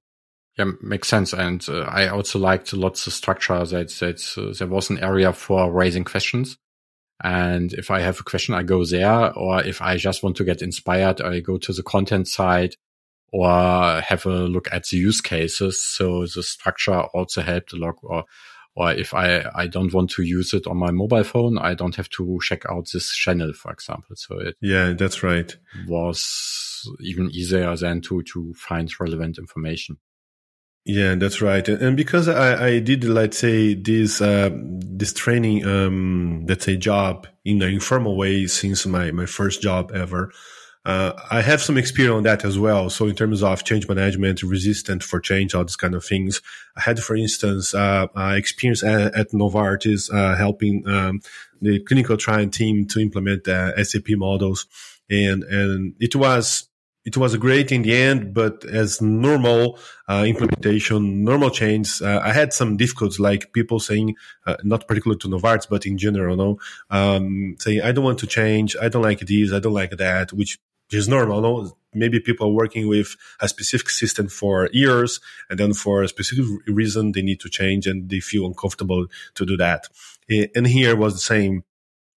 Yeah, 0.58 0.72
makes 0.82 1.08
sense. 1.08 1.32
And 1.32 1.64
uh, 1.68 1.82
I 1.82 2.08
also 2.08 2.38
liked 2.38 2.72
lots 2.72 3.06
of 3.06 3.12
structure 3.12 3.64
that, 3.64 3.88
that 4.00 4.34
uh, 4.36 4.54
there 4.58 4.68
was 4.68 4.90
an 4.90 4.98
area 4.98 5.32
for 5.32 5.72
raising 5.72 6.04
questions. 6.04 6.58
And 7.22 7.72
if 7.72 7.90
I 7.90 8.00
have 8.00 8.18
a 8.20 8.24
question, 8.24 8.54
I 8.54 8.62
go 8.62 8.84
there. 8.84 9.32
Or 9.34 9.62
if 9.62 9.80
I 9.80 9.96
just 9.96 10.22
want 10.22 10.36
to 10.36 10.44
get 10.44 10.62
inspired, 10.62 11.20
I 11.20 11.40
go 11.40 11.58
to 11.58 11.72
the 11.72 11.82
content 11.82 12.28
side 12.28 12.74
or 13.32 14.00
have 14.00 14.26
a 14.26 14.30
look 14.30 14.68
at 14.72 14.86
the 14.86 14.96
use 14.96 15.20
cases. 15.20 15.82
So 15.82 16.22
the 16.22 16.42
structure 16.42 17.00
also 17.14 17.42
helped 17.42 17.72
a 17.72 17.76
lot. 17.76 17.96
Or, 18.02 18.24
or 18.74 18.92
if 18.92 19.14
I, 19.14 19.44
I 19.54 19.66
don't 19.66 19.92
want 19.92 20.10
to 20.12 20.22
use 20.22 20.52
it 20.52 20.66
on 20.66 20.78
my 20.78 20.90
mobile 20.90 21.24
phone, 21.24 21.58
I 21.58 21.74
don't 21.74 21.96
have 21.96 22.08
to 22.10 22.38
check 22.42 22.64
out 22.68 22.88
this 22.92 23.14
channel, 23.14 23.52
for 23.52 23.70
example. 23.70 24.16
So 24.16 24.38
it 24.38 24.56
yeah, 24.60 24.94
that's 24.94 25.22
right. 25.22 25.54
Was 25.86 26.88
even 27.00 27.30
easier 27.30 27.76
than 27.76 28.00
to, 28.02 28.22
to 28.22 28.54
find 28.54 28.90
relevant 28.98 29.38
information. 29.38 29.98
Yeah, 30.86 31.14
that's 31.14 31.42
right. 31.42 31.66
And 31.68 31.96
because 31.96 32.26
I, 32.26 32.66
I 32.66 32.78
did, 32.80 33.04
let's 33.04 33.38
say, 33.38 33.74
this 33.74 34.20
uh, 34.20 34.50
this 34.52 35.12
training, 35.12 35.66
um, 35.66 36.46
let's 36.48 36.64
say, 36.64 36.76
job 36.76 37.26
in 37.44 37.60
an 37.62 37.72
informal 37.72 38.16
way 38.16 38.46
since 38.46 38.86
my, 38.86 39.10
my 39.10 39.26
first 39.26 39.60
job 39.60 39.92
ever, 39.92 40.32
uh, 40.86 41.12
I 41.30 41.42
have 41.42 41.60
some 41.60 41.76
experience 41.76 42.16
on 42.16 42.22
that 42.22 42.44
as 42.46 42.58
well. 42.58 42.88
So 42.88 43.06
in 43.06 43.14
terms 43.14 43.42
of 43.42 43.62
change 43.62 43.86
management, 43.88 44.42
resistant 44.42 45.02
for 45.04 45.20
change, 45.20 45.54
all 45.54 45.64
these 45.64 45.76
kind 45.76 45.94
of 45.94 46.02
things. 46.02 46.40
I 46.76 46.80
had, 46.80 46.98
for 47.00 47.14
instance, 47.14 47.74
uh, 47.74 48.06
experience 48.16 48.82
at, 48.82 49.14
at 49.14 49.30
Novartis, 49.32 50.12
uh, 50.12 50.34
helping 50.34 50.88
um, 50.88 51.20
the 51.60 51.80
clinical 51.80 52.16
trial 52.16 52.48
team 52.48 52.86
to 52.88 53.00
implement 53.00 53.46
uh, 53.46 53.84
SAP 53.84 54.08
models, 54.12 54.66
and 55.10 55.44
and 55.44 55.94
it 56.00 56.16
was 56.16 56.69
it 57.10 57.16
was 57.16 57.36
great 57.36 57.72
in 57.72 57.82
the 57.82 57.94
end, 57.94 58.32
but 58.32 58.64
as 58.64 59.00
normal 59.00 59.78
uh, 60.08 60.24
implementation, 60.26 61.24
normal 61.24 61.50
change, 61.50 62.00
uh, 62.02 62.20
I 62.22 62.32
had 62.32 62.52
some 62.52 62.76
difficulties, 62.76 63.18
like 63.18 63.52
people 63.52 63.80
saying, 63.80 64.14
uh, 64.46 64.56
not 64.62 64.86
particular 64.88 65.16
to 65.18 65.28
Novartis, 65.28 65.68
but 65.68 65.86
in 65.86 65.98
general, 65.98 66.36
no, 66.36 66.58
um, 66.90 67.56
saying, 67.58 67.82
I 67.82 67.92
don't 67.92 68.04
want 68.04 68.20
to 68.20 68.26
change. 68.26 68.76
I 68.80 68.88
don't 68.88 69.02
like 69.02 69.20
this. 69.20 69.52
I 69.52 69.58
don't 69.58 69.72
like 69.72 69.90
that, 69.90 70.32
which 70.32 70.58
is 70.92 71.08
normal. 71.08 71.40
No? 71.40 71.76
Maybe 71.92 72.20
people 72.20 72.48
are 72.48 72.52
working 72.52 72.86
with 72.86 73.16
a 73.40 73.48
specific 73.48 73.90
system 73.90 74.28
for 74.28 74.68
years, 74.72 75.20
and 75.48 75.58
then 75.58 75.72
for 75.74 76.02
a 76.02 76.08
specific 76.08 76.44
reason, 76.66 77.12
they 77.12 77.22
need 77.22 77.40
to 77.40 77.48
change 77.48 77.86
and 77.86 78.08
they 78.08 78.20
feel 78.20 78.46
uncomfortable 78.46 79.06
to 79.34 79.46
do 79.46 79.56
that. 79.56 79.88
And 80.54 80.66
here 80.66 80.94
was 80.96 81.14
the 81.14 81.20
same. 81.20 81.64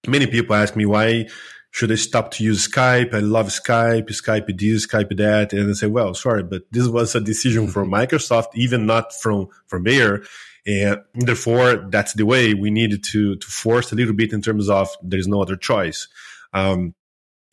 Many 0.08 0.28
people 0.28 0.56
ask 0.56 0.76
me 0.76 0.86
why 0.86 1.28
should 1.74 1.92
I 1.92 1.96
stop 1.96 2.30
to 2.32 2.44
use 2.44 2.68
Skype? 2.68 3.16
I 3.16 3.20
love 3.20 3.48
Skype, 3.48 4.08
Skype 4.10 4.58
this, 4.60 4.86
Skype 4.86 5.18
that. 5.18 5.54
And 5.54 5.72
I 5.72 5.74
say, 5.74 5.88
well, 5.88 6.14
sorry, 6.14 6.44
but 6.44 6.62
this 6.70 6.88
was 6.88 7.16
a 7.16 7.20
decision 7.20 7.68
from 7.68 7.90
Microsoft, 8.00 8.50
even 8.54 8.86
not 8.86 9.12
from, 9.12 9.48
from 9.66 9.82
Bayer. 9.82 10.24
And 10.68 11.02
therefore, 11.16 11.88
that's 11.90 12.14
the 12.14 12.28
way 12.28 12.54
we 12.54 12.70
needed 12.70 13.04
to, 13.06 13.38
to 13.38 13.48
force 13.48 13.92
a 13.92 13.96
little 13.96 14.14
bit 14.14 14.34
in 14.34 14.42
terms 14.44 14.70
of 14.70 14.88
there's 15.02 15.28
no 15.28 15.42
other 15.42 15.56
choice. 15.56 16.08
Um, 16.54 16.94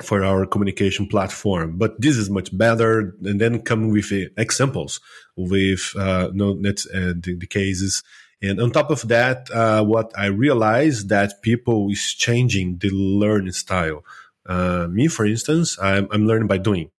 for 0.02 0.24
our 0.24 0.46
communication 0.46 1.06
platform, 1.06 1.76
but 1.76 2.00
this 2.00 2.16
is 2.16 2.30
much 2.30 2.56
better. 2.56 3.14
And 3.22 3.38
then 3.38 3.60
come 3.60 3.90
with 3.90 4.10
uh, 4.10 4.30
examples 4.38 4.98
with 5.36 5.92
uh, 5.94 6.30
no, 6.32 6.58
that's 6.60 6.86
uh, 6.86 7.12
the, 7.16 7.36
the 7.38 7.46
cases 7.46 8.02
and 8.42 8.60
on 8.60 8.70
top 8.70 8.90
of 8.90 9.06
that, 9.08 9.50
uh, 9.50 9.84
what 9.84 10.12
I 10.16 10.26
realized 10.26 11.08
that 11.10 11.42
people 11.42 11.90
is 11.90 12.14
changing 12.14 12.78
the 12.78 12.90
learning 12.90 13.52
style. 13.52 14.04
Uh, 14.46 14.86
me, 14.88 15.08
for 15.08 15.26
instance, 15.26 15.78
I'm, 15.80 16.08
I'm 16.10 16.26
learning 16.26 16.48
by 16.48 16.58
doing, 16.58 16.90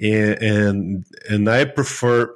and, 0.00 0.42
and 0.42 1.04
and 1.28 1.48
I 1.48 1.64
prefer 1.64 2.34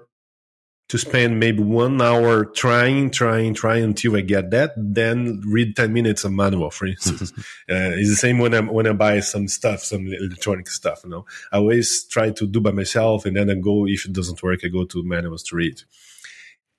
to 0.93 0.99
spend 0.99 1.41
maybe 1.41 1.63
one 1.63 2.03
hour 2.03 2.45
trying, 2.45 3.11
trying, 3.11 3.55
trying 3.55 3.83
until 3.83 4.15
I 4.15 4.21
get 4.21 4.51
that, 4.51 4.73
then 4.77 5.41
read 5.47 5.75
10 5.75 5.91
minutes 5.91 6.25
of 6.25 6.33
manual, 6.33 6.71
for 6.71 6.85
instance. 6.85 7.33
uh, 7.71 7.97
it's 7.97 8.11
the 8.11 8.17
same 8.17 8.39
when 8.39 8.53
I, 8.53 8.61
when 8.61 8.87
I 8.87 8.93
buy 8.93 9.21
some 9.21 9.49
stuff, 9.49 9.83
some 9.83 10.07
electronic 10.07 10.69
stuff, 10.69 11.01
you 11.05 11.09
know, 11.09 11.25
I 11.51 11.57
always 11.57 12.05
try 12.05 12.31
to 12.33 12.47
do 12.47 12.61
by 12.61 12.73
myself 12.73 13.25
and 13.25 13.39
then 13.39 13.49
I 13.49 13.55
go, 13.55 13.87
if 13.87 14.05
it 14.05 14.13
doesn't 14.13 14.43
work, 14.43 14.61
I 14.65 14.69
go 14.69 14.85
to 14.85 15.03
manuals 15.03 15.45
to 15.45 15.57
read 15.57 15.81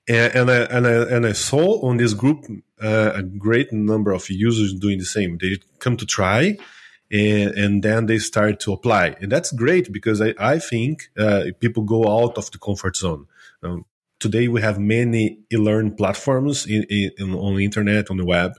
and, 0.07 0.35
and 0.35 0.51
I 0.51 0.57
and 0.63 0.87
I 0.87 0.93
and 1.15 1.25
I 1.25 1.31
saw 1.31 1.81
on 1.87 1.97
this 1.97 2.13
group 2.13 2.45
uh, 2.81 3.11
a 3.15 3.23
great 3.23 3.71
number 3.71 4.11
of 4.11 4.29
users 4.29 4.73
doing 4.73 4.97
the 4.97 5.05
same. 5.05 5.37
They 5.37 5.59
come 5.79 5.97
to 5.97 6.05
try, 6.05 6.57
and 7.11 7.51
and 7.51 7.83
then 7.83 8.07
they 8.07 8.19
start 8.19 8.59
to 8.61 8.73
apply, 8.73 9.15
and 9.21 9.31
that's 9.31 9.51
great 9.51 9.91
because 9.91 10.21
I 10.21 10.33
I 10.39 10.59
think 10.59 11.09
uh, 11.17 11.45
people 11.59 11.83
go 11.83 12.07
out 12.07 12.37
of 12.37 12.51
the 12.51 12.57
comfort 12.57 12.97
zone. 12.97 13.27
Um, 13.61 13.85
today 14.19 14.47
we 14.47 14.61
have 14.61 14.79
many 14.79 15.39
e-learn 15.51 15.95
platforms 15.95 16.65
in, 16.65 16.83
in, 16.89 17.33
on 17.33 17.55
the 17.55 17.65
internet 17.65 18.09
on 18.09 18.17
the 18.17 18.25
web 18.25 18.53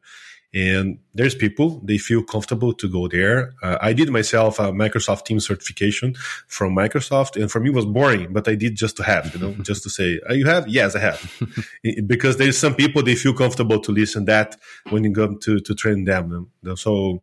and 0.55 1.01
there's 1.15 1.35
people, 1.35 1.81
they 1.83 1.99
feel 1.99 2.23
comfortable 2.23 2.73
to 2.75 2.89
go 2.89 3.09
there. 3.09 3.55
Uh, 3.61 3.77
I 3.81 3.93
did 3.93 4.09
myself 4.11 4.61
a 4.61 4.71
Microsoft 4.71 5.25
Teams 5.25 5.45
certification 5.45 6.15
from 6.47 6.77
Microsoft. 6.77 7.41
And 7.41 7.51
for 7.51 7.59
me, 7.59 7.71
it 7.71 7.75
was 7.75 7.87
boring, 7.87 8.33
but 8.33 8.47
I 8.47 8.55
did 8.55 8.77
just 8.77 8.97
to 8.99 9.03
have, 9.03 9.35
you 9.35 9.41
know, 9.41 9.53
just 9.63 9.83
to 9.83 9.91
say, 9.91 10.21
uh, 10.31 10.33
you 10.33 10.47
have? 10.47 10.69
Yes, 10.69 10.95
I 10.95 11.01
have. 11.01 11.43
because 12.07 12.37
there's 12.37 12.57
some 12.57 12.77
people, 12.77 13.03
they 13.03 13.17
feel 13.17 13.35
comfortable 13.35 13.81
to 13.81 13.91
listen 13.91 14.27
that 14.27 14.57
when 14.91 15.03
you 15.03 15.11
go 15.11 15.35
to, 15.35 15.59
to 15.59 15.75
train 15.75 16.05
them. 16.05 16.49
So 16.77 17.21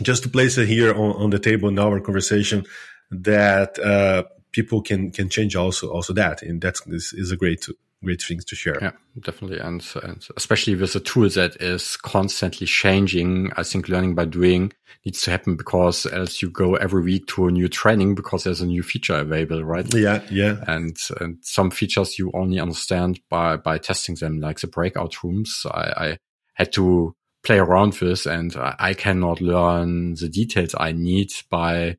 just 0.00 0.22
to 0.22 0.30
place 0.30 0.56
it 0.56 0.66
here 0.66 0.94
on, 0.94 1.12
on 1.16 1.30
the 1.30 1.38
table 1.38 1.68
in 1.68 1.78
our 1.78 2.00
conversation 2.00 2.64
that, 3.10 3.78
uh, 3.78 4.24
people 4.52 4.80
can, 4.80 5.10
can 5.10 5.28
change 5.28 5.54
also, 5.54 5.90
also 5.90 6.14
that. 6.14 6.40
And 6.40 6.62
that's, 6.62 6.80
this 6.84 7.12
is 7.12 7.30
a 7.30 7.36
great, 7.36 7.68
great 8.04 8.22
things 8.22 8.44
to 8.46 8.56
share. 8.56 8.78
Yeah, 8.80 8.92
definitely. 9.18 9.58
And, 9.58 9.84
and 10.02 10.26
especially 10.36 10.74
with 10.74 10.94
a 10.94 11.00
tool 11.00 11.28
that 11.30 11.56
is 11.60 11.96
constantly 11.96 12.66
changing, 12.66 13.52
I 13.56 13.62
think 13.62 13.88
learning 13.88 14.14
by 14.14 14.26
doing 14.26 14.72
needs 15.04 15.22
to 15.22 15.30
happen 15.30 15.56
because 15.56 16.06
else 16.06 16.42
you 16.42 16.50
go 16.50 16.74
every 16.74 17.02
week 17.02 17.26
to 17.28 17.46
a 17.46 17.50
new 17.50 17.68
training 17.68 18.14
because 18.14 18.44
there's 18.44 18.60
a 18.60 18.66
new 18.66 18.82
feature 18.82 19.16
available, 19.16 19.64
right? 19.64 19.92
Yeah, 19.94 20.22
yeah. 20.30 20.62
And, 20.66 20.96
and 21.20 21.38
some 21.42 21.70
features 21.70 22.18
you 22.18 22.30
only 22.34 22.60
understand 22.60 23.20
by, 23.30 23.56
by 23.56 23.78
testing 23.78 24.16
them, 24.16 24.40
like 24.40 24.60
the 24.60 24.66
breakout 24.66 25.22
rooms. 25.22 25.64
I, 25.70 25.92
I 25.96 26.18
had 26.54 26.72
to 26.72 27.14
play 27.44 27.58
around 27.58 27.98
with 28.00 28.26
and 28.26 28.56
I, 28.56 28.74
I 28.78 28.94
cannot 28.94 29.40
learn 29.40 30.14
the 30.14 30.28
details 30.28 30.74
I 30.78 30.92
need 30.92 31.32
by 31.50 31.96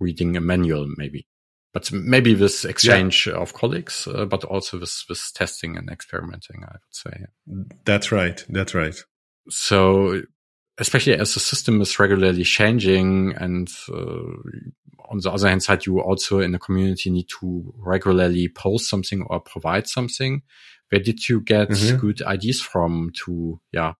reading 0.00 0.36
a 0.36 0.40
manual, 0.40 0.88
maybe 0.96 1.27
but 1.78 1.92
maybe 1.92 2.34
this 2.34 2.64
exchange 2.64 3.28
yeah. 3.28 3.34
of 3.34 3.54
colleagues, 3.54 4.08
uh, 4.08 4.24
but 4.24 4.42
also 4.42 4.80
with, 4.80 5.04
with 5.08 5.30
testing 5.34 5.76
and 5.76 5.88
experimenting, 5.88 6.64
I 6.64 6.72
would 6.72 6.80
say. 6.90 7.26
That's 7.84 8.10
right. 8.10 8.44
That's 8.48 8.74
right. 8.74 8.96
So, 9.48 10.22
especially 10.78 11.14
as 11.14 11.34
the 11.34 11.40
system 11.40 11.80
is 11.80 11.98
regularly 12.00 12.42
changing 12.42 13.34
and 13.36 13.70
uh, 13.92 13.94
on 15.08 15.20
the 15.22 15.30
other 15.30 15.48
hand 15.48 15.62
side, 15.62 15.86
you 15.86 16.00
also 16.00 16.40
in 16.40 16.50
the 16.50 16.58
community 16.58 17.10
need 17.10 17.28
to 17.40 17.72
regularly 17.78 18.48
post 18.48 18.90
something 18.90 19.24
or 19.30 19.38
provide 19.40 19.86
something. 19.86 20.42
Where 20.88 21.00
did 21.00 21.28
you 21.28 21.40
get 21.40 21.68
mm-hmm. 21.68 21.96
good 21.98 22.22
ideas 22.22 22.60
from 22.60 23.12
to, 23.24 23.60
yeah, 23.72 23.92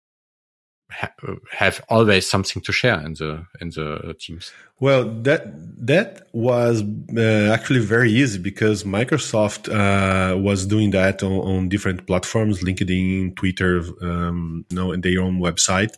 ha- 0.90 1.14
have 1.52 1.84
always 1.88 2.28
something 2.28 2.62
to 2.62 2.72
share 2.72 3.00
in 3.00 3.14
the 3.14 3.46
in 3.60 3.70
the 3.70 4.14
teams? 4.18 4.52
Well, 4.80 5.04
that 5.22 5.42
that 5.86 6.28
was 6.32 6.82
uh, 7.16 7.52
actually 7.52 7.80
very 7.80 8.12
easy 8.12 8.38
because 8.38 8.84
Microsoft 8.84 9.68
uh, 9.68 10.36
was 10.36 10.66
doing 10.66 10.90
that 10.92 11.22
on, 11.22 11.32
on, 11.32 11.68
different 11.68 12.06
platforms, 12.06 12.62
LinkedIn, 12.62 13.36
Twitter, 13.36 13.82
um, 14.02 14.64
you 14.70 14.76
know, 14.76 14.92
and 14.92 15.02
their 15.02 15.20
own 15.20 15.40
website. 15.40 15.96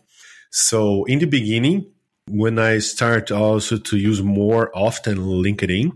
So 0.49 1.05
in 1.05 1.19
the 1.19 1.27
beginning, 1.27 1.85
when 2.27 2.59
I 2.59 2.79
start 2.79 3.31
also 3.31 3.77
to 3.77 3.97
use 3.97 4.21
more 4.21 4.71
often 4.75 5.17
LinkedIn, 5.17 5.93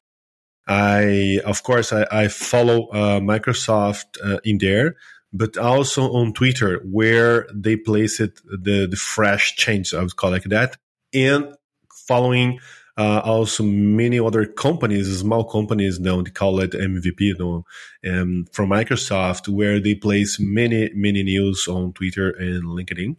I 0.67 1.39
of 1.45 1.63
course 1.63 1.91
I, 1.93 2.07
I 2.11 2.27
follow 2.27 2.87
uh, 2.87 3.19
Microsoft 3.19 4.17
uh, 4.23 4.39
in 4.43 4.57
there, 4.59 4.95
but 5.35 5.57
also 5.57 6.11
on 6.13 6.33
Twitter 6.33 6.81
where 6.83 7.47
they 7.53 7.75
place 7.75 8.19
it 8.19 8.39
the 8.45 8.87
the 8.87 8.95
fresh 8.95 9.55
change 9.55 9.93
I 9.93 10.01
would 10.01 10.15
call 10.15 10.29
it 10.29 10.33
like 10.33 10.43
that, 10.45 10.77
and 11.13 11.55
following 12.07 12.59
uh, 12.97 13.21
also 13.25 13.63
many 13.63 14.19
other 14.19 14.45
companies, 14.45 15.19
small 15.19 15.43
companies 15.43 15.99
now 15.99 16.21
they 16.21 16.31
call 16.31 16.59
it 16.61 16.71
MVP, 16.71 17.19
you 17.19 17.37
know, 17.37 17.65
um, 18.09 18.45
from 18.53 18.69
Microsoft 18.69 19.49
where 19.49 19.79
they 19.79 19.95
place 19.95 20.39
many 20.39 20.89
many 20.93 21.23
news 21.23 21.67
on 21.67 21.93
Twitter 21.93 22.29
and 22.29 22.63
LinkedIn. 22.63 23.17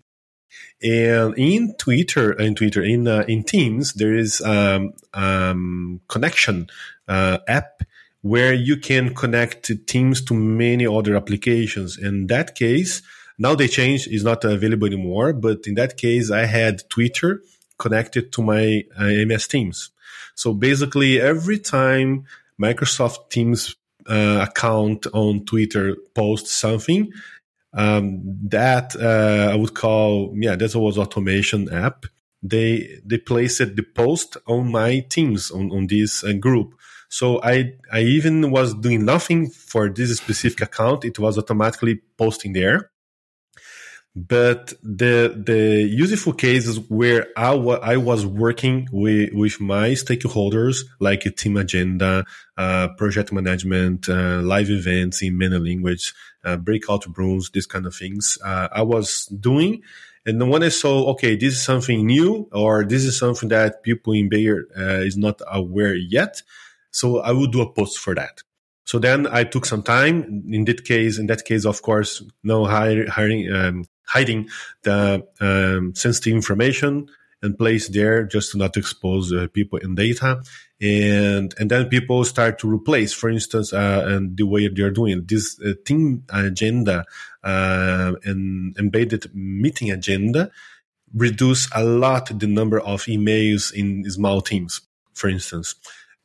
And 0.82 1.34
in 1.36 1.74
Twitter, 1.76 2.32
in 2.32 2.54
Twitter, 2.54 2.82
in 2.82 3.06
uh, 3.06 3.24
in 3.28 3.44
Teams, 3.44 3.92
there 3.94 4.14
is 4.14 4.40
um, 4.40 4.92
um, 5.12 6.00
connection 6.08 6.68
uh, 7.08 7.38
app 7.46 7.82
where 8.26 8.54
you 8.54 8.76
can 8.76 9.14
connect 9.14 9.86
Teams 9.86 10.20
to 10.22 10.34
many 10.34 10.86
other 10.86 11.14
applications. 11.16 11.96
In 11.96 12.26
that 12.26 12.54
case, 12.54 13.02
now 13.38 13.54
they 13.54 13.68
changed; 13.68 14.08
is 14.08 14.24
not 14.24 14.44
available 14.44 14.86
anymore. 14.86 15.32
But 15.32 15.66
in 15.66 15.74
that 15.74 15.96
case, 15.96 16.30
I 16.30 16.46
had 16.46 16.88
Twitter 16.90 17.42
connected 17.78 18.32
to 18.32 18.42
my 18.42 18.84
uh, 18.98 19.24
MS 19.30 19.48
Teams. 19.48 19.90
So 20.34 20.52
basically, 20.52 21.20
every 21.20 21.58
time 21.58 22.24
Microsoft 22.60 23.30
Teams 23.30 23.76
uh, 24.08 24.46
account 24.48 25.06
on 25.12 25.44
Twitter 25.44 25.96
posts 26.14 26.52
something, 26.52 27.12
um, 27.74 28.22
that 28.48 28.96
uh, 28.96 29.52
I 29.52 29.56
would 29.56 29.74
call 29.74 30.34
yeah, 30.36 30.56
that 30.56 30.74
was 30.74 30.98
automation 30.98 31.72
app. 31.72 32.06
They 32.42 33.00
they 33.04 33.18
placed 33.18 33.76
the 33.76 33.86
post 33.94 34.36
on 34.46 34.72
my 34.72 35.00
Teams 35.08 35.50
on 35.50 35.70
on 35.70 35.86
this 35.86 36.24
uh, 36.24 36.32
group. 36.32 36.74
So 37.08 37.40
I 37.42 37.74
I 37.92 38.00
even 38.00 38.50
was 38.50 38.74
doing 38.74 39.04
nothing 39.04 39.50
for 39.50 39.88
this 39.88 40.16
specific 40.16 40.60
account. 40.62 41.04
It 41.04 41.18
was 41.18 41.38
automatically 41.38 42.00
posting 42.18 42.52
there. 42.52 42.90
But 44.14 44.72
the 44.82 45.34
the 45.36 45.86
useful 45.86 46.32
cases 46.32 46.80
where 46.88 47.26
I, 47.36 47.50
I 47.52 47.96
was 47.98 48.24
working 48.24 48.88
with, 48.90 49.34
with 49.34 49.60
my 49.60 49.90
stakeholders, 49.90 50.86
like 51.00 51.26
a 51.26 51.30
team 51.30 51.58
agenda, 51.58 52.24
uh, 52.56 52.88
project 52.96 53.30
management, 53.30 54.08
uh, 54.08 54.40
live 54.40 54.70
events 54.70 55.20
in 55.22 55.36
many 55.36 55.58
languages, 55.58 56.14
uh, 56.46 56.56
breakout 56.56 57.04
rooms, 57.18 57.50
these 57.50 57.66
kind 57.66 57.84
of 57.84 57.94
things, 57.94 58.38
uh, 58.42 58.68
I 58.72 58.82
was 58.82 59.26
doing 59.26 59.82
And 60.26 60.50
when 60.50 60.64
I 60.64 60.70
saw, 60.70 61.10
okay, 61.12 61.36
this 61.36 61.54
is 61.54 61.62
something 61.62 62.04
new 62.04 62.48
or 62.52 62.84
this 62.84 63.04
is 63.04 63.16
something 63.16 63.48
that 63.50 63.84
people 63.84 64.12
in 64.12 64.28
Bayer 64.28 64.66
uh, 64.76 65.04
is 65.06 65.16
not 65.16 65.40
aware 65.46 65.94
yet. 65.94 66.42
So 66.96 67.18
I 67.20 67.30
would 67.30 67.52
do 67.52 67.60
a 67.60 67.70
post 67.70 67.98
for 67.98 68.14
that. 68.14 68.42
So 68.84 68.98
then 68.98 69.26
I 69.26 69.44
took 69.44 69.66
some 69.66 69.82
time. 69.82 70.44
In 70.48 70.64
that 70.64 70.84
case, 70.84 71.18
in 71.18 71.26
that 71.26 71.44
case, 71.44 71.66
of 71.66 71.82
course, 71.82 72.22
no 72.42 72.64
hiring, 72.64 73.52
um, 73.52 73.84
hiding 74.06 74.48
the 74.82 75.26
um, 75.38 75.94
sensitive 75.94 76.32
information 76.32 77.06
and 77.42 77.58
place 77.58 77.88
there 77.88 78.24
just 78.24 78.52
to 78.52 78.58
not 78.58 78.78
expose 78.78 79.30
uh, 79.30 79.46
people 79.52 79.78
in 79.80 79.94
data. 79.94 80.40
And, 80.80 81.54
and 81.58 81.70
then 81.70 81.90
people 81.90 82.24
start 82.24 82.58
to 82.60 82.72
replace, 82.72 83.12
for 83.12 83.28
instance, 83.28 83.74
uh, 83.74 84.04
and 84.06 84.34
the 84.34 84.46
way 84.46 84.66
they're 84.68 84.90
doing 84.90 85.24
this 85.26 85.60
uh, 85.60 85.74
team 85.84 86.24
agenda, 86.30 87.04
uh, 87.44 88.12
and 88.24 88.74
embedded 88.78 89.34
meeting 89.34 89.90
agenda 89.90 90.50
reduce 91.14 91.68
a 91.74 91.84
lot 91.84 92.30
the 92.38 92.46
number 92.46 92.80
of 92.80 93.02
emails 93.02 93.70
in 93.72 94.10
small 94.10 94.40
teams, 94.40 94.80
for 95.12 95.28
instance 95.28 95.74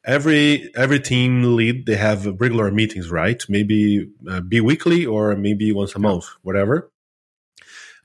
every 0.06 0.72
every 0.76 1.00
team 1.00 1.56
lead 1.56 1.86
they 1.86 1.96
have 1.96 2.26
regular 2.40 2.72
meetings 2.72 3.10
right? 3.10 3.44
Maybe 3.50 4.10
uh, 4.30 4.42
bi-weekly 4.42 5.06
or 5.06 5.36
maybe 5.36 5.72
once 5.72 5.96
a 5.96 6.00
month 6.00 6.28
whatever. 6.42 6.92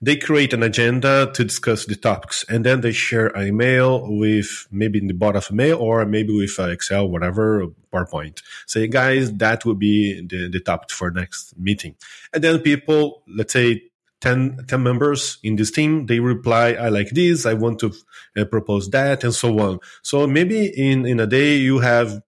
They 0.02 0.16
create 0.16 0.52
an 0.52 0.62
agenda 0.62 1.30
to 1.32 1.44
discuss 1.44 1.86
the 1.86 1.96
topics 1.96 2.44
and 2.50 2.66
then 2.66 2.82
they 2.82 2.92
share 2.92 3.28
an 3.28 3.48
email 3.48 4.06
with 4.06 4.68
maybe 4.70 4.98
in 4.98 5.06
the 5.06 5.14
bottom 5.14 5.38
of 5.38 5.50
mail 5.50 5.78
or 5.78 6.04
maybe 6.04 6.36
with 6.36 6.54
uh, 6.58 6.64
excel 6.64 7.08
whatever 7.08 7.66
powerpoint 7.90 8.42
say 8.66 8.86
guys 8.88 9.32
that 9.32 9.64
will 9.64 9.74
be 9.74 10.20
the, 10.26 10.50
the 10.50 10.60
topic 10.60 10.90
for 10.90 11.10
next 11.10 11.58
meeting. 11.58 11.94
And 12.32 12.44
then 12.44 12.58
people 12.58 13.22
let's 13.26 13.54
say 13.54 13.84
10, 14.20 14.64
10 14.66 14.82
members 14.82 15.38
in 15.42 15.56
this 15.56 15.70
team 15.70 16.06
they 16.06 16.20
reply 16.20 16.72
i 16.72 16.88
like 16.88 17.10
this 17.10 17.44
i 17.44 17.52
want 17.52 17.78
to 17.78 17.92
uh, 18.36 18.44
propose 18.46 18.88
that 18.90 19.22
and 19.22 19.34
so 19.34 19.58
on 19.58 19.78
so 20.02 20.26
maybe 20.26 20.66
in 20.66 21.04
in 21.04 21.20
a 21.20 21.26
day 21.26 21.56
you 21.56 21.80
have 21.80 22.22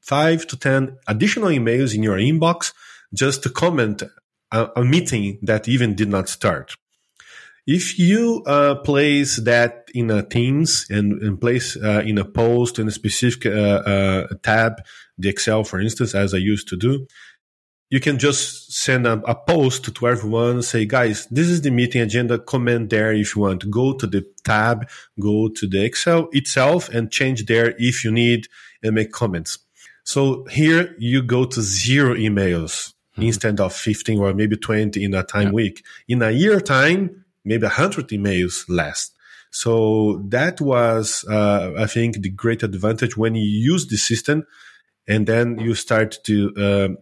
five 0.00 0.46
to 0.46 0.56
10 0.56 0.96
additional 1.08 1.48
emails 1.48 1.94
in 1.94 2.02
your 2.02 2.16
inbox 2.16 2.72
just 3.12 3.42
to 3.42 3.50
comment 3.50 4.02
a, 4.52 4.70
a 4.76 4.84
meeting 4.84 5.38
that 5.42 5.68
even 5.68 5.94
did 5.94 6.08
not 6.08 6.28
start. 6.28 6.74
If 7.66 7.98
you 7.98 8.42
uh, 8.46 8.76
place 8.76 9.36
that 9.36 9.88
in 9.94 10.10
a 10.10 10.22
Teams 10.22 10.86
and, 10.90 11.22
and 11.22 11.40
place 11.40 11.76
uh, 11.76 12.02
in 12.04 12.18
a 12.18 12.24
post 12.24 12.78
in 12.78 12.88
a 12.88 12.90
specific 12.90 13.46
uh, 13.46 13.50
uh 13.50 14.26
tab, 14.42 14.82
the 15.16 15.30
Excel, 15.30 15.64
for 15.64 15.80
instance, 15.80 16.14
as 16.14 16.34
I 16.34 16.38
used 16.38 16.68
to 16.68 16.76
do, 16.76 17.06
you 17.94 18.00
can 18.00 18.18
just 18.18 18.72
send 18.72 19.06
a, 19.06 19.22
a, 19.24 19.36
post 19.36 19.94
to 19.94 20.08
everyone, 20.08 20.62
say, 20.62 20.84
guys, 20.84 21.28
this 21.30 21.46
is 21.46 21.62
the 21.62 21.70
meeting 21.70 22.02
agenda. 22.02 22.40
Comment 22.40 22.90
there 22.90 23.12
if 23.12 23.36
you 23.36 23.42
want. 23.42 23.70
Go 23.70 23.92
to 23.92 24.08
the 24.08 24.26
tab, 24.42 24.88
go 25.20 25.48
to 25.48 25.68
the 25.68 25.84
Excel 25.84 26.28
itself 26.32 26.88
and 26.88 27.08
change 27.08 27.46
there 27.46 27.72
if 27.78 28.02
you 28.02 28.10
need 28.10 28.48
and 28.82 28.96
make 28.96 29.12
comments. 29.12 29.60
So 30.02 30.44
here 30.46 30.96
you 30.98 31.22
go 31.22 31.44
to 31.44 31.62
zero 31.62 32.16
emails 32.16 32.94
mm-hmm. 33.12 33.22
instead 33.22 33.60
of 33.60 33.72
15 33.72 34.18
or 34.18 34.34
maybe 34.34 34.56
20 34.56 35.04
in 35.04 35.14
a 35.14 35.22
time 35.22 35.50
yeah. 35.50 35.52
week. 35.52 35.84
In 36.08 36.20
a 36.22 36.32
year 36.32 36.60
time, 36.60 37.24
maybe 37.44 37.62
100 37.62 38.08
emails 38.08 38.64
less. 38.68 39.12
So 39.52 40.20
that 40.30 40.60
was, 40.60 41.24
uh, 41.30 41.74
I 41.78 41.86
think, 41.86 42.22
the 42.22 42.30
great 42.30 42.64
advantage 42.64 43.16
when 43.16 43.36
you 43.36 43.46
use 43.46 43.86
the 43.86 43.98
system 43.98 44.48
and 45.06 45.28
then 45.28 45.60
you 45.60 45.76
start 45.76 46.18
to, 46.24 46.52
um, 46.56 46.98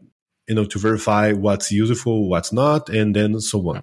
you 0.52 0.56
know, 0.56 0.66
to 0.66 0.78
verify 0.78 1.32
what's 1.32 1.72
useful, 1.72 2.28
what's 2.28 2.52
not, 2.52 2.90
and 2.90 3.16
then 3.16 3.40
so 3.40 3.58
on. 3.70 3.82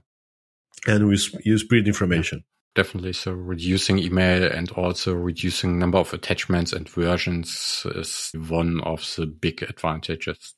And 0.85 1.07
we 1.07 1.17
use 1.43 1.61
spread 1.61 1.87
information. 1.87 2.43
Definitely. 2.75 3.13
So 3.13 3.31
reducing 3.31 3.97
email 3.97 4.43
and 4.43 4.69
also 4.73 5.15
reducing 5.15 5.79
number 5.79 5.97
of 5.97 6.13
attachments 6.13 6.71
and 6.71 6.87
versions 6.87 7.87
is 7.95 8.31
one 8.47 8.81
of 8.81 9.01
the 9.17 9.25
big 9.25 9.63
advantages. 9.63 10.53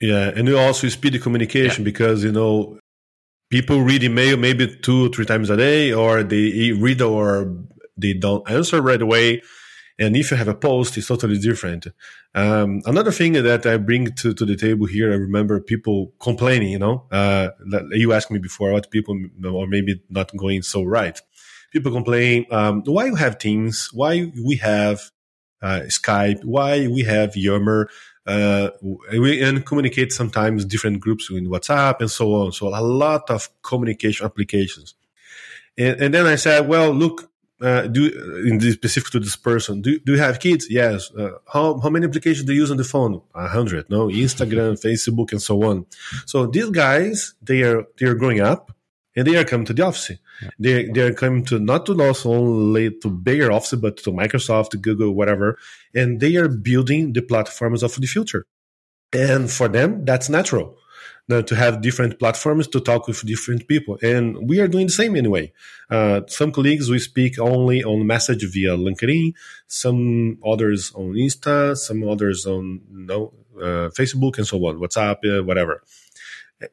Yeah, 0.00 0.30
and 0.36 0.48
also 0.54 0.88
speed 0.90 1.14
the 1.14 1.18
communication 1.18 1.82
yeah. 1.82 1.90
because 1.90 2.22
you 2.22 2.30
know 2.30 2.78
people 3.50 3.82
read 3.82 4.04
email 4.04 4.36
maybe 4.36 4.76
two 4.76 5.06
or 5.06 5.08
three 5.08 5.26
times 5.26 5.50
a 5.50 5.56
day, 5.56 5.92
or 5.92 6.22
they 6.22 6.70
read 6.70 7.02
or 7.02 7.52
they 7.96 8.12
don't 8.12 8.48
answer 8.48 8.80
right 8.80 9.02
away. 9.02 9.42
And 9.98 10.16
if 10.16 10.30
you 10.30 10.36
have 10.36 10.48
a 10.48 10.54
post, 10.54 10.96
it's 10.96 11.08
totally 11.08 11.38
different. 11.38 11.88
Um, 12.34 12.82
another 12.86 13.10
thing 13.10 13.32
that 13.32 13.66
I 13.66 13.76
bring 13.78 14.12
to, 14.16 14.32
to 14.32 14.44
the 14.44 14.56
table 14.56 14.86
here, 14.86 15.12
I 15.12 15.16
remember 15.16 15.60
people 15.60 16.12
complaining, 16.20 16.70
you 16.70 16.78
know, 16.78 17.06
uh, 17.10 17.48
you 17.90 18.12
asked 18.12 18.30
me 18.30 18.38
before 18.38 18.72
what 18.72 18.90
people 18.90 19.18
or 19.44 19.66
maybe 19.66 20.00
not 20.08 20.36
going 20.36 20.62
so 20.62 20.84
right. 20.84 21.20
People 21.72 21.92
complain, 21.92 22.46
um, 22.50 22.82
why 22.84 23.06
you 23.06 23.16
have 23.16 23.38
Teams? 23.38 23.90
Why 23.92 24.32
we 24.44 24.56
have 24.56 25.10
uh, 25.60 25.80
Skype? 25.88 26.44
Why 26.44 26.86
we 26.86 27.02
have 27.02 27.36
Yammer? 27.36 27.88
uh, 28.28 28.70
we 29.10 29.42
and 29.42 29.64
communicate 29.64 30.12
sometimes 30.12 30.66
different 30.66 31.00
groups 31.00 31.30
in 31.30 31.46
WhatsApp 31.48 32.00
and 32.00 32.10
so 32.10 32.34
on. 32.34 32.52
So 32.52 32.68
a 32.68 32.82
lot 32.82 33.30
of 33.30 33.48
communication 33.62 34.26
applications. 34.26 34.94
And, 35.78 36.00
and 36.00 36.14
then 36.14 36.26
I 36.26 36.36
said, 36.36 36.68
well, 36.68 36.90
look, 36.90 37.30
uh, 37.60 37.82
do 37.88 38.44
in 38.46 38.58
this 38.58 38.74
specific 38.74 39.10
to 39.12 39.20
this 39.20 39.36
person, 39.36 39.82
do, 39.82 39.98
do 40.00 40.12
you 40.12 40.18
have 40.18 40.40
kids? 40.40 40.66
Yes. 40.70 41.10
Uh, 41.12 41.32
how, 41.52 41.78
how 41.80 41.90
many 41.90 42.06
applications 42.06 42.44
do 42.44 42.52
you 42.52 42.60
use 42.60 42.70
on 42.70 42.76
the 42.76 42.84
phone? 42.84 43.20
A 43.34 43.48
hundred, 43.48 43.90
no, 43.90 44.08
Instagram, 44.08 44.80
Facebook, 44.84 45.32
and 45.32 45.42
so 45.42 45.62
on. 45.64 45.86
So 46.26 46.46
these 46.46 46.70
guys, 46.70 47.34
they 47.42 47.62
are, 47.62 47.84
they 47.98 48.06
are 48.06 48.14
growing 48.14 48.40
up 48.40 48.72
and 49.16 49.26
they 49.26 49.36
are 49.36 49.44
coming 49.44 49.66
to 49.66 49.74
the 49.74 49.82
office. 49.82 50.18
Yeah. 50.40 50.50
They 50.58 50.84
they 50.84 51.00
are 51.00 51.12
coming 51.12 51.44
to 51.46 51.58
not 51.58 51.86
to 51.86 52.00
also 52.00 52.30
only 52.30 52.90
to 53.00 53.10
bigger 53.10 53.50
office, 53.50 53.78
but 53.78 53.96
to 53.98 54.12
Microsoft, 54.12 54.70
to 54.70 54.76
Google, 54.76 55.12
whatever, 55.12 55.58
and 55.94 56.20
they 56.20 56.36
are 56.36 56.48
building 56.48 57.12
the 57.12 57.22
platforms 57.22 57.82
of 57.82 57.94
the 57.96 58.06
future. 58.06 58.46
And 59.12 59.50
for 59.50 59.68
them, 59.68 60.04
that's 60.04 60.28
natural. 60.28 60.76
Now, 61.28 61.42
to 61.42 61.54
have 61.54 61.82
different 61.82 62.18
platforms 62.18 62.66
to 62.68 62.80
talk 62.80 63.06
with 63.06 63.24
different 63.26 63.68
people, 63.68 63.98
and 64.02 64.48
we 64.48 64.60
are 64.60 64.68
doing 64.68 64.86
the 64.86 64.92
same 64.92 65.14
anyway. 65.14 65.52
Uh, 65.90 66.22
some 66.26 66.52
colleagues 66.52 66.90
we 66.90 66.98
speak 66.98 67.38
only 67.38 67.84
on 67.84 68.06
message 68.06 68.44
via 68.50 68.76
LinkedIn, 68.76 69.34
some 69.66 70.38
others 70.44 70.90
on 70.94 71.12
Insta, 71.12 71.76
some 71.76 72.08
others 72.08 72.46
on 72.46 72.80
uh, 73.10 73.90
Facebook, 73.98 74.38
and 74.38 74.46
so 74.46 74.56
on, 74.66 74.78
WhatsApp, 74.78 75.18
uh, 75.40 75.44
whatever. 75.44 75.82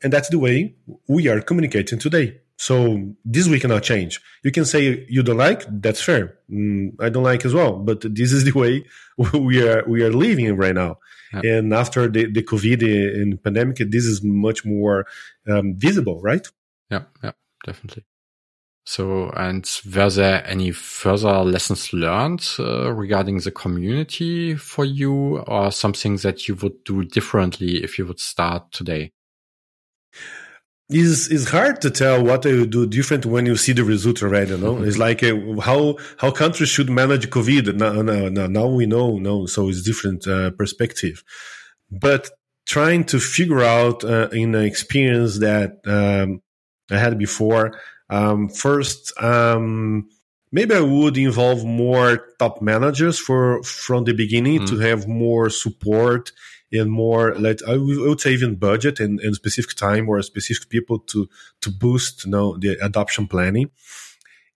And 0.02 0.12
that's 0.12 0.30
the 0.30 0.40
way 0.40 0.76
we 1.08 1.28
are 1.28 1.42
communicating 1.42 2.00
today. 2.00 2.40
So 2.58 3.14
this 3.26 3.48
we 3.48 3.60
cannot 3.60 3.84
change. 3.84 4.22
You 4.44 4.52
can 4.52 4.66
say 4.66 5.06
you 5.10 5.24
don't 5.24 5.38
like, 5.38 5.66
that's 5.70 6.02
fair. 6.02 6.38
Mm, 6.50 6.96
I 7.02 7.10
don't 7.10 7.24
like 7.24 7.44
as 7.46 7.54
well, 7.54 7.74
but 7.74 8.02
this 8.02 8.32
is 8.32 8.46
the 8.46 8.58
way 8.58 8.86
we 9.34 9.68
are 9.68 9.84
we 9.88 10.04
are 10.04 10.14
living 10.14 10.56
right 10.56 10.74
now. 10.74 11.00
Yeah. 11.44 11.58
And 11.58 11.74
after 11.74 12.08
the, 12.08 12.32
the 12.32 12.44
COVID 12.44 12.84
and 13.22 13.42
pandemic, 13.44 13.78
this 13.78 14.06
is 14.06 14.24
much 14.24 14.66
more 14.66 15.06
um, 15.50 15.76
visible, 15.76 16.22
right? 16.22 16.48
Yeah, 16.90 17.04
yeah, 17.24 17.32
definitely. 17.66 18.06
So, 18.88 19.32
and 19.32 19.68
were 19.96 20.12
there 20.12 20.48
any 20.48 20.72
further 20.72 21.44
lessons 21.44 21.92
learned 21.92 22.48
uh, 22.60 22.94
regarding 22.94 23.40
the 23.40 23.50
community 23.50 24.56
for 24.56 24.86
you, 24.86 25.40
or 25.40 25.72
something 25.72 26.18
that 26.18 26.48
you 26.48 26.56
would 26.56 26.84
do 26.84 27.04
differently 27.04 27.84
if 27.84 27.98
you 27.98 28.06
would 28.06 28.20
start 28.20 28.72
today? 28.72 29.12
Is 30.90 31.30
is 31.30 31.50
hard 31.50 31.82
to 31.82 31.90
tell 31.90 32.24
what 32.24 32.46
you 32.46 32.66
do 32.66 32.86
different 32.86 33.26
when 33.26 33.46
you 33.46 33.56
see 33.56 33.74
the 33.74 33.84
result 33.84 34.22
already. 34.22 34.52
You 34.52 34.58
know, 34.58 34.76
mm-hmm. 34.76 34.88
it's 34.88 34.98
like 34.98 35.24
uh, 35.24 35.60
how 35.62 35.98
how 36.18 36.32
countries 36.32 36.70
should 36.70 36.90
manage 36.90 37.30
COVID. 37.30 37.76
Now, 37.76 38.02
now, 38.02 38.30
now, 38.30 38.48
now 38.48 38.68
we 38.68 38.86
know, 38.86 39.18
no, 39.18 39.46
so 39.48 39.70
it's 39.70 39.82
different 39.82 40.28
uh, 40.28 40.52
perspective. 40.52 41.24
But 41.90 42.30
trying 42.66 43.06
to 43.06 43.20
figure 43.20 43.62
out 43.62 44.04
uh, 44.04 44.30
in 44.32 44.56
an 44.56 44.66
experience 44.66 45.40
that 45.40 45.80
um, 45.86 46.42
I 46.92 46.98
had 46.98 47.18
before, 47.18 47.80
um, 48.10 48.50
first, 48.50 49.12
um, 49.22 50.10
maybe 50.52 50.76
I 50.76 50.82
would 50.82 51.18
involve 51.18 51.66
more 51.66 52.28
top 52.38 52.62
managers 52.62 53.18
for 53.18 53.64
from 53.64 54.04
the 54.04 54.14
beginning 54.14 54.62
mm-hmm. 54.62 54.76
to 54.76 54.82
have 54.82 55.08
more 55.08 55.50
support 55.50 56.32
and 56.78 56.92
more 56.92 57.36
let 57.36 57.62
I 57.68 57.78
would 57.78 58.22
say 58.22 58.34
even 58.34 58.56
budget 58.56 59.00
and, 59.00 59.20
and 59.20 59.36
specific 59.36 59.76
time 59.76 60.10
or 60.10 60.22
specific 60.22 60.70
people 60.70 61.00
to 61.00 61.30
to 61.62 61.70
boost 61.70 62.26
you 62.26 62.32
know 62.32 62.58
the 62.58 62.78
adoption 62.82 63.28
planning. 63.28 63.72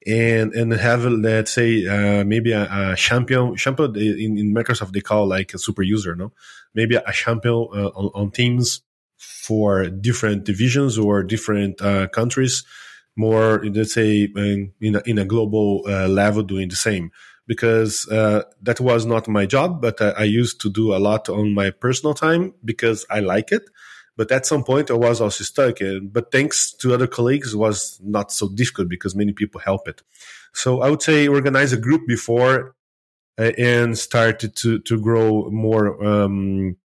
And 0.08 0.54
and 0.54 0.72
have 0.72 1.04
let's 1.06 1.52
say 1.52 1.86
uh, 1.86 2.24
maybe 2.24 2.54
a, 2.54 2.64
a, 2.72 2.96
champion 2.96 3.56
champion 3.58 3.96
in, 3.98 4.38
in 4.38 4.54
Microsoft 4.54 4.94
they 4.94 5.02
call 5.02 5.28
like 5.28 5.54
a 5.54 5.58
super 5.58 5.82
user 5.82 6.16
no? 6.16 6.32
Maybe 6.74 6.96
a 6.96 7.12
champion 7.12 7.68
uh, 7.74 7.90
on, 7.90 8.12
on, 8.16 8.32
teams 8.32 8.82
for 9.18 9.90
different 9.90 10.46
divisions 10.46 10.98
or 10.98 11.24
different 11.24 11.82
uh, 11.82 12.08
countries 12.08 12.64
more 13.18 13.62
let's 13.66 13.94
say 13.94 14.30
in, 14.34 14.72
in, 14.80 14.96
a, 14.96 15.02
in 15.06 15.18
a 15.18 15.26
global 15.26 15.84
uh, 15.86 16.08
level 16.08 16.44
doing 16.44 16.70
the 16.70 16.76
same 16.78 17.12
because 17.50 18.08
uh, 18.10 18.44
that 18.62 18.80
was 18.80 19.08
not 19.08 19.28
my 19.28 19.48
job, 19.48 19.82
but 19.82 20.00
I, 20.00 20.10
I, 20.10 20.24
used 20.26 20.62
to 20.62 20.70
do 20.70 20.94
a 20.94 21.00
lot 21.00 21.30
on 21.30 21.52
my 21.52 21.72
personal 21.72 22.14
time 22.14 22.54
because 22.64 23.08
I 23.10 23.22
like 23.22 23.52
it. 23.52 23.64
But 24.16 24.32
at 24.32 24.46
some 24.46 24.64
point, 24.64 24.92
I 24.92 24.94
was 24.94 25.20
also 25.20 25.44
stuck. 25.44 25.78
But 26.04 26.32
thanks 26.32 26.72
to 26.74 26.94
other 26.94 27.08
colleagues, 27.08 27.56
was 27.56 28.00
not 28.04 28.32
so 28.32 28.50
difficult 28.50 28.88
because 28.88 29.16
many 29.16 29.34
people 29.34 29.60
help 29.62 29.88
it. 29.88 30.04
So 30.54 30.82
I 30.82 30.92
would 30.92 31.02
say 31.02 31.28
organize 31.28 31.74
a 31.74 31.78
group 31.78 32.06
before 32.08 32.76
uh, 33.40 33.52
and 33.58 33.98
started 33.98 34.56
to 34.58 34.78
to 34.80 35.02
grow 35.02 35.50
more 35.50 35.86
um, 36.06 36.78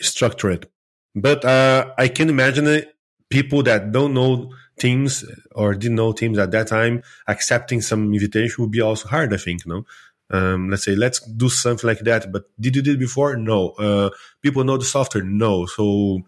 structured. 0.00 0.68
But 1.14 1.44
uh, 1.44 1.92
I 1.98 2.08
can 2.08 2.30
imagine 2.30 2.66
it, 2.66 2.94
people 3.28 3.62
that 3.64 3.92
don't 3.92 4.14
know 4.14 4.54
teams 4.78 5.24
or 5.52 5.74
didn't 5.74 5.96
know 5.96 6.12
teams 6.12 6.38
at 6.38 6.50
that 6.52 6.68
time 6.68 7.02
accepting 7.26 7.80
some 7.80 8.12
invitation 8.12 8.62
would 8.62 8.70
be 8.70 8.80
also 8.80 9.08
hard. 9.08 9.32
I 9.32 9.36
think, 9.36 9.66
no. 9.66 9.84
Um, 10.30 10.68
let's 10.68 10.84
say 10.84 10.94
let's 10.94 11.20
do 11.20 11.48
something 11.48 11.88
like 11.88 12.00
that. 12.00 12.30
But 12.30 12.44
did 12.60 12.76
you 12.76 12.82
do 12.82 12.92
it 12.92 12.98
before? 12.98 13.36
No. 13.36 13.70
Uh, 13.70 14.10
people 14.42 14.64
know 14.64 14.76
the 14.76 14.84
software? 14.84 15.24
No. 15.24 15.66
So 15.66 16.20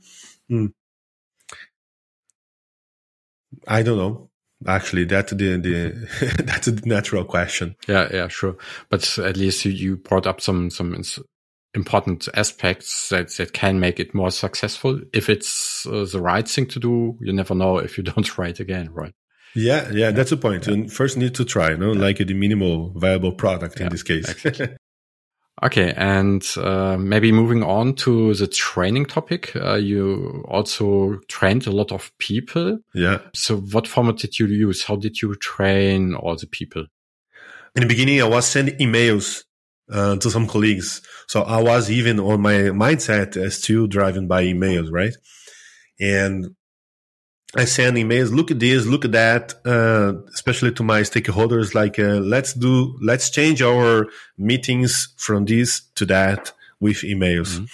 hmm. 0.49 0.67
I 3.67 3.83
don't 3.83 3.99
know. 3.99 4.31
Actually, 4.67 5.05
that's 5.05 5.33
the 5.33 5.57
the 5.57 6.43
that's 6.45 6.69
a 6.69 6.73
natural 6.87 7.25
question. 7.25 7.77
Yeah, 7.89 8.09
yeah, 8.13 8.29
sure. 8.29 8.57
But 8.91 9.19
at 9.19 9.37
least 9.37 9.65
you, 9.65 9.73
you 9.73 9.97
brought 9.97 10.27
up 10.27 10.41
some 10.41 10.71
some 10.71 10.95
important 11.75 12.29
aspects 12.35 13.09
that 13.11 13.31
that 13.37 13.53
can 13.53 13.81
make 13.81 14.01
it 14.01 14.15
more 14.15 14.31
successful. 14.31 15.01
If 15.13 15.29
it's 15.29 15.87
uh, 15.87 16.07
the 16.11 16.21
right 16.21 16.47
thing 16.47 16.67
to 16.69 16.81
do, 16.81 17.19
you 17.21 17.33
never 17.33 17.55
know 17.55 17.79
if 17.79 17.97
you 17.97 18.05
don't 18.11 18.25
try 18.25 18.49
it 18.49 18.61
again, 18.61 18.91
right? 18.93 19.13
Yeah, 19.55 19.91
yeah, 19.93 20.13
that's 20.13 20.31
the 20.31 20.37
point. 20.37 20.67
Yeah. 20.67 20.75
And 20.75 20.93
first, 20.93 21.17
need 21.17 21.35
to 21.35 21.45
try, 21.45 21.75
no, 21.75 21.93
yeah. 21.93 22.01
like 22.01 22.19
the 22.19 22.35
minimal 22.35 22.93
viable 22.95 23.33
product 23.33 23.79
in 23.79 23.85
yeah, 23.85 23.89
this 23.89 24.03
case. 24.03 24.29
Exactly. 24.29 24.77
Okay, 25.63 25.93
and 25.95 26.43
uh, 26.57 26.97
maybe 26.97 27.33
moving 27.33 27.63
on 27.63 27.95
to 27.97 28.33
the 28.33 28.47
training 28.47 29.05
topic, 29.05 29.55
uh, 29.57 29.75
you 29.75 30.43
also 30.49 31.19
trained 31.29 31.67
a 31.67 31.71
lot 31.71 31.93
of 31.93 32.17
people. 32.17 32.79
Yeah. 32.95 33.19
So, 33.35 33.59
what 33.59 33.87
format 33.87 34.17
did 34.17 34.39
you 34.39 34.47
use? 34.47 34.85
How 34.85 34.97
did 34.97 35.21
you 35.21 35.35
train 35.35 36.15
all 36.15 36.35
the 36.37 36.47
people? 36.47 36.87
In 37.77 37.83
the 37.83 37.87
beginning, 37.87 38.23
I 38.23 38.25
was 38.25 38.47
sending 38.47 38.79
emails 38.79 39.45
uh, 39.93 40.17
to 40.17 40.31
some 40.31 40.47
colleagues. 40.47 41.03
So 41.27 41.43
I 41.43 41.63
was 41.63 41.91
even 41.91 42.21
on 42.21 42.41
my 42.41 42.55
mindset 42.71 43.51
still 43.53 43.87
driving 43.87 44.29
by 44.29 44.45
emails, 44.45 44.91
right? 44.91 45.15
And 45.99 46.55
I 47.55 47.65
send 47.65 47.97
emails, 47.97 48.33
look 48.33 48.51
at 48.51 48.61
this, 48.61 48.87
look 48.87 49.05
at 49.05 49.13
that, 49.13 49.55
uh, 49.67 50.13
especially 50.33 50.73
to 50.73 50.85
my 50.85 51.01
stakeholders, 51.01 51.75
like, 51.75 51.99
uh, 51.99 52.21
let's 52.21 52.55
do, 52.55 52.97
let's 53.03 53.29
change 53.31 53.61
our 53.61 54.07
meetings 54.39 55.13
from 55.17 55.47
this 55.47 55.83
to 55.97 56.07
that 56.07 56.53
with 56.81 56.99
emails. 56.99 57.59
Mm-hmm. 57.59 57.65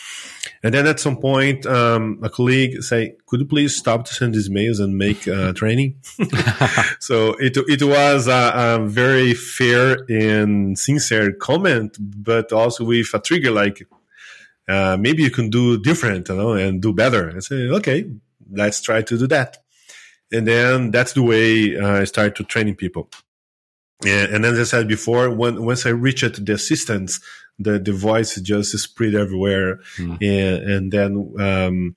And 0.62 0.74
then 0.74 0.86
at 0.86 0.98
some 0.98 1.16
point, 1.18 1.64
um, 1.66 2.18
a 2.22 2.28
colleague 2.28 2.82
say, 2.82 3.14
could 3.26 3.40
you 3.40 3.46
please 3.46 3.76
stop 3.76 4.04
to 4.06 4.14
send 4.14 4.34
these 4.34 4.50
mails 4.50 4.80
and 4.80 4.96
make 4.96 5.28
uh, 5.28 5.52
training? 5.54 5.96
so 6.98 7.34
it, 7.38 7.56
it 7.68 7.82
was 7.82 8.26
a, 8.26 8.52
a, 8.54 8.86
very 8.86 9.32
fair 9.34 9.98
and 10.08 10.78
sincere 10.78 11.32
comment, 11.32 11.96
but 12.00 12.52
also 12.52 12.84
with 12.84 13.14
a 13.14 13.20
trigger 13.20 13.52
like, 13.52 13.86
uh, 14.68 14.96
maybe 14.98 15.22
you 15.22 15.30
can 15.30 15.50
do 15.50 15.80
different, 15.80 16.28
you 16.28 16.34
know, 16.34 16.52
and 16.54 16.82
do 16.82 16.92
better. 16.92 17.32
I 17.36 17.38
say, 17.38 17.68
okay, 17.68 18.10
let's 18.50 18.82
try 18.82 19.02
to 19.02 19.18
do 19.18 19.28
that 19.28 19.58
and 20.32 20.46
then 20.46 20.90
that's 20.90 21.12
the 21.12 21.22
way 21.22 21.76
uh, 21.76 22.00
I 22.00 22.04
started 22.04 22.36
to 22.36 22.44
training 22.44 22.76
people. 22.76 23.08
And, 24.04 24.34
and 24.34 24.44
as 24.44 24.58
I 24.58 24.64
said 24.64 24.88
before, 24.88 25.30
when, 25.30 25.64
once 25.64 25.86
I 25.86 25.90
reached 25.90 26.44
the 26.44 26.52
assistants, 26.52 27.20
the, 27.58 27.78
the 27.78 27.92
voice 27.92 28.40
just 28.40 28.78
spread 28.78 29.14
everywhere. 29.14 29.78
Mm. 29.96 30.18
And, 30.22 30.70
and, 30.70 30.92
then 30.92 31.34
um, 31.38 31.96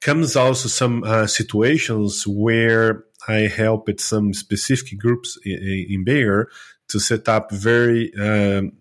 comes 0.00 0.36
also 0.36 0.68
some 0.68 1.04
uh, 1.04 1.26
situations 1.26 2.26
where 2.26 3.04
I 3.28 3.48
helped 3.48 4.00
some 4.00 4.34
specific 4.34 4.98
groups 4.98 5.38
in, 5.44 5.86
in 5.88 6.04
Bayer 6.04 6.48
to 6.88 7.00
set 7.00 7.28
up 7.28 7.50
very 7.50 8.12
um, 8.14 8.72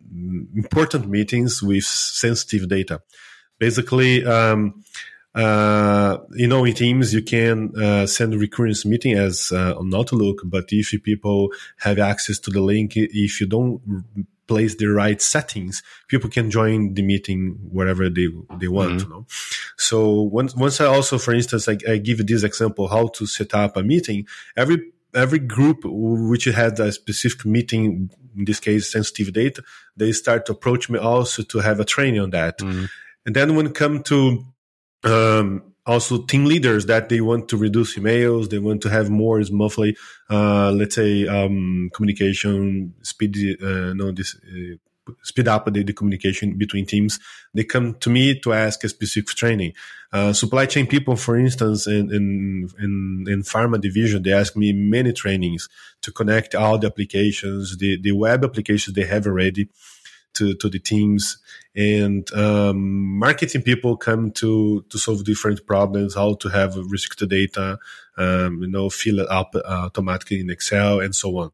important 0.56 1.08
meetings 1.08 1.64
with 1.64 1.84
sensitive 1.84 2.70
data. 2.70 3.02
Basically, 3.58 4.26
um, 4.26 4.84
uh, 5.36 6.17
you 6.32 6.48
know, 6.48 6.63
in 6.63 6.74
Teams, 6.74 7.13
you 7.13 7.21
can 7.21 7.74
uh, 7.76 8.08
send 8.08 8.34
recurrence 8.36 8.86
meeting 8.86 9.17
as 9.17 9.52
uh, 9.52 9.76
on 9.78 9.93
Outlook, 9.93 10.41
but 10.45 10.65
if 10.69 10.91
people 11.04 11.52
have 11.80 12.00
access 12.00 12.39
to 12.39 12.52
the 12.52 12.62
link, 12.62 12.93
if 12.95 13.41
you 13.41 13.48
don't 13.48 13.82
place 14.48 14.76
the 14.76 14.86
right 14.86 15.21
settings, 15.21 15.84
people 16.08 16.30
can 16.30 16.50
join 16.50 16.93
the 16.93 17.02
meeting 17.02 17.58
wherever 17.69 18.10
they 18.10 18.28
they 18.60 18.69
want. 18.69 19.02
Mm-hmm. 19.02 19.12
You 19.12 19.15
know? 19.15 19.26
So 19.78 20.21
once 20.21 20.56
once 20.56 20.80
I 20.80 20.86
also, 20.86 21.17
for 21.17 21.34
instance, 21.34 21.67
I, 21.67 21.78
I 21.88 21.98
give 21.98 22.26
this 22.26 22.43
example 22.43 22.88
how 22.88 23.08
to 23.08 23.26
set 23.26 23.54
up 23.54 23.76
a 23.76 23.84
meeting. 23.84 24.28
Every 24.56 24.91
every 25.13 25.39
group 25.39 25.80
which 25.84 26.45
had 26.45 26.80
a 26.80 26.93
specific 26.93 27.45
meeting, 27.45 28.10
in 28.38 28.45
this 28.45 28.62
case, 28.62 28.89
sensitive 28.89 29.34
data, 29.34 29.63
they 29.98 30.13
start 30.13 30.45
to 30.45 30.54
approach 30.54 30.89
me 30.89 30.98
also 30.98 31.43
to 31.43 31.60
have 31.60 31.82
a 31.82 31.86
training 31.86 32.21
on 32.21 32.30
that. 32.30 32.60
Mm-hmm. 32.60 32.86
And 33.26 33.36
then 33.36 33.56
when 33.56 33.65
it 33.65 33.76
come 33.76 34.04
to 34.04 34.45
um, 35.03 35.63
also 35.86 36.23
team 36.23 36.45
leaders 36.45 36.88
that 36.88 37.10
they 37.10 37.21
want 37.21 37.47
to 37.49 37.58
reduce 37.58 37.97
emails 37.97 38.49
they 38.49 38.60
want 38.60 38.81
to 38.81 38.89
have 38.89 39.10
more 39.10 39.41
monthly 39.51 39.95
uh, 40.29 40.71
let's 40.71 40.95
say 40.95 41.27
um, 41.27 41.89
communication 41.93 42.93
speed 43.01 43.36
uh, 43.62 43.93
no 43.93 44.12
this 44.12 44.36
uh, 44.36 44.75
speed 45.21 45.47
up 45.47 45.71
the, 45.71 45.84
the, 45.84 45.93
communication 45.93 46.58
between 46.58 46.86
teams. 46.86 47.19
They 47.53 47.63
come 47.63 47.95
to 47.95 48.10
me 48.10 48.39
to 48.39 48.53
ask 48.53 48.84
a 48.84 48.89
specific 48.89 49.36
training. 49.36 49.73
Uh, 50.12 50.34
supply 50.34 50.65
chain 50.65 50.88
people 50.88 51.15
for 51.15 51.36
instance 51.38 51.88
in, 51.88 52.10
in 52.13 52.69
in 52.79 53.25
in 53.27 53.43
pharma 53.43 53.81
division 53.81 54.23
they 54.23 54.31
ask 54.31 54.55
me 54.55 54.71
many 54.71 55.12
trainings 55.12 55.67
to 56.01 56.10
connect 56.10 56.55
all 56.55 56.77
the 56.77 56.88
applications 56.88 57.75
the 57.77 57.99
the 58.01 58.13
web 58.13 58.45
applications 58.45 58.95
they 58.95 59.03
have 59.03 59.27
already 59.27 59.67
to, 60.36 60.56
to 60.56 60.69
the 60.69 60.80
teams. 60.80 61.38
And 61.76 62.32
um, 62.34 63.17
marketing 63.19 63.63
people 63.63 63.98
come 63.98 64.32
to 64.32 64.86
to 64.89 64.98
solve 64.98 65.26
different 65.26 65.65
problems 65.65 66.15
how 66.15 66.36
to 66.36 66.50
have 66.50 66.78
restricted 66.78 67.30
data 67.30 67.80
um, 68.17 68.62
you 68.62 68.67
know 68.67 68.89
fill 68.89 69.19
it 69.19 69.30
up 69.30 69.56
uh, 69.56 69.62
automatically 69.65 70.39
in 70.39 70.50
excel 70.50 71.02
and 71.02 71.13
so 71.13 71.38
on. 71.38 71.52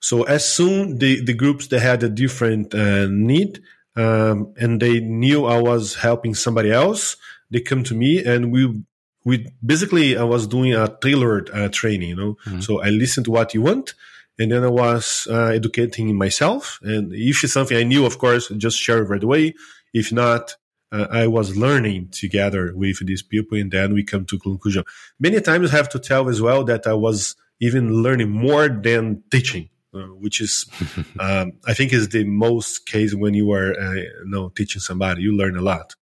So 0.00 0.24
as 0.24 0.48
soon 0.48 0.98
the 0.98 1.24
the 1.24 1.34
groups 1.34 1.68
they 1.68 1.78
had 1.78 2.02
a 2.02 2.08
different 2.08 2.74
uh, 2.74 3.06
need 3.08 3.60
um, 3.98 4.54
and 4.56 4.80
they 4.80 5.00
knew 5.00 5.44
i 5.44 5.60
was 5.60 5.96
helping 5.96 6.34
somebody 6.34 6.70
else 6.70 7.16
they 7.50 7.60
come 7.60 7.82
to 7.84 7.94
me 7.94 8.24
and 8.24 8.52
we 8.52 8.82
we 9.24 9.46
basically 9.64 10.16
i 10.16 10.22
was 10.22 10.46
doing 10.46 10.74
a 10.74 10.88
tailored 11.00 11.50
uh, 11.52 11.68
training 11.68 12.10
you 12.10 12.16
know? 12.16 12.36
Mm-hmm. 12.46 12.60
so 12.60 12.80
i 12.80 12.90
listen 12.90 13.24
to 13.24 13.30
what 13.30 13.54
you 13.54 13.62
want 13.62 13.94
and 14.38 14.52
then 14.52 14.64
I 14.64 14.68
was 14.68 15.26
uh, 15.30 15.46
educating 15.46 16.16
myself. 16.16 16.78
And 16.82 17.12
if 17.12 17.42
it's 17.42 17.52
something 17.52 17.76
I 17.76 17.82
knew, 17.82 18.06
of 18.06 18.18
course, 18.18 18.48
just 18.56 18.78
share 18.78 18.98
it 19.02 19.08
right 19.08 19.22
away. 19.22 19.54
If 19.92 20.12
not, 20.12 20.54
uh, 20.92 21.06
I 21.10 21.26
was 21.26 21.56
learning 21.56 22.08
together 22.10 22.72
with 22.74 23.04
these 23.06 23.22
people, 23.22 23.58
and 23.58 23.70
then 23.70 23.92
we 23.92 24.04
come 24.04 24.24
to 24.26 24.38
conclusion. 24.38 24.84
Many 25.18 25.40
times, 25.40 25.72
I 25.72 25.76
have 25.76 25.88
to 25.90 25.98
tell 25.98 26.28
as 26.28 26.40
well 26.40 26.64
that 26.64 26.86
I 26.86 26.94
was 26.94 27.36
even 27.60 28.02
learning 28.02 28.30
more 28.30 28.68
than 28.68 29.22
teaching, 29.30 29.68
uh, 29.92 29.98
which 29.98 30.40
is, 30.40 30.66
um, 31.20 31.52
I 31.66 31.74
think, 31.74 31.92
is 31.92 32.08
the 32.08 32.24
most 32.24 32.86
case 32.86 33.14
when 33.14 33.34
you 33.34 33.52
are, 33.52 33.78
uh, 33.78 33.94
you 33.94 34.24
know, 34.26 34.50
teaching 34.50 34.80
somebody. 34.80 35.22
You 35.22 35.36
learn 35.36 35.56
a 35.56 35.62
lot. 35.62 35.94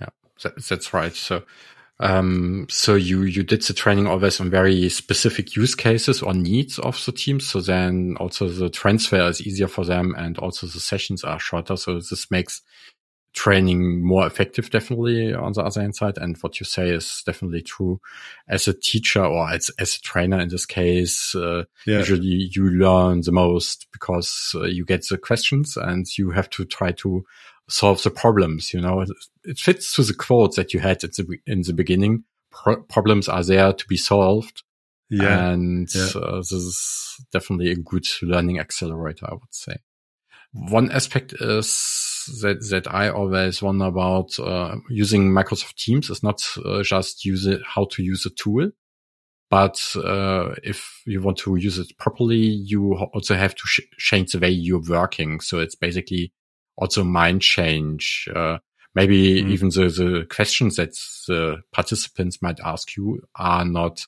Yeah, 0.00 0.08
that's 0.68 0.92
right. 0.92 1.14
So 1.14 1.44
um, 1.98 2.66
so 2.68 2.94
you, 2.94 3.22
you 3.22 3.42
did 3.42 3.62
the 3.62 3.72
training 3.72 4.06
always 4.06 4.40
on 4.40 4.50
very 4.50 4.88
specific 4.88 5.56
use 5.56 5.74
cases 5.74 6.22
or 6.22 6.34
needs 6.34 6.78
of 6.78 7.02
the 7.04 7.12
team. 7.12 7.40
So 7.40 7.60
then 7.60 8.16
also 8.20 8.48
the 8.48 8.68
transfer 8.68 9.28
is 9.28 9.40
easier 9.40 9.68
for 9.68 9.84
them 9.84 10.14
and 10.16 10.38
also 10.38 10.66
the 10.66 10.80
sessions 10.80 11.24
are 11.24 11.40
shorter. 11.40 11.76
So 11.76 11.94
this 11.94 12.30
makes 12.30 12.60
training 13.32 14.04
more 14.04 14.26
effective, 14.26 14.70
definitely 14.70 15.32
on 15.32 15.52
the 15.52 15.62
other 15.62 15.80
hand 15.80 15.94
side. 15.94 16.18
And 16.18 16.36
what 16.38 16.60
you 16.60 16.64
say 16.64 16.90
is 16.90 17.22
definitely 17.24 17.62
true 17.62 18.00
as 18.48 18.68
a 18.68 18.74
teacher 18.74 19.24
or 19.24 19.50
as, 19.50 19.70
as 19.78 19.96
a 19.96 20.00
trainer 20.00 20.40
in 20.40 20.48
this 20.48 20.66
case. 20.66 21.34
Uh, 21.34 21.64
yeah. 21.86 21.98
Usually 21.98 22.50
you 22.52 22.70
learn 22.70 23.22
the 23.22 23.32
most 23.32 23.86
because 23.92 24.54
uh, 24.54 24.64
you 24.64 24.84
get 24.84 25.06
the 25.08 25.16
questions 25.16 25.78
and 25.78 26.06
you 26.18 26.30
have 26.30 26.50
to 26.50 26.66
try 26.66 26.92
to 26.92 27.24
solve 27.68 28.02
the 28.02 28.10
problems. 28.10 28.72
You 28.72 28.80
know, 28.80 29.04
it 29.44 29.58
fits 29.58 29.94
to 29.94 30.02
the 30.02 30.14
quote 30.14 30.56
that 30.56 30.72
you 30.72 30.80
had 30.80 31.02
at 31.04 31.12
the, 31.14 31.38
in 31.46 31.62
the 31.62 31.72
beginning. 31.72 32.24
Pro- 32.50 32.82
problems 32.82 33.28
are 33.28 33.44
there 33.44 33.72
to 33.72 33.86
be 33.86 33.96
solved. 33.96 34.62
Yeah. 35.08 35.50
And 35.50 35.88
yeah. 35.94 36.08
Uh, 36.14 36.38
this 36.38 36.52
is 36.52 37.16
definitely 37.32 37.70
a 37.70 37.76
good 37.76 38.06
learning 38.22 38.58
accelerator, 38.58 39.26
I 39.28 39.34
would 39.34 39.54
say. 39.54 39.76
One 40.52 40.90
aspect 40.90 41.34
is 41.34 42.40
that, 42.40 42.66
that 42.70 42.92
I 42.92 43.10
always 43.10 43.62
wonder 43.62 43.84
about, 43.84 44.38
uh, 44.38 44.76
using 44.88 45.30
Microsoft 45.30 45.74
Teams 45.76 46.08
is 46.08 46.22
not 46.22 46.42
uh, 46.64 46.82
just 46.82 47.24
use 47.24 47.46
it, 47.46 47.60
how 47.66 47.86
to 47.92 48.02
use 48.02 48.26
a 48.26 48.30
tool. 48.30 48.70
But 49.48 49.80
uh, 49.94 50.54
if 50.64 51.02
you 51.06 51.20
want 51.20 51.36
to 51.38 51.54
use 51.56 51.78
it 51.78 51.96
properly, 51.98 52.38
you 52.38 52.94
also 52.94 53.34
have 53.34 53.54
to 53.54 53.62
sh- 53.64 53.80
change 53.96 54.32
the 54.32 54.40
way 54.40 54.50
you're 54.50 54.82
working. 54.88 55.40
So 55.40 55.60
it's 55.60 55.76
basically 55.76 56.32
also 56.76 57.04
mind 57.04 57.42
change. 57.42 58.28
Uh, 58.34 58.58
maybe 58.94 59.42
mm. 59.42 59.50
even 59.50 59.68
the, 59.68 59.88
the 59.88 60.26
questions 60.28 60.76
that 60.76 60.92
the 61.28 61.62
participants 61.72 62.40
might 62.42 62.60
ask 62.60 62.96
you 62.96 63.22
are 63.36 63.64
not 63.64 64.06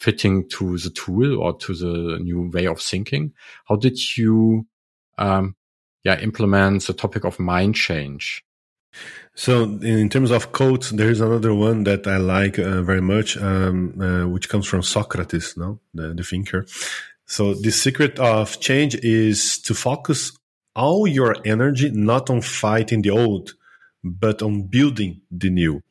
fitting 0.00 0.48
to 0.48 0.76
the 0.78 0.90
tool 0.90 1.40
or 1.40 1.56
to 1.58 1.74
the 1.74 2.18
new 2.20 2.50
way 2.52 2.66
of 2.66 2.80
thinking. 2.80 3.32
How 3.66 3.76
did 3.76 4.16
you, 4.16 4.66
um, 5.18 5.56
yeah, 6.02 6.18
implement 6.18 6.86
the 6.86 6.92
topic 6.92 7.24
of 7.24 7.38
mind 7.38 7.74
change? 7.74 8.44
So, 9.34 9.64
in 9.64 10.08
terms 10.08 10.30
of 10.30 10.52
quotes, 10.52 10.90
there 10.90 11.10
is 11.10 11.20
another 11.20 11.54
one 11.54 11.84
that 11.84 12.06
I 12.06 12.18
like 12.18 12.58
uh, 12.58 12.82
very 12.82 13.00
much, 13.00 13.36
um, 13.36 14.00
uh, 14.00 14.28
which 14.28 14.48
comes 14.48 14.66
from 14.66 14.82
Socrates, 14.82 15.56
no, 15.56 15.80
the, 15.92 16.14
the 16.14 16.22
thinker. 16.22 16.66
So, 17.26 17.54
the 17.54 17.72
secret 17.72 18.18
of 18.20 18.60
change 18.60 18.94
is 18.94 19.58
to 19.62 19.74
focus 19.74 20.38
all 20.74 21.06
your 21.06 21.36
energy 21.44 21.90
not 21.90 22.30
on 22.30 22.40
fighting 22.40 23.02
the 23.02 23.10
old, 23.10 23.54
but 24.02 24.42
on 24.42 24.64
building 24.64 25.20
the 25.30 25.50
new. 25.50 25.82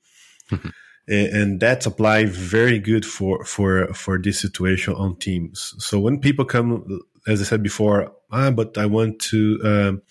Mm-hmm. 0.52 0.70
and 1.08 1.60
that's 1.60 1.86
applied 1.86 2.30
very 2.30 2.80
good 2.80 3.06
for 3.06 3.44
for 3.46 3.94
for 3.94 4.18
this 4.18 4.40
situation 4.40 4.94
on 4.94 5.18
teams. 5.18 5.74
So 5.80 6.00
when 6.00 6.20
people 6.20 6.46
come, 6.46 7.02
as 7.28 7.42
I 7.42 7.46
said 7.46 7.64
before, 7.64 8.12
ah, 8.32 8.52
but 8.52 8.78
I 8.78 8.86
want 8.86 9.20
to 9.32 9.60
um, 9.64 10.02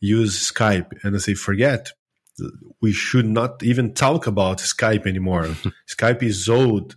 use 0.00 0.52
Skype, 0.52 0.92
and 1.02 1.14
I 1.14 1.18
say, 1.18 1.34
forget. 1.34 1.92
We 2.80 2.90
should 2.90 3.26
not 3.26 3.62
even 3.62 3.94
talk 3.94 4.26
about 4.26 4.58
Skype 4.58 5.06
anymore. 5.06 5.44
Skype 5.88 6.20
is 6.20 6.48
old. 6.48 6.96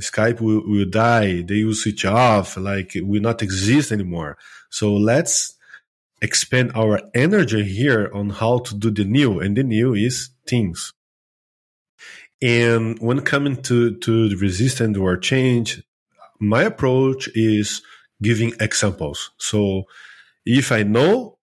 Skype 0.00 0.40
will, 0.40 0.62
will 0.64 0.88
die. 0.88 1.42
They 1.42 1.64
will 1.64 1.74
switch 1.74 2.04
off. 2.04 2.56
Like 2.56 2.94
it 2.94 3.04
will 3.04 3.20
not 3.20 3.42
exist 3.42 3.90
anymore. 3.90 4.38
So 4.70 4.94
let's 4.94 5.55
expend 6.22 6.72
our 6.74 7.00
energy 7.14 7.64
here 7.64 8.10
on 8.14 8.30
how 8.30 8.58
to 8.58 8.74
do 8.74 8.90
the 8.90 9.04
new, 9.04 9.40
and 9.40 9.56
the 9.56 9.62
new 9.62 9.94
is 9.94 10.30
things. 10.46 10.92
And 12.42 12.98
when 12.98 13.20
coming 13.22 13.62
to 13.62 13.96
to 13.96 14.28
the 14.28 14.36
resistance 14.36 14.98
or 14.98 15.16
change, 15.16 15.82
my 16.38 16.62
approach 16.64 17.28
is 17.34 17.82
giving 18.22 18.52
examples. 18.60 19.30
So 19.38 19.84
if 20.44 20.72
I 20.72 20.82
know 20.82 21.36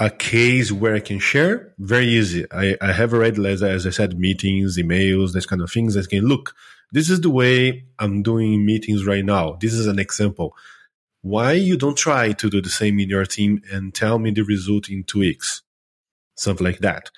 a 0.00 0.08
case 0.08 0.72
where 0.72 0.94
I 0.94 1.00
can 1.00 1.18
share, 1.18 1.74
very 1.78 2.06
easy. 2.06 2.46
I, 2.50 2.74
I 2.80 2.90
have 2.92 3.12
already, 3.12 3.46
as, 3.46 3.62
as 3.62 3.86
I 3.86 3.90
said, 3.90 4.18
meetings, 4.18 4.78
emails, 4.78 5.32
this 5.32 5.44
kind 5.44 5.60
of 5.60 5.70
things 5.70 5.94
I 5.94 6.02
can 6.08 6.24
look. 6.24 6.54
This 6.90 7.10
is 7.10 7.20
the 7.20 7.28
way 7.28 7.84
I'm 7.98 8.22
doing 8.22 8.64
meetings 8.64 9.04
right 9.04 9.24
now. 9.24 9.58
This 9.60 9.74
is 9.74 9.86
an 9.86 9.98
example 9.98 10.56
why 11.22 11.52
you 11.52 11.76
don't 11.76 11.98
try 11.98 12.32
to 12.32 12.50
do 12.50 12.60
the 12.60 12.70
same 12.70 12.98
in 12.98 13.08
your 13.08 13.26
team 13.26 13.62
and 13.70 13.94
tell 13.94 14.18
me 14.18 14.30
the 14.30 14.42
result 14.42 14.88
in 14.88 15.04
two 15.04 15.20
weeks? 15.20 15.62
Something 16.34 16.64
like 16.64 16.78
that. 16.78 17.10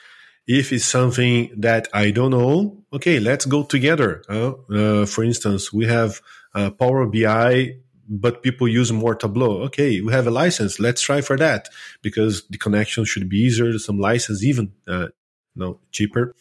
If 0.47 0.73
it's 0.73 0.85
something 0.85 1.53
that 1.57 1.87
i 1.95 2.11
don't 2.11 2.33
know 2.33 2.85
okay 2.93 3.21
let's 3.21 3.47
go 3.47 3.63
together. 3.63 4.23
Uh, 4.29 4.53
uh, 4.75 5.07
for 5.07 5.23
instance 5.23 5.73
we 5.73 5.87
have 5.87 6.21
uh, 6.55 6.71
power 6.71 7.07
bi 7.07 7.75
but 8.09 8.43
people 8.43 8.67
use 8.67 8.93
more 8.93 9.15
tableau. 9.15 9.63
Okay 9.63 10.01
we 10.01 10.13
have 10.13 10.27
a 10.27 10.33
license. 10.33 10.81
Let's 10.81 11.01
try 11.01 11.21
for 11.21 11.37
that 11.37 11.69
because 12.03 12.43
the 12.49 12.59
connection 12.59 13.05
should 13.05 13.29
be 13.29 13.39
easier 13.39 13.79
some 13.79 13.99
license 14.01 14.43
even 14.43 14.73
uh, 14.89 15.09
know 15.55 15.79
cheaper. 15.93 16.35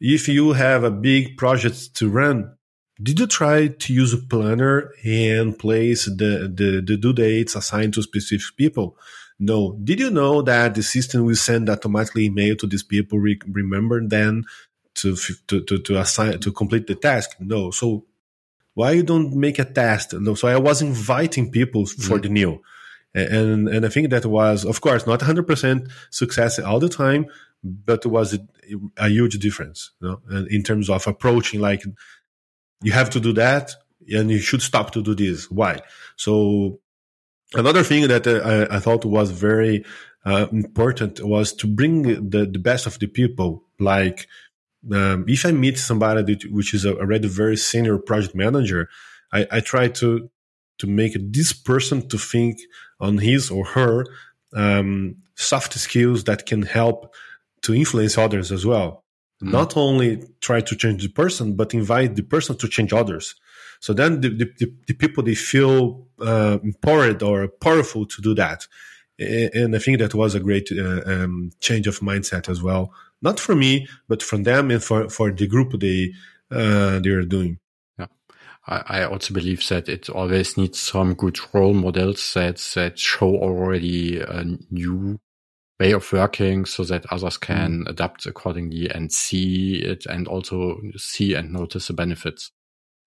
If 0.00 0.28
you 0.28 0.52
have 0.54 0.82
a 0.84 0.90
big 0.90 1.36
project 1.36 1.94
to 1.96 2.08
run 2.08 2.56
did 3.02 3.20
you 3.20 3.26
try 3.26 3.68
to 3.68 3.92
use 3.92 4.14
a 4.14 4.18
planner 4.18 4.92
and 5.04 5.58
place 5.58 6.06
the, 6.06 6.50
the, 6.52 6.82
the 6.84 6.96
due 6.96 7.12
dates 7.12 7.54
assigned 7.54 7.94
to 7.94 8.02
specific 8.02 8.56
people? 8.56 8.96
No. 9.38 9.78
Did 9.84 10.00
you 10.00 10.10
know 10.10 10.40
that 10.42 10.74
the 10.74 10.82
system 10.82 11.24
will 11.24 11.36
send 11.36 11.68
automatically 11.68 12.26
email 12.26 12.56
to 12.56 12.66
these 12.66 12.82
people, 12.82 13.18
re- 13.18 13.40
remember 13.46 14.00
then 14.06 14.44
to, 14.96 15.14
to, 15.48 15.60
to, 15.62 15.78
to 15.78 16.00
assign, 16.00 16.40
to 16.40 16.52
complete 16.52 16.86
the 16.86 16.94
task? 16.94 17.36
No. 17.38 17.70
So 17.70 18.06
why 18.72 18.92
you 18.92 19.02
don't 19.02 19.34
make 19.34 19.58
a 19.58 19.66
test? 19.66 20.14
No. 20.14 20.34
So 20.34 20.48
I 20.48 20.56
was 20.56 20.80
inviting 20.80 21.50
people 21.50 21.84
for 21.84 22.18
mm. 22.18 22.22
the 22.22 22.28
new. 22.30 22.62
And, 23.14 23.68
and 23.68 23.86
I 23.86 23.88
think 23.88 24.10
that 24.10 24.26
was, 24.26 24.64
of 24.64 24.80
course, 24.82 25.06
not 25.06 25.20
100% 25.20 25.90
success 26.10 26.58
all 26.58 26.78
the 26.78 26.88
time, 26.88 27.26
but 27.64 28.04
it 28.04 28.08
was 28.08 28.34
a, 28.34 28.38
a 28.98 29.08
huge 29.08 29.38
difference 29.38 29.90
you 30.00 30.08
know, 30.08 30.46
in 30.50 30.62
terms 30.62 30.90
of 30.90 31.06
approaching 31.06 31.60
like 31.60 31.82
you 32.82 32.92
have 32.92 33.10
to 33.10 33.20
do 33.20 33.32
that 33.34 33.72
and 34.12 34.30
you 34.30 34.38
should 34.38 34.62
stop 34.62 34.92
to 34.92 35.02
do 35.02 35.14
this. 35.14 35.50
Why? 35.50 35.80
So 36.16 36.80
another 37.54 37.82
thing 37.82 38.08
that 38.08 38.26
uh, 38.26 38.66
I, 38.70 38.76
I, 38.76 38.78
thought 38.80 39.04
was 39.04 39.30
very 39.30 39.84
uh, 40.24 40.46
important 40.52 41.20
was 41.24 41.52
to 41.54 41.66
bring 41.66 42.02
the, 42.30 42.46
the 42.46 42.58
best 42.58 42.86
of 42.86 42.98
the 42.98 43.06
people. 43.06 43.64
Like, 43.78 44.26
um, 44.92 45.24
if 45.26 45.44
I 45.44 45.52
meet 45.52 45.78
somebody 45.78 46.22
that, 46.22 46.50
which 46.52 46.74
is 46.74 46.86
already 46.86 47.28
very 47.28 47.56
senior 47.56 47.98
project 47.98 48.34
manager, 48.34 48.88
I, 49.32 49.46
I 49.50 49.60
try 49.60 49.88
to 49.88 50.30
to 50.78 50.86
make 50.86 51.16
this 51.32 51.54
person 51.54 52.06
to 52.06 52.18
think 52.18 52.58
on 53.00 53.16
his 53.16 53.50
or 53.50 53.64
her 53.64 54.04
um, 54.54 55.16
soft 55.34 55.72
skills 55.72 56.24
that 56.24 56.44
can 56.44 56.62
help 56.62 57.14
to 57.62 57.74
influence 57.74 58.18
others 58.18 58.52
as 58.52 58.66
well. 58.66 59.05
Mm. 59.42 59.52
Not 59.52 59.76
only 59.76 60.22
try 60.40 60.60
to 60.60 60.76
change 60.76 61.02
the 61.02 61.10
person, 61.10 61.56
but 61.56 61.74
invite 61.74 62.14
the 62.16 62.22
person 62.22 62.56
to 62.58 62.68
change 62.68 62.92
others. 62.92 63.34
So 63.80 63.92
then 63.92 64.20
the, 64.20 64.30
the, 64.30 64.72
the 64.86 64.94
people, 64.94 65.22
they 65.22 65.34
feel 65.34 66.06
uh, 66.20 66.58
empowered 66.62 67.22
or 67.22 67.48
powerful 67.48 68.06
to 68.06 68.22
do 68.22 68.34
that. 68.34 68.66
And 69.18 69.74
I 69.74 69.78
think 69.78 69.98
that 69.98 70.14
was 70.14 70.34
a 70.34 70.40
great 70.40 70.70
uh, 70.72 71.02
um, 71.06 71.50
change 71.60 71.86
of 71.86 72.00
mindset 72.00 72.48
as 72.48 72.62
well. 72.62 72.92
Not 73.22 73.40
for 73.40 73.54
me, 73.54 73.86
but 74.08 74.22
from 74.22 74.42
them 74.42 74.70
and 74.70 74.82
for, 74.82 75.08
for 75.08 75.30
the 75.30 75.46
group 75.46 75.78
they, 75.80 76.12
uh, 76.50 76.98
they 77.00 77.10
are 77.10 77.24
doing. 77.24 77.58
Yeah. 77.98 78.06
I, 78.66 79.04
also 79.04 79.32
believe 79.32 79.66
that 79.68 79.88
it 79.88 80.10
always 80.10 80.56
needs 80.56 80.80
some 80.80 81.14
good 81.14 81.38
role 81.54 81.72
models 81.72 82.34
that, 82.34 82.56
that 82.74 82.98
show 82.98 83.36
already 83.36 84.20
a 84.20 84.44
new 84.70 85.18
way 85.78 85.92
of 85.92 86.10
working 86.12 86.64
so 86.64 86.84
that 86.84 87.06
others 87.12 87.36
can 87.36 87.84
mm. 87.84 87.88
adapt 87.90 88.26
accordingly 88.26 88.88
and 88.88 89.12
see 89.12 89.82
it 89.82 90.06
and 90.06 90.26
also 90.26 90.80
see 90.96 91.34
and 91.34 91.52
notice 91.52 91.88
the 91.88 91.92
benefits. 91.92 92.50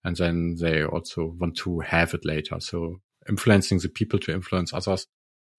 And 0.05 0.17
then 0.17 0.57
they 0.61 0.85
also 0.85 1.35
want 1.39 1.57
to 1.59 1.81
have 1.81 2.15
it 2.15 2.25
later. 2.25 2.57
So 2.61 3.01
influencing 3.29 3.79
the 3.79 3.89
people 3.89 4.19
to 4.21 4.33
influence 4.33 4.73
others 4.73 5.07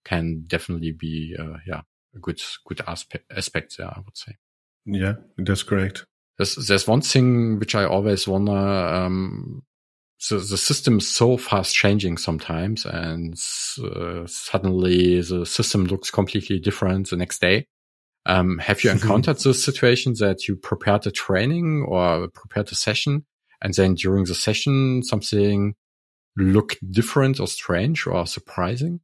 can 0.05 0.43
definitely 0.47 0.91
be, 0.91 1.35
uh, 1.37 1.57
yeah, 1.67 1.81
a 2.15 2.19
good, 2.19 2.41
good 2.65 2.81
aspect, 2.87 3.25
aspect 3.35 3.75
there, 3.77 3.87
I 3.87 3.99
would 3.99 4.17
say. 4.17 4.35
Yeah, 4.85 5.15
that's 5.37 5.63
correct. 5.63 6.05
There's, 6.37 6.55
there's 6.55 6.87
one 6.87 7.01
thing 7.01 7.59
which 7.59 7.75
I 7.75 7.83
always 7.85 8.27
wonder, 8.27 8.51
um, 8.51 9.63
so 10.17 10.39
the 10.39 10.57
system 10.57 10.97
is 10.97 11.07
so 11.07 11.37
fast 11.37 11.75
changing 11.75 12.17
sometimes 12.17 12.85
and 12.85 13.33
uh, 13.83 14.25
suddenly 14.25 15.21
the 15.21 15.45
system 15.45 15.85
looks 15.85 16.09
completely 16.09 16.59
different 16.59 17.09
the 17.09 17.17
next 17.17 17.39
day. 17.39 17.67
Um, 18.25 18.57
have 18.57 18.83
you 18.83 18.89
encountered 18.97 19.37
the 19.39 19.53
situation 19.53 20.13
that 20.19 20.47
you 20.47 20.55
prepared 20.55 21.05
a 21.05 21.11
training 21.11 21.85
or 21.87 22.29
prepared 22.29 22.71
a 22.71 22.75
session 22.75 23.25
and 23.61 23.73
then 23.75 23.93
during 23.93 24.25
the 24.25 24.35
session 24.35 25.03
something 25.03 25.75
looked 26.35 26.77
different 26.91 27.39
or 27.39 27.47
strange 27.47 28.07
or 28.07 28.25
surprising? 28.25 29.01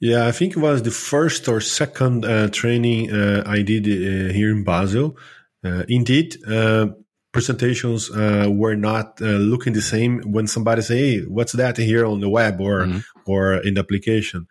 Yeah, 0.00 0.26
I 0.26 0.32
think 0.32 0.56
it 0.56 0.60
was 0.60 0.82
the 0.82 0.90
first 0.90 1.48
or 1.48 1.60
second 1.60 2.24
uh, 2.24 2.48
training 2.48 3.12
uh, 3.12 3.44
I 3.46 3.62
did 3.62 3.86
uh, 3.86 4.32
here 4.32 4.50
in 4.50 4.64
Basel. 4.64 5.16
Uh, 5.64 5.84
indeed, 5.88 6.36
uh, 6.46 6.88
presentations 7.36 8.10
uh, 8.10 8.48
were 8.50 8.76
not 8.76 9.20
uh, 9.20 9.38
looking 9.52 9.72
the 9.72 9.86
same 9.94 10.12
when 10.34 10.46
somebody 10.46 10.82
say, 10.82 10.98
"Hey, 10.98 11.16
what's 11.36 11.52
that 11.52 11.76
here 11.76 12.04
on 12.06 12.20
the 12.20 12.28
web 12.28 12.60
or 12.60 12.76
mm-hmm. 12.80 13.30
or 13.32 13.54
in 13.66 13.74
the 13.74 13.80
application?" 13.80 14.46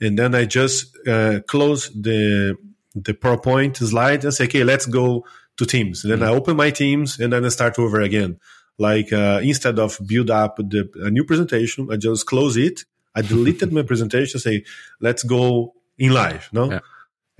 And 0.00 0.18
then 0.18 0.34
I 0.34 0.44
just 0.46 0.96
uh, 1.06 1.40
close 1.46 1.90
the 1.90 2.56
the 2.94 3.14
PowerPoint 3.14 3.76
slide 3.76 4.24
and 4.24 4.32
say, 4.34 4.44
"Okay, 4.44 4.64
let's 4.64 4.86
go 4.86 5.24
to 5.58 5.64
Teams." 5.66 5.96
And 6.02 6.10
then 6.12 6.20
mm-hmm. 6.20 6.34
I 6.34 6.38
open 6.38 6.56
my 6.56 6.70
Teams 6.70 7.20
and 7.20 7.32
then 7.32 7.44
I 7.44 7.50
start 7.50 7.78
over 7.78 8.00
again. 8.00 8.38
Like 8.78 9.12
uh, 9.12 9.40
instead 9.42 9.78
of 9.78 9.98
build 10.06 10.30
up 10.30 10.56
the, 10.56 10.88
a 11.06 11.10
new 11.10 11.24
presentation, 11.24 11.88
I 11.92 11.96
just 11.96 12.26
close 12.26 12.56
it. 12.56 12.84
I 13.14 13.20
deleted 13.22 13.72
my 13.72 13.82
presentation. 13.82 14.40
Say, 14.40 14.64
"Let's 15.00 15.22
go 15.22 15.74
in 15.98 16.12
live." 16.12 16.48
No. 16.52 16.70
Yeah 16.70 16.80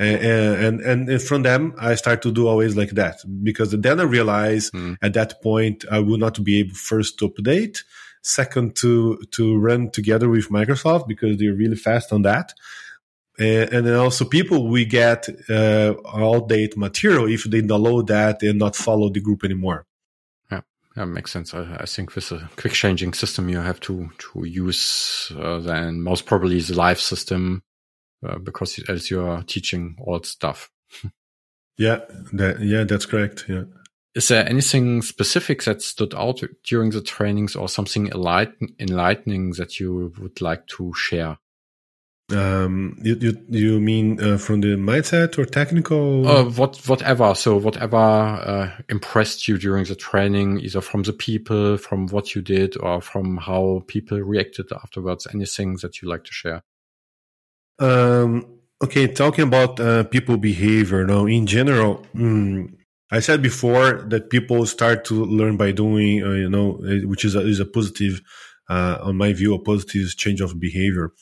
and, 0.00 0.80
and 0.80 1.08
and 1.08 1.22
from 1.22 1.42
them 1.42 1.74
I 1.78 1.94
start 1.94 2.22
to 2.22 2.32
do 2.32 2.48
always 2.48 2.76
like 2.76 2.90
that 2.90 3.20
because 3.42 3.72
then 3.72 4.00
I 4.00 4.04
realize 4.04 4.70
mm. 4.70 4.96
at 5.02 5.12
that 5.14 5.42
point 5.42 5.84
I 5.90 5.98
will 5.98 6.16
not 6.16 6.42
be 6.42 6.60
able 6.60 6.74
first 6.74 7.18
to 7.18 7.28
update, 7.28 7.82
second 8.22 8.76
to 8.76 9.18
to 9.32 9.58
run 9.58 9.90
together 9.90 10.28
with 10.28 10.48
Microsoft 10.48 11.06
because 11.06 11.36
they're 11.36 11.54
really 11.54 11.76
fast 11.76 12.12
on 12.12 12.22
that, 12.22 12.54
and, 13.38 13.72
and 13.72 13.86
then 13.86 13.94
also 13.94 14.24
people 14.24 14.68
we 14.68 14.86
get 14.86 15.28
uh, 15.50 15.94
outdated 16.14 16.78
material 16.78 17.28
if 17.28 17.44
they 17.44 17.60
download 17.60 18.06
that 18.06 18.42
and 18.42 18.58
not 18.58 18.76
follow 18.76 19.10
the 19.10 19.20
group 19.20 19.44
anymore. 19.44 19.84
Yeah, 20.50 20.62
that 20.96 21.06
makes 21.06 21.30
sense. 21.30 21.52
I, 21.52 21.76
I 21.80 21.84
think 21.84 22.14
with 22.14 22.32
a 22.32 22.48
quick 22.56 22.72
changing 22.72 23.12
system, 23.12 23.50
you 23.50 23.58
have 23.58 23.80
to 23.80 24.08
to 24.18 24.46
use 24.46 25.30
uh, 25.36 25.58
then 25.58 26.00
most 26.02 26.24
probably 26.24 26.58
the 26.60 26.74
live 26.74 27.00
system 27.00 27.62
uh, 28.26 28.38
because 28.38 28.80
else 28.88 29.10
you 29.10 29.22
are 29.22 29.42
teaching 29.42 29.96
old 30.00 30.26
stuff. 30.26 30.70
Yeah, 31.78 32.00
that, 32.34 32.60
yeah, 32.60 32.84
that's 32.84 33.06
correct. 33.06 33.46
Yeah. 33.48 33.62
Is 34.14 34.28
there 34.28 34.46
anything 34.46 35.02
specific 35.02 35.62
that 35.64 35.80
stood 35.80 36.14
out 36.14 36.42
during 36.64 36.90
the 36.90 37.00
trainings 37.00 37.56
or 37.56 37.68
something 37.68 38.08
enlightening 38.08 39.52
that 39.52 39.80
you 39.80 40.12
would 40.18 40.40
like 40.40 40.66
to 40.76 40.92
share? 40.94 41.38
Um, 42.32 42.98
you, 43.02 43.16
you, 43.20 43.46
you 43.48 43.80
mean 43.80 44.22
uh, 44.22 44.36
from 44.36 44.60
the 44.60 44.76
mindset 44.76 45.38
or 45.38 45.44
technical? 45.44 46.28
Uh, 46.28 46.44
what, 46.44 46.76
whatever. 46.86 47.34
So 47.34 47.56
whatever 47.56 47.96
uh, 47.96 48.70
impressed 48.88 49.48
you 49.48 49.58
during 49.58 49.84
the 49.84 49.96
training, 49.96 50.60
either 50.60 50.80
from 50.80 51.02
the 51.02 51.12
people, 51.12 51.76
from 51.76 52.08
what 52.08 52.34
you 52.34 52.42
did, 52.42 52.76
or 52.78 53.00
from 53.00 53.36
how 53.36 53.84
people 53.86 54.20
reacted 54.20 54.66
afterwards. 54.72 55.26
Anything 55.32 55.76
that 55.82 56.02
you 56.02 56.08
like 56.08 56.24
to 56.24 56.32
share? 56.32 56.62
Um, 57.80 58.46
okay, 58.84 59.08
talking 59.08 59.44
about 59.44 59.80
uh, 59.80 60.04
people 60.04 60.36
behavior. 60.36 61.04
Now, 61.04 61.26
in 61.26 61.46
general, 61.46 62.06
mm, 62.14 62.72
I 63.10 63.20
said 63.20 63.42
before 63.42 64.02
that 64.08 64.30
people 64.30 64.66
start 64.66 65.04
to 65.06 65.24
learn 65.24 65.56
by 65.56 65.72
doing. 65.72 66.22
Uh, 66.22 66.32
you 66.32 66.50
know, 66.50 66.78
which 67.04 67.24
is 67.24 67.34
a, 67.34 67.40
is 67.40 67.58
a 67.58 67.64
positive, 67.64 68.20
uh, 68.68 68.98
on 69.02 69.16
my 69.16 69.32
view, 69.32 69.54
a 69.54 69.58
positive 69.58 70.16
change 70.16 70.40
of 70.40 70.60
behavior. 70.60 71.12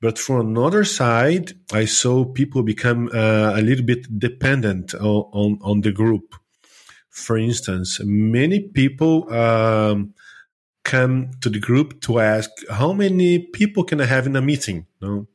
But 0.00 0.18
from 0.18 0.48
another 0.48 0.84
side, 0.84 1.52
I 1.72 1.86
saw 1.86 2.24
people 2.24 2.62
become 2.62 3.08
uh, 3.14 3.52
a 3.54 3.62
little 3.62 3.84
bit 3.84 4.18
dependent 4.18 4.94
on, 4.94 5.24
on, 5.32 5.58
on, 5.62 5.80
the 5.80 5.92
group. 5.92 6.34
For 7.08 7.38
instance, 7.38 8.00
many 8.04 8.68
people 8.68 9.32
um, 9.32 10.12
come 10.84 11.30
to 11.40 11.48
the 11.48 11.60
group 11.60 12.02
to 12.02 12.20
ask, 12.20 12.50
how 12.68 12.92
many 12.92 13.38
people 13.38 13.84
can 13.84 14.00
I 14.00 14.04
have 14.04 14.26
in 14.26 14.36
a 14.36 14.42
meeting? 14.42 14.86
No, 15.00 15.26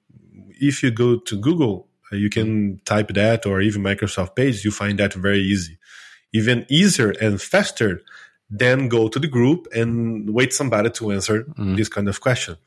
if 0.59 0.83
you 0.83 0.91
go 0.91 1.17
to 1.17 1.39
Google, 1.39 1.87
uh, 2.11 2.15
you 2.15 2.29
can 2.29 2.79
type 2.85 3.09
that 3.09 3.45
or 3.45 3.61
even 3.61 3.81
Microsoft 3.83 4.35
Page, 4.35 4.63
you 4.63 4.71
find 4.71 4.99
that 4.99 5.13
very 5.13 5.39
easy. 5.41 5.77
Even 6.33 6.65
easier 6.69 7.11
and 7.21 7.41
faster 7.41 8.01
than 8.49 8.87
go 8.87 9.07
to 9.07 9.19
the 9.19 9.27
group 9.27 9.67
and 9.73 10.29
wait 10.33 10.53
somebody 10.53 10.89
to 10.89 11.11
answer 11.11 11.43
mm. 11.43 11.75
this 11.75 11.89
kind 11.89 12.07
of 12.07 12.19
question. 12.21 12.57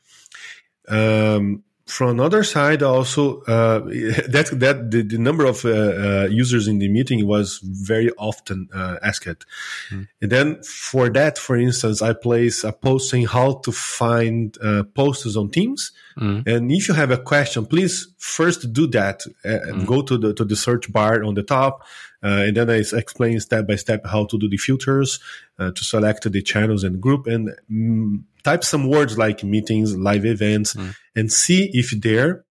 Um, 0.87 1.63
from 1.85 2.11
another 2.11 2.43
side, 2.43 2.81
also 2.81 3.41
uh, 3.41 3.79
that 4.29 4.49
that 4.53 4.91
the, 4.91 5.03
the 5.03 5.17
number 5.17 5.45
of 5.45 5.65
uh, 5.65 5.69
uh, 5.69 6.27
users 6.29 6.67
in 6.67 6.79
the 6.79 6.87
meeting 6.87 7.27
was 7.27 7.59
very 7.63 8.09
often 8.11 8.69
uh, 8.73 8.97
asked, 9.03 9.45
mm. 9.89 10.07
and 10.21 10.31
then 10.31 10.63
for 10.63 11.09
that, 11.09 11.37
for 11.37 11.57
instance, 11.57 12.01
I 12.01 12.13
place 12.13 12.63
a 12.63 12.71
post 12.71 13.09
saying 13.09 13.27
how 13.27 13.55
to 13.65 13.71
find 13.71 14.57
uh, 14.61 14.83
posters 14.95 15.35
on 15.35 15.49
Teams, 15.49 15.91
mm. 16.17 16.47
and 16.47 16.71
if 16.71 16.87
you 16.87 16.93
have 16.93 17.11
a 17.11 17.17
question, 17.17 17.65
please 17.65 18.07
first 18.17 18.71
do 18.71 18.87
that. 18.87 19.23
Mm. 19.45 19.85
Go 19.85 20.01
to 20.03 20.17
the 20.17 20.33
to 20.33 20.45
the 20.45 20.55
search 20.55 20.91
bar 20.91 21.23
on 21.23 21.33
the 21.33 21.43
top, 21.43 21.83
and 22.23 22.57
then 22.57 22.69
I 22.69 22.75
explain 22.75 23.39
step 23.39 23.67
by 23.67 23.75
step 23.75 24.05
how 24.05 24.25
to 24.25 24.39
do 24.39 24.49
the 24.49 24.57
filters 24.57 25.19
to 25.59 25.83
select 25.83 26.31
the 26.31 26.41
channels 26.41 26.83
and 26.83 26.99
group 27.01 27.27
and 27.27 27.51
mm, 27.71 28.23
type 28.43 28.63
some 28.63 28.89
words 28.89 29.17
like 29.17 29.43
meetings, 29.43 29.95
live 29.95 30.25
events, 30.25 30.73
mm. 30.73 30.95
and 31.15 31.31
see 31.31 31.69
if 31.73 31.91
there 31.91 32.45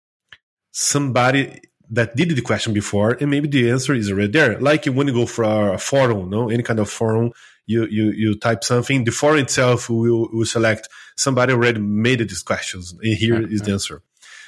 somebody 0.72 1.60
that 1.90 2.16
did 2.16 2.30
the 2.30 2.40
question 2.40 2.72
before 2.72 3.12
and 3.20 3.30
maybe 3.30 3.46
the 3.46 3.70
answer 3.70 3.94
is 3.94 4.10
already 4.10 4.32
there. 4.32 4.58
Like 4.58 4.86
when 4.86 5.06
you 5.08 5.12
go 5.12 5.26
for 5.26 5.44
a 5.74 5.78
forum, 5.78 6.30
no, 6.30 6.48
any 6.48 6.62
kind 6.62 6.80
of 6.80 6.90
forum, 6.90 7.32
you 7.66 7.86
you 7.86 8.10
you 8.10 8.34
type 8.34 8.64
something, 8.64 9.04
the 9.04 9.12
forum 9.12 9.38
itself 9.38 9.88
will 9.88 10.28
will 10.32 10.46
select 10.46 10.88
somebody 11.16 11.52
already 11.52 11.80
made 11.80 12.20
these 12.20 12.42
questions, 12.42 12.92
and 12.92 13.16
here 13.16 13.36
okay. 13.36 13.52
is 13.52 13.62
the 13.62 13.72
answer. 13.72 14.02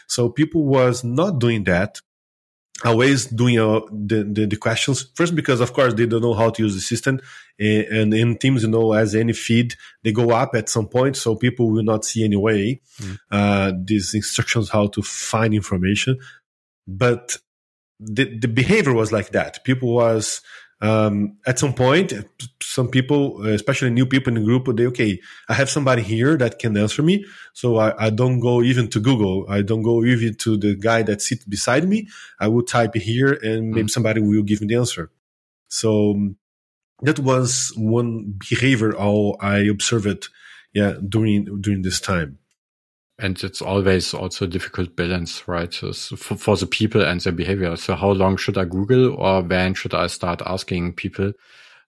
So 0.06 0.28
people 0.28 0.64
was 0.64 1.04
not 1.04 1.38
doing 1.38 1.64
that 1.64 2.00
always 2.82 3.26
doing 3.26 3.58
uh, 3.58 3.80
the, 3.90 4.24
the, 4.24 4.46
the 4.46 4.56
questions. 4.56 5.06
First 5.14 5.34
because 5.34 5.60
of 5.60 5.72
course 5.72 5.94
they 5.94 6.06
don't 6.06 6.22
know 6.22 6.34
how 6.34 6.50
to 6.50 6.62
use 6.62 6.74
the 6.74 6.80
system. 6.80 7.20
And, 7.58 7.84
and, 7.84 8.14
in 8.14 8.36
teams 8.36 8.62
you 8.62 8.68
know 8.68 8.92
as 8.92 9.14
any 9.14 9.32
feed 9.32 9.76
they 10.02 10.10
go 10.10 10.30
up 10.30 10.56
at 10.56 10.68
some 10.68 10.88
point 10.88 11.16
so 11.16 11.36
people 11.36 11.70
will 11.70 11.84
not 11.84 12.04
see 12.04 12.24
anyway 12.24 12.80
mm. 13.00 13.16
uh, 13.30 13.70
these 13.80 14.12
instructions 14.12 14.70
how 14.70 14.88
to 14.88 15.02
find 15.02 15.54
information. 15.54 16.18
But 16.88 17.36
the, 18.00 18.36
the 18.38 18.48
behavior 18.48 18.92
was 18.92 19.12
like 19.12 19.30
that. 19.30 19.64
People 19.64 19.94
was 19.94 20.42
um, 20.80 21.36
at 21.46 21.58
some 21.58 21.72
point, 21.72 22.12
some 22.60 22.88
people, 22.88 23.46
especially 23.46 23.90
new 23.90 24.06
people 24.06 24.34
in 24.36 24.40
the 24.40 24.44
group, 24.44 24.76
they 24.76 24.86
okay, 24.86 25.20
I 25.48 25.54
have 25.54 25.70
somebody 25.70 26.02
here 26.02 26.36
that 26.36 26.58
can 26.58 26.76
answer 26.76 27.02
me, 27.02 27.24
so 27.52 27.76
I, 27.76 28.06
I 28.06 28.10
don't 28.10 28.40
go 28.40 28.62
even 28.62 28.88
to 28.90 29.00
Google. 29.00 29.46
I 29.48 29.62
don't 29.62 29.82
go 29.82 30.04
even 30.04 30.34
to 30.36 30.56
the 30.56 30.74
guy 30.74 31.02
that 31.02 31.22
sits 31.22 31.44
beside 31.44 31.88
me. 31.88 32.08
I 32.40 32.48
will 32.48 32.64
type 32.64 32.94
here, 32.94 33.32
and 33.32 33.70
maybe 33.70 33.86
mm. 33.86 33.90
somebody 33.90 34.20
will 34.20 34.42
give 34.42 34.60
me 34.60 34.66
the 34.66 34.76
answer. 34.76 35.10
So 35.68 36.10
um, 36.10 36.36
that 37.02 37.18
was 37.18 37.72
one 37.76 38.34
behavior 38.38 38.94
how 38.98 39.36
I 39.40 39.58
observed, 39.58 40.28
yeah, 40.72 40.94
during 41.08 41.60
during 41.60 41.82
this 41.82 42.00
time 42.00 42.38
and 43.18 43.42
it's 43.44 43.62
always 43.62 44.12
also 44.12 44.44
a 44.44 44.48
difficult 44.48 44.96
balance, 44.96 45.46
right? 45.46 45.72
So 45.72 45.92
for, 45.92 46.36
for, 46.36 46.56
the 46.56 46.66
people 46.66 47.02
and 47.02 47.20
their 47.20 47.32
behavior. 47.32 47.76
So 47.76 47.94
how 47.94 48.10
long 48.10 48.36
should 48.36 48.58
I 48.58 48.64
Google 48.64 49.14
or 49.14 49.42
when 49.42 49.74
should 49.74 49.94
I 49.94 50.08
start 50.08 50.42
asking 50.44 50.94
people? 50.94 51.32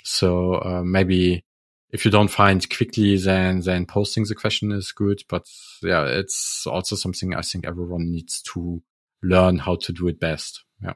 So 0.05 0.55
uh, 0.55 0.83
maybe 0.85 1.45
if 1.91 2.05
you 2.05 2.11
don't 2.11 2.29
find 2.29 2.69
quickly, 2.69 3.17
then 3.17 3.61
then 3.61 3.87
posting 3.87 4.25
the 4.25 4.35
question 4.35 4.71
is 4.71 4.93
good. 4.93 5.23
But 5.29 5.47
yeah, 5.83 6.05
it's 6.05 6.67
also 6.67 6.95
something 6.95 7.35
I 7.35 7.43
think 7.43 7.67
everyone 7.67 8.11
needs 8.11 8.41
to 8.53 8.83
learn 9.23 9.59
how 9.59 9.77
to 9.77 9.93
do 9.93 10.07
it 10.07 10.21
best. 10.21 10.65
Yeah. 10.83 10.93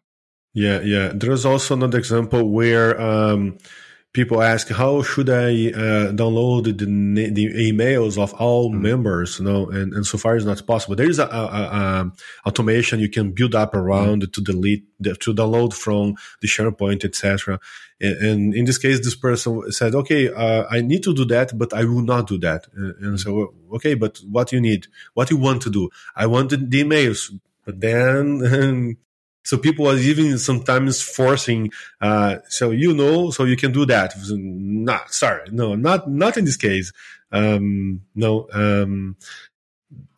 Yeah, 0.54 0.80
yeah. 0.80 1.12
There's 1.14 1.44
also 1.44 1.74
another 1.74 1.98
example 1.98 2.48
where 2.50 3.00
um, 3.00 3.58
people 4.12 4.42
ask 4.42 4.68
how 4.68 5.02
should 5.02 5.30
I 5.30 5.68
uh, 5.70 6.12
download 6.12 6.64
the, 6.64 6.72
the 7.30 7.72
emails 7.72 8.18
of 8.18 8.34
all 8.34 8.70
mm. 8.70 8.80
members, 8.80 9.38
you 9.38 9.44
know, 9.44 9.70
and, 9.70 9.92
and 9.92 10.04
so 10.04 10.18
far 10.18 10.36
it's 10.36 10.44
not 10.44 10.66
possible. 10.66 10.96
There 10.96 11.08
is 11.08 11.18
a, 11.18 11.26
a, 11.26 11.26
a 11.26 12.12
automation 12.46 12.98
you 12.98 13.08
can 13.08 13.32
build 13.32 13.54
up 13.54 13.74
around 13.74 14.22
mm. 14.22 14.32
to 14.32 14.40
delete, 14.40 14.84
to 15.02 15.34
download 15.34 15.74
from 15.74 16.16
the 16.40 16.48
SharePoint, 16.48 17.04
etc. 17.04 17.60
And, 18.00 18.16
and, 18.16 18.54
in 18.54 18.64
this 18.64 18.78
case, 18.78 18.98
this 18.98 19.14
person 19.14 19.70
said, 19.70 19.94
okay, 19.94 20.32
uh, 20.32 20.64
I 20.70 20.80
need 20.80 21.04
to 21.04 21.14
do 21.14 21.24
that, 21.26 21.56
but 21.56 21.72
I 21.72 21.84
will 21.84 22.02
not 22.02 22.26
do 22.26 22.38
that. 22.38 22.66
And, 22.74 22.94
and 22.96 23.14
mm. 23.14 23.20
so, 23.20 23.54
okay, 23.74 23.94
but 23.94 24.18
what 24.28 24.50
you 24.50 24.60
need, 24.60 24.88
what 25.14 25.30
you 25.30 25.36
want 25.36 25.62
to 25.62 25.70
do? 25.70 25.88
I 26.16 26.26
want 26.26 26.50
the 26.50 26.56
emails, 26.56 27.30
but 27.64 27.80
then 27.80 28.96
So 29.50 29.58
people 29.58 29.90
are 29.90 29.96
even 29.96 30.38
sometimes 30.38 31.02
forcing, 31.02 31.72
uh, 32.00 32.36
so 32.48 32.70
you 32.70 32.94
know, 32.94 33.32
so 33.32 33.42
you 33.42 33.56
can 33.56 33.72
do 33.72 33.84
that. 33.86 34.14
Not 34.28 35.12
sorry, 35.12 35.50
no, 35.50 35.74
not 35.74 36.08
not 36.08 36.36
in 36.36 36.44
this 36.44 36.56
case. 36.56 36.92
Um, 37.32 38.02
no, 38.14 38.46
um, 38.52 39.16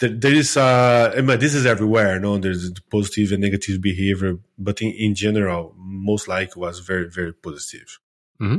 there, 0.00 0.10
there 0.10 0.34
is, 0.34 0.58
uh, 0.58 1.14
I 1.16 1.22
mean, 1.22 1.38
this 1.38 1.54
is 1.54 1.64
everywhere. 1.64 2.20
No, 2.20 2.36
there's 2.36 2.72
positive 2.90 3.32
and 3.32 3.40
negative 3.40 3.80
behavior, 3.80 4.36
but 4.58 4.82
in, 4.82 4.90
in 4.90 5.14
general, 5.14 5.74
most 5.78 6.28
likely 6.28 6.60
was 6.60 6.80
very, 6.80 7.08
very 7.08 7.32
positive. 7.32 7.98
Mm-hmm. 8.38 8.58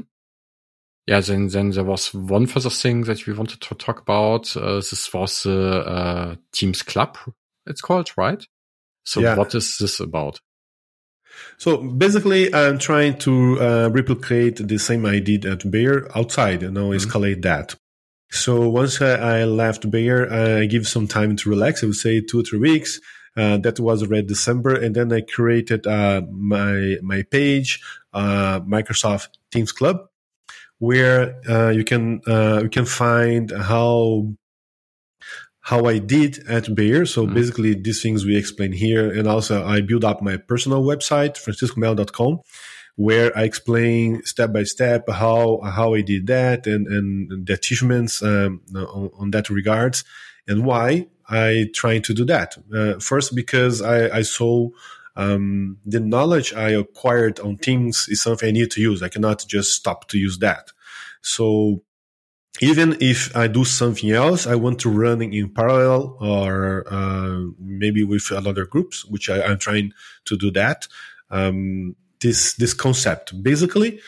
Yeah, 1.05 1.19
then 1.19 1.49
then 1.49 1.69
there 1.69 1.83
was 1.83 2.15
one 2.15 2.47
further 2.47 2.71
thing 2.71 3.03
that 3.03 3.27
we 3.27 3.33
wanted 3.33 3.61
to 3.61 3.75
talk 3.75 4.01
about. 4.01 4.57
Uh, 4.57 4.77
this 4.77 5.13
was 5.13 5.43
the 5.43 5.85
uh, 5.85 6.35
Teams 6.51 6.81
Club. 6.81 7.15
It's 7.67 7.81
called 7.81 8.09
right. 8.17 8.43
So 9.03 9.19
yeah. 9.21 9.35
what 9.35 9.53
is 9.53 9.77
this 9.77 9.99
about? 9.99 10.39
So 11.57 11.77
basically, 11.77 12.53
I'm 12.53 12.77
trying 12.77 13.17
to 13.19 13.59
uh, 13.61 13.89
replicate 13.89 14.67
the 14.67 14.77
same 14.77 15.05
I 15.05 15.19
did 15.19 15.45
at 15.45 15.69
Bayer 15.69 16.09
outside 16.15 16.63
and 16.63 16.73
now 16.73 16.91
mm-hmm. 16.91 16.97
escalate 16.97 17.41
that. 17.43 17.75
So 18.31 18.67
once 18.67 19.01
I, 19.01 19.41
I 19.41 19.43
left 19.43 19.89
Bayer, 19.89 20.31
I 20.31 20.65
give 20.65 20.87
some 20.87 21.07
time 21.07 21.35
to 21.37 21.49
relax. 21.49 21.83
I 21.83 21.87
would 21.87 21.95
say 21.95 22.21
two 22.21 22.39
or 22.39 22.43
three 22.43 22.59
weeks. 22.59 22.99
Uh, 23.35 23.57
that 23.57 23.79
was 23.79 24.03
already 24.03 24.27
December, 24.27 24.75
and 24.75 24.95
then 24.95 25.11
I 25.11 25.21
created 25.21 25.87
uh, 25.87 26.21
my 26.31 26.97
my 27.01 27.23
page, 27.23 27.81
uh, 28.13 28.59
Microsoft 28.59 29.29
Teams 29.49 29.71
Club, 29.71 30.07
where 30.77 31.41
uh, 31.49 31.69
you 31.69 31.83
can 31.83 32.21
uh, 32.27 32.59
you 32.61 32.69
can 32.69 32.85
find 32.85 33.49
how 33.49 34.27
how 35.63 35.85
I 35.85 35.97
did 35.97 36.45
at 36.47 36.75
Bayer. 36.75 37.05
So 37.05 37.23
mm-hmm. 37.23 37.33
basically 37.33 37.73
these 37.73 38.01
things 38.01 38.25
we 38.25 38.35
explain 38.35 38.73
here. 38.73 39.09
And 39.09 39.27
also 39.27 39.65
I 39.65 39.79
build 39.79 40.03
up 40.03 40.21
my 40.21 40.35
personal 40.35 40.83
website, 40.83 41.35
franciscomelo.com, 41.37 42.41
where 42.97 43.35
I 43.35 43.43
explain 43.43 44.23
step 44.25 44.51
by 44.51 44.63
step 44.63 45.09
how, 45.09 45.61
how 45.63 45.93
I 45.93 46.01
did 46.01 46.27
that 46.27 46.67
and, 46.67 46.85
and 46.87 47.47
the 47.47 47.53
achievements 47.53 48.21
um, 48.21 48.61
on, 48.75 49.09
on, 49.17 49.31
that 49.31 49.49
regards 49.49 50.03
and 50.49 50.65
why 50.65 51.07
I 51.29 51.69
trying 51.73 52.01
to 52.03 52.13
do 52.13 52.25
that. 52.25 52.57
Uh, 52.73 52.99
first, 52.99 53.33
because 53.33 53.81
I, 53.81 54.17
I 54.17 54.21
saw 54.23 54.67
um, 55.15 55.77
the 55.85 56.01
knowledge 56.01 56.53
I 56.53 56.71
acquired 56.71 57.39
on 57.39 57.55
Teams 57.55 58.07
is 58.09 58.21
something 58.21 58.49
I 58.49 58.51
need 58.51 58.71
to 58.71 58.81
use. 58.81 59.01
I 59.01 59.07
cannot 59.07 59.45
just 59.47 59.71
stop 59.71 60.09
to 60.09 60.17
use 60.17 60.39
that. 60.39 60.71
So 61.21 61.83
even 62.61 62.97
if 62.99 63.35
I 63.35 63.47
do 63.47 63.65
something 63.65 64.11
else, 64.11 64.45
I 64.45 64.55
want 64.55 64.79
to 64.81 64.89
run 64.89 65.21
in 65.21 65.49
parallel 65.49 66.17
or 66.21 66.85
uh, 66.91 67.45
maybe 67.59 68.03
with 68.03 68.31
other 68.31 68.65
groups, 68.65 69.05
which 69.05 69.29
I, 69.29 69.39
am 69.39 69.57
trying 69.57 69.93
to 70.25 70.37
do 70.37 70.51
that. 70.51 70.87
Um, 71.31 71.95
this 72.23 72.53
this 72.55 72.73
concept. 72.73 73.43
Basically, 73.43 73.99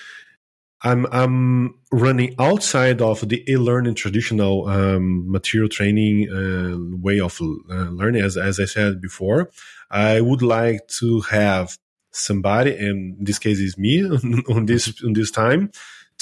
I'm 0.81 1.05
I'm 1.11 1.75
running 1.91 2.35
outside 2.39 3.01
of 3.01 3.27
the 3.27 3.43
e-learning 3.51 3.95
traditional 3.95 4.67
um, 4.67 5.29
material 5.29 5.69
training 5.69 6.29
uh, 6.29 6.97
way 7.01 7.19
of 7.19 7.39
uh, 7.41 7.89
learning. 7.89 8.23
As 8.23 8.37
as 8.37 8.59
I 8.59 8.65
said 8.65 9.01
before, 9.01 9.51
I 9.91 10.21
would 10.21 10.41
like 10.41 10.87
to 10.99 11.21
have 11.21 11.77
somebody, 12.11 12.75
and 12.75 13.17
in 13.17 13.23
this 13.25 13.39
case 13.39 13.59
is 13.59 13.77
me 13.77 14.03
on 14.49 14.65
this 14.65 15.03
on 15.03 15.13
this 15.13 15.31
time, 15.31 15.71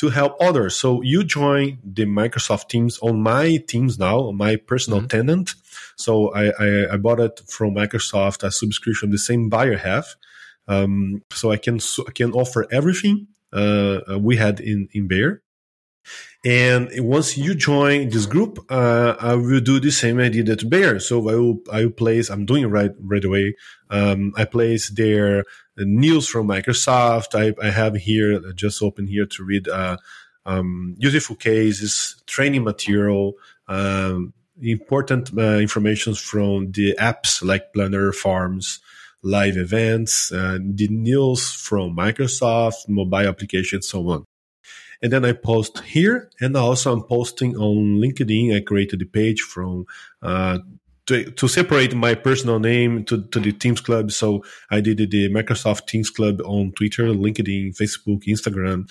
to 0.04 0.10
help 0.10 0.36
others. 0.41 0.76
So 0.76 1.01
you 1.01 1.24
join 1.24 1.78
the 1.82 2.06
Microsoft 2.06 2.68
Teams 2.68 2.99
on 2.99 3.22
my 3.22 3.56
Teams 3.56 3.97
now, 3.97 4.20
on 4.20 4.36
my 4.36 4.58
personal 4.58 4.99
mm-hmm. 4.99 5.08
tenant. 5.08 5.56
So 5.95 6.34
I, 6.34 6.51
I, 6.60 6.93
I 6.93 6.97
bought 6.97 7.22
it 7.22 7.39
from 7.47 7.76
Microsoft 7.76 8.43
a 8.43 8.51
subscription 8.51 9.12
the 9.12 9.18
same 9.18 9.49
Bayer 9.49 9.78
have. 9.78 10.06
Um, 10.68 11.24
so 11.32 11.51
I 11.51 11.58
can 11.58 11.80
I 12.08 12.12
can 12.12 12.34
offer 12.34 12.68
everything 12.70 13.28
uh, 13.54 13.99
we 14.20 14.36
had 14.36 14.60
in 14.60 14.89
in 14.91 15.08
Bayer. 15.08 15.41
And 16.45 16.89
once 16.97 17.38
you 17.38 17.56
join 17.56 18.10
this 18.10 18.26
group, 18.26 18.60
uh, 18.70 19.16
I 19.20 19.36
will 19.36 19.62
do 19.62 19.80
the 19.80 19.91
same 19.91 20.20
idea 20.20 20.43
that 20.43 20.70
Bayer. 20.70 20.99
So 20.99 21.30
I 21.30 21.36
will, 21.36 21.60
I 21.72 21.86
will 21.86 21.91
place, 21.91 22.30
I'm 22.30 22.45
doing 22.45 22.64
it 22.64 22.68
right, 22.68 22.91
right 22.99 23.24
away. 23.24 23.56
Um, 23.89 24.34
I 24.36 24.45
place 24.45 24.89
their 24.89 25.45
news 25.78 26.28
from 26.28 26.47
Microsoft. 26.47 27.34
I, 27.34 27.54
I 27.66 27.72
have 27.72 27.95
here, 27.95 28.41
just 28.54 28.84
open 28.84 29.08
here 29.08 29.26
to 29.26 29.43
read, 29.43 29.68
uh, 29.70 29.97
um, 30.45 30.95
useful 30.97 31.38
cases, 31.38 32.22
training 32.28 32.64
material, 32.64 33.36
um, 33.68 34.34
important 34.62 35.32
uh, 35.38 35.58
information 35.60 36.14
from 36.14 36.72
the 36.72 36.95
apps 36.99 37.43
like 37.43 37.74
Planner, 37.74 38.12
Forms, 38.12 38.80
live 39.22 39.56
events, 39.56 40.32
uh, 40.32 40.58
the 40.62 40.89
news 40.89 41.54
from 41.54 41.95
Microsoft, 41.95 42.89
mobile 42.89 43.28
applications, 43.28 43.88
so 43.88 44.08
on. 44.10 44.26
And 45.02 45.12
then 45.12 45.26
I 45.26 45.34
post 45.34 45.80
here, 45.80 46.30
and 46.39 46.56
also 46.56 46.94
I'm 46.94 47.04
posting 47.04 47.56
on 47.58 47.98
LinkedIn. 47.98 48.56
I 48.56 48.62
created 48.62 49.00
the 49.00 49.06
page 49.06 49.41
from 49.41 49.86
uh, 50.22 50.60
to, 51.06 51.32
to 51.32 51.48
separate 51.48 51.94
my 51.96 52.16
personal 52.16 52.60
name 52.60 53.04
to, 53.06 53.24
to 53.24 53.39
the 53.39 53.52
Teams 53.52 53.82
Club. 53.82 54.12
So 54.12 54.44
I 54.70 54.82
did 54.82 54.98
the 54.98 55.30
Microsoft 55.30 55.88
Teams 55.88 56.10
Club 56.10 56.41
on 56.46 56.72
Twitter, 56.72 57.08
LinkedIn, 57.08 57.76
Facebook, 57.76 58.24
Instagram. 58.24 58.89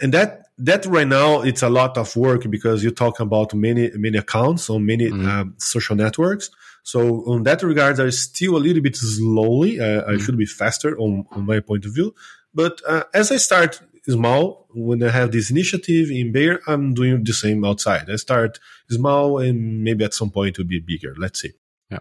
And 0.00 0.12
that, 0.12 0.48
that 0.58 0.84
right 0.84 1.08
now, 1.08 1.40
it's 1.40 1.62
a 1.62 1.70
lot 1.70 1.96
of 1.96 2.14
work 2.14 2.50
because 2.50 2.84
you 2.84 2.90
talk 2.90 3.20
about 3.20 3.54
many, 3.54 3.90
many 3.94 4.18
accounts 4.18 4.68
on 4.68 4.84
many 4.84 5.06
mm-hmm. 5.06 5.26
um, 5.26 5.54
social 5.56 5.96
networks. 5.96 6.50
So 6.82 7.24
on 7.26 7.44
that 7.44 7.62
regard, 7.62 7.98
I 7.98 8.10
still 8.10 8.56
a 8.56 8.58
little 8.58 8.82
bit 8.82 8.96
slowly. 8.96 9.80
Uh, 9.80 9.84
mm-hmm. 9.84 10.10
I 10.10 10.18
should 10.18 10.36
be 10.36 10.46
faster 10.46 10.98
on, 10.98 11.26
on 11.30 11.46
my 11.46 11.60
point 11.60 11.86
of 11.86 11.94
view. 11.94 12.14
But 12.54 12.80
uh, 12.86 13.04
as 13.14 13.32
I 13.32 13.36
start 13.36 13.80
small. 14.08 14.66
When 14.74 15.02
I 15.02 15.10
have 15.10 15.32
this 15.32 15.50
initiative 15.50 16.10
in 16.10 16.32
Bayer, 16.32 16.60
I'm 16.66 16.94
doing 16.94 17.24
the 17.24 17.32
same 17.32 17.64
outside. 17.64 18.10
I 18.10 18.16
start 18.16 18.58
small 18.90 19.38
and 19.38 19.82
maybe 19.82 20.04
at 20.04 20.14
some 20.14 20.30
point 20.30 20.50
it 20.50 20.58
will 20.58 20.68
be 20.68 20.80
bigger. 20.80 21.14
Let's 21.16 21.40
see. 21.40 21.52
Yeah. 21.90 21.98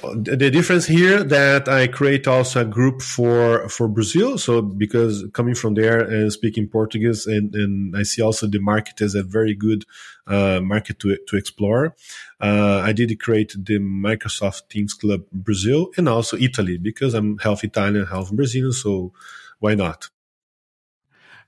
The 0.00 0.50
difference 0.50 0.86
here 0.86 1.22
that 1.22 1.68
I 1.68 1.86
create 1.86 2.26
also 2.26 2.62
a 2.62 2.64
group 2.64 3.02
for 3.02 3.68
for 3.68 3.88
Brazil. 3.88 4.38
So 4.38 4.62
because 4.62 5.24
coming 5.32 5.54
from 5.54 5.74
there 5.74 6.00
and 6.00 6.32
speaking 6.32 6.68
Portuguese, 6.68 7.26
and, 7.26 7.54
and 7.54 7.96
I 7.96 8.02
see 8.02 8.22
also 8.22 8.46
the 8.46 8.58
market 8.58 9.00
as 9.00 9.14
a 9.14 9.22
very 9.22 9.54
good 9.54 9.84
uh, 10.26 10.60
market 10.62 10.98
to 11.00 11.16
to 11.28 11.36
explore. 11.36 11.94
Uh, 12.40 12.80
I 12.84 12.92
did 12.92 13.18
create 13.20 13.54
the 13.58 13.78
Microsoft 13.78 14.68
Teams 14.68 14.94
Club 14.94 15.22
Brazil 15.32 15.90
and 15.96 16.08
also 16.08 16.36
Italy 16.36 16.78
because 16.78 17.12
I'm 17.14 17.38
half 17.38 17.62
Italian, 17.62 18.06
half 18.06 18.32
Brazilian. 18.32 18.72
So 18.72 19.12
why 19.58 19.74
not? 19.74 20.08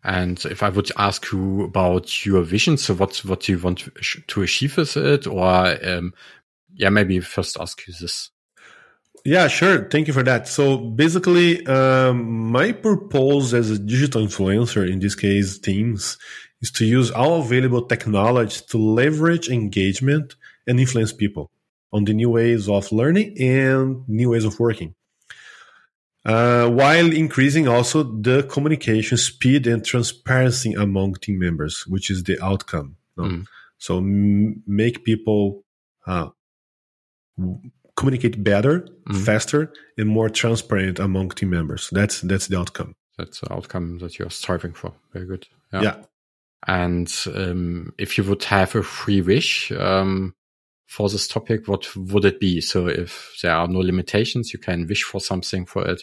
And 0.04 0.44
if 0.44 0.62
I 0.62 0.68
would 0.68 0.90
ask 0.98 1.32
you 1.32 1.62
about 1.64 2.26
your 2.26 2.42
vision, 2.42 2.76
so 2.76 2.94
what 2.94 3.16
what 3.24 3.48
you 3.48 3.58
want 3.58 3.88
to 4.28 4.42
achieve 4.42 4.76
with 4.76 4.96
it, 4.96 5.26
or 5.26 5.78
um, 5.86 6.12
yeah, 6.74 6.90
maybe 6.90 7.20
first 7.20 7.56
ask 7.58 7.86
you 7.86 7.94
this. 7.98 8.30
Yeah, 9.24 9.48
sure. 9.48 9.88
Thank 9.88 10.06
you 10.06 10.12
for 10.12 10.22
that. 10.22 10.46
So 10.46 10.76
basically, 10.76 11.66
um, 11.66 12.50
my 12.52 12.72
purpose 12.72 13.54
as 13.54 13.70
a 13.70 13.78
digital 13.78 14.26
influencer, 14.26 14.86
in 14.86 14.98
this 14.98 15.14
case, 15.14 15.58
Teams, 15.58 16.18
is 16.60 16.70
to 16.72 16.84
use 16.84 17.10
all 17.10 17.40
available 17.40 17.86
technology 17.86 18.60
to 18.68 18.76
leverage 18.76 19.48
engagement 19.48 20.36
and 20.66 20.78
influence 20.78 21.14
people 21.14 21.50
on 21.94 22.04
the 22.04 22.12
new 22.12 22.28
ways 22.28 22.68
of 22.68 22.92
learning 22.92 23.34
and 23.40 24.06
new 24.06 24.30
ways 24.30 24.44
of 24.44 24.60
working 24.60 24.94
uh, 26.24 26.68
while 26.68 27.12
increasing 27.12 27.68
also 27.68 28.02
the 28.02 28.44
communication 28.44 29.18
speed 29.18 29.66
and 29.66 29.84
transparency 29.84 30.72
among 30.72 31.14
team 31.14 31.38
members, 31.38 31.86
which 31.86 32.10
is 32.10 32.22
the 32.24 32.42
outcome. 32.42 32.96
No? 33.16 33.24
Mm. 33.24 33.46
So 33.78 33.98
m- 33.98 34.62
make 34.66 35.04
people 35.04 35.64
uh, 36.06 36.30
communicate 37.96 38.42
better, 38.42 38.88
mm. 39.06 39.24
faster, 39.24 39.72
and 39.98 40.08
more 40.08 40.30
transparent 40.30 40.98
among 40.98 41.30
team 41.30 41.50
members. 41.50 41.90
That's 41.92 42.22
that's 42.22 42.46
the 42.46 42.58
outcome. 42.58 42.94
That's 43.18 43.40
the 43.40 43.52
outcome 43.52 43.98
that 43.98 44.18
you're 44.18 44.30
striving 44.30 44.72
for. 44.72 44.94
Very 45.12 45.26
good. 45.26 45.46
Yeah. 45.72 45.82
yeah. 45.82 45.96
And 46.66 47.14
um, 47.34 47.92
if 47.98 48.16
you 48.16 48.24
would 48.24 48.44
have 48.44 48.74
a 48.74 48.82
free 48.82 49.20
wish 49.20 49.70
um, 49.72 50.34
for 50.86 51.10
this 51.10 51.28
topic, 51.28 51.68
what 51.68 51.94
would 51.94 52.24
it 52.24 52.40
be? 52.40 52.62
So 52.62 52.86
if 52.86 53.38
there 53.42 53.52
are 53.52 53.68
no 53.68 53.80
limitations, 53.80 54.54
you 54.54 54.58
can 54.58 54.86
wish 54.86 55.02
for 55.02 55.20
something 55.20 55.66
for 55.66 55.86
it 55.86 56.02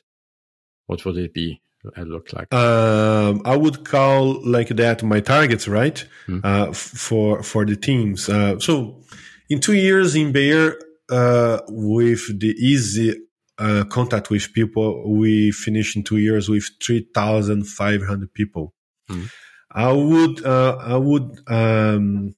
what 0.87 1.03
would 1.05 1.17
it 1.17 1.33
be? 1.33 1.61
I 1.95 2.01
look 2.03 2.31
like? 2.33 2.53
Um, 2.53 3.41
I 3.43 3.55
would 3.55 3.85
call 3.85 4.39
like 4.47 4.69
that 4.69 5.01
my 5.03 5.19
targets, 5.19 5.67
right? 5.67 6.05
Mm. 6.27 6.41
Uh, 6.43 6.73
for 6.73 7.41
for 7.41 7.65
the 7.65 7.75
teams. 7.75 8.29
Uh, 8.29 8.59
so 8.59 9.01
in 9.49 9.59
two 9.59 9.73
years 9.73 10.15
in 10.15 10.31
Bayer, 10.31 10.75
uh, 11.09 11.59
with 11.69 12.39
the 12.39 12.49
easy 12.49 13.15
uh, 13.57 13.83
contact 13.85 14.29
with 14.29 14.53
people, 14.53 15.11
we 15.11 15.51
finished 15.51 15.95
in 15.95 16.03
two 16.03 16.17
years 16.17 16.49
with 16.49 16.69
three 16.83 17.07
thousand 17.13 17.67
five 17.67 18.05
hundred 18.05 18.33
people. 18.33 18.73
Mm. 19.09 19.29
I 19.71 19.91
would 19.91 20.45
uh, 20.45 20.77
I 20.79 20.97
would 20.97 21.39
um, 21.47 22.35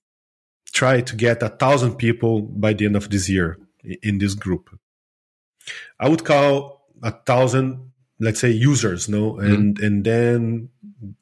try 0.73 1.01
to 1.01 1.15
get 1.15 1.43
a 1.43 1.49
thousand 1.49 1.95
people 1.95 2.41
by 2.41 2.73
the 2.73 2.85
end 2.85 2.95
of 2.95 3.09
this 3.09 3.29
year 3.29 3.57
in 4.01 4.19
this 4.19 4.35
group. 4.35 4.69
I 5.99 6.09
would 6.09 6.23
call 6.23 6.87
a 7.01 7.11
thousand 7.11 7.92
let's 8.19 8.39
say 8.39 8.49
users 8.49 9.09
no 9.09 9.33
mm-hmm. 9.33 9.53
and 9.53 9.79
mm. 9.79 9.85
and 9.85 10.03
then 10.03 10.69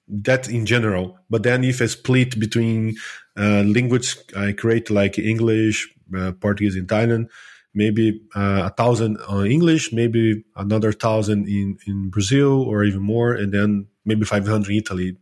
that 0.07 0.49
in 0.49 0.65
general 0.65 1.17
but 1.29 1.43
then 1.43 1.63
if 1.63 1.81
i 1.81 1.85
split 1.85 2.39
between 2.39 2.95
uh, 3.37 3.63
language 3.63 4.17
i 4.37 4.51
create 4.51 4.89
like 4.89 5.17
english 5.17 5.93
uh, 6.17 6.31
portuguese 6.33 6.75
and 6.75 6.85
italian 6.85 7.29
maybe 7.73 8.21
uh, 8.35 8.63
a 8.65 8.69
thousand 8.71 9.17
on 9.27 9.45
english 9.45 9.93
maybe 9.93 10.43
another 10.55 10.91
thousand 10.91 11.47
in 11.47 11.77
in 11.87 12.09
brazil 12.09 12.61
or 12.63 12.83
even 12.83 13.01
more 13.01 13.33
and 13.33 13.53
then 13.53 13.87
maybe 14.05 14.25
500 14.25 14.69
in 14.69 14.77
italy 14.77 15.17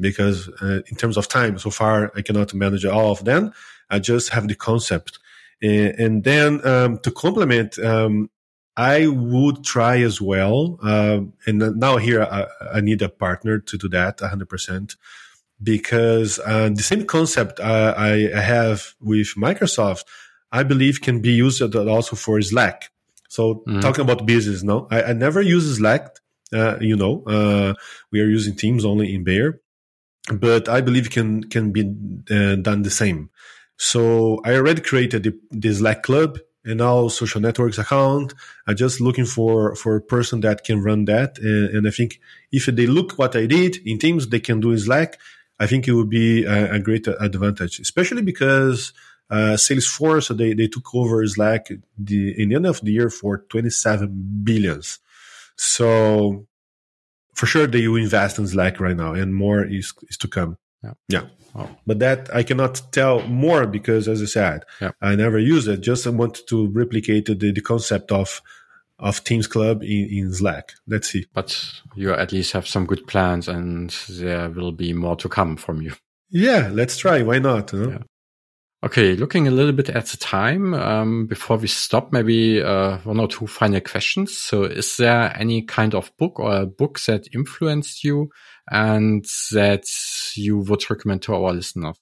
because 0.00 0.48
uh, 0.60 0.80
in 0.90 0.96
terms 0.96 1.16
of 1.16 1.28
time 1.28 1.58
so 1.58 1.70
far 1.70 2.10
i 2.16 2.22
cannot 2.22 2.54
manage 2.54 2.84
all 2.84 3.12
of 3.12 3.24
them 3.24 3.52
i 3.90 3.98
just 3.98 4.30
have 4.30 4.48
the 4.48 4.54
concept 4.54 5.18
and, 5.62 5.98
and 5.98 6.24
then 6.24 6.66
um, 6.66 6.98
to 6.98 7.10
complement 7.10 7.78
um, 7.78 8.30
I 8.76 9.06
would 9.06 9.64
try 9.64 10.00
as 10.00 10.20
well. 10.20 10.78
Uh, 10.82 11.20
and 11.46 11.58
now 11.76 11.96
here 11.96 12.22
I, 12.22 12.46
I, 12.74 12.80
need 12.80 13.02
a 13.02 13.08
partner 13.08 13.60
to 13.60 13.78
do 13.78 13.88
that 13.90 14.18
100% 14.18 14.96
because 15.62 16.40
uh, 16.40 16.70
the 16.74 16.82
same 16.82 17.06
concept 17.06 17.60
uh, 17.60 17.94
I, 17.96 18.30
I, 18.34 18.40
have 18.40 18.94
with 19.00 19.34
Microsoft, 19.36 20.04
I 20.50 20.64
believe 20.64 21.00
can 21.00 21.20
be 21.20 21.30
used 21.30 21.62
also 21.62 22.16
for 22.16 22.40
Slack. 22.42 22.90
So 23.28 23.62
mm-hmm. 23.66 23.80
talking 23.80 24.02
about 24.02 24.26
business, 24.26 24.62
no, 24.62 24.88
I, 24.90 25.02
I 25.04 25.12
never 25.12 25.40
use 25.40 25.76
Slack. 25.76 26.16
Uh, 26.52 26.76
you 26.80 26.96
know, 26.96 27.22
uh, 27.26 27.74
we 28.12 28.20
are 28.20 28.28
using 28.28 28.54
Teams 28.54 28.84
only 28.84 29.14
in 29.14 29.24
Bayer, 29.24 29.60
but 30.32 30.68
I 30.68 30.80
believe 30.80 31.10
can 31.10 31.42
can 31.44 31.72
be 31.72 31.82
uh, 32.30 32.56
done 32.56 32.82
the 32.82 32.90
same. 32.90 33.30
So 33.76 34.40
I 34.44 34.54
already 34.54 34.82
created 34.82 35.24
the, 35.24 35.38
the 35.50 35.74
Slack 35.74 36.02
club 36.04 36.38
and 36.64 36.78
now 36.78 37.08
social 37.08 37.40
networks 37.40 37.78
account. 37.78 38.34
I'm 38.66 38.76
just 38.76 39.00
looking 39.00 39.26
for, 39.26 39.74
for 39.76 39.96
a 39.96 40.00
person 40.00 40.40
that 40.40 40.64
can 40.64 40.82
run 40.82 41.04
that. 41.06 41.38
And, 41.38 41.76
and, 41.76 41.86
I 41.86 41.90
think 41.90 42.20
if 42.52 42.66
they 42.66 42.86
look 42.86 43.18
what 43.18 43.36
I 43.36 43.46
did 43.46 43.76
in 43.86 43.98
Teams, 43.98 44.28
they 44.28 44.40
can 44.40 44.60
do 44.60 44.72
in 44.72 44.78
Slack. 44.78 45.18
I 45.58 45.66
think 45.66 45.86
it 45.86 45.92
would 45.92 46.10
be 46.10 46.44
a, 46.44 46.74
a 46.74 46.78
great 46.78 47.06
advantage, 47.06 47.78
especially 47.80 48.22
because 48.22 48.92
uh, 49.30 49.56
Salesforce 49.56 50.36
they, 50.36 50.54
they 50.54 50.68
took 50.68 50.94
over 50.94 51.26
Slack 51.26 51.68
the, 51.98 52.42
in 52.42 52.48
the 52.48 52.54
end 52.56 52.66
of 52.66 52.80
the 52.80 52.92
year 52.92 53.10
for 53.10 53.38
27 53.38 54.40
billions. 54.42 54.98
So 55.56 56.46
for 57.34 57.46
sure 57.46 57.66
they 57.66 57.86
will 57.88 58.02
invest 58.02 58.38
in 58.38 58.46
Slack 58.46 58.80
right 58.80 58.96
now, 58.96 59.12
and 59.14 59.34
more 59.34 59.64
is 59.64 59.92
is 60.08 60.16
to 60.18 60.28
come. 60.28 60.56
Yeah. 60.82 60.92
yeah. 61.08 61.22
Oh. 61.54 61.70
But 61.86 62.00
that 62.00 62.34
I 62.34 62.42
cannot 62.42 62.82
tell 62.90 63.22
more 63.28 63.66
because, 63.66 64.08
as 64.08 64.20
I 64.20 64.26
said, 64.26 64.64
yeah. 64.80 64.90
I 65.00 65.14
never 65.14 65.38
use 65.38 65.68
it. 65.68 65.80
Just 65.80 66.06
I 66.06 66.10
want 66.10 66.46
to 66.48 66.68
replicate 66.68 67.26
the, 67.26 67.34
the 67.34 67.60
concept 67.60 68.10
of 68.10 68.42
of 68.98 69.22
Teams 69.24 69.46
Club 69.46 69.82
in, 69.82 70.08
in 70.10 70.32
Slack. 70.32 70.72
Let's 70.86 71.10
see. 71.10 71.26
But 71.32 71.64
you 71.94 72.12
at 72.12 72.32
least 72.32 72.52
have 72.52 72.66
some 72.66 72.86
good 72.86 73.06
plans, 73.06 73.48
and 73.48 73.90
there 74.08 74.50
will 74.50 74.72
be 74.72 74.92
more 74.92 75.16
to 75.16 75.28
come 75.28 75.56
from 75.56 75.82
you. 75.82 75.92
Yeah, 76.30 76.70
let's 76.72 76.96
try. 76.96 77.22
Why 77.22 77.38
not? 77.38 77.72
You 77.72 77.78
know? 77.78 77.90
yeah. 77.90 77.98
Okay, 78.84 79.16
looking 79.16 79.48
a 79.48 79.50
little 79.50 79.72
bit 79.72 79.88
at 79.88 80.06
the 80.06 80.18
time 80.18 80.74
um, 80.74 81.26
before 81.26 81.56
we 81.56 81.68
stop, 81.68 82.12
maybe 82.12 82.62
uh, 82.62 82.98
one 82.98 83.18
or 83.18 83.26
two 83.26 83.46
final 83.46 83.80
questions. 83.80 84.36
So, 84.36 84.64
is 84.64 84.98
there 84.98 85.34
any 85.38 85.62
kind 85.62 85.94
of 85.94 86.14
book 86.18 86.38
or 86.38 86.54
a 86.54 86.66
book 86.66 87.00
that 87.06 87.26
influenced 87.34 88.04
you 88.04 88.28
and 88.70 89.24
that 89.52 89.84
you 90.34 90.58
would 90.58 90.90
recommend 90.90 91.22
to 91.22 91.34
our 91.34 91.52
listeners? 91.52 91.96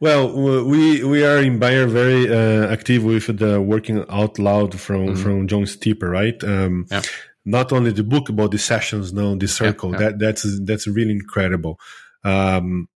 Well, 0.00 0.64
we 0.64 1.02
we 1.02 1.24
are 1.24 1.38
in 1.38 1.58
Bayer 1.58 1.86
very 1.86 2.30
uh, 2.30 2.68
active 2.72 3.02
with 3.02 3.38
the 3.38 3.60
working 3.60 4.04
out 4.08 4.38
loud 4.38 4.78
from 4.78 5.08
mm-hmm. 5.08 5.22
from 5.22 5.48
John 5.48 5.66
Stepper, 5.66 6.08
right? 6.08 6.42
Um, 6.44 6.86
yeah. 6.90 7.02
Not 7.44 7.72
only 7.72 7.92
the 7.92 8.04
book 8.04 8.28
about 8.28 8.50
the 8.50 8.58
sessions, 8.58 9.12
no, 9.12 9.34
the 9.36 9.48
circle. 9.48 9.92
Yeah, 9.92 9.98
yeah. 9.98 10.04
That 10.10 10.18
that's 10.18 10.60
that's 10.64 10.86
really 10.86 11.12
incredible. 11.12 11.80
Um, 12.22 12.88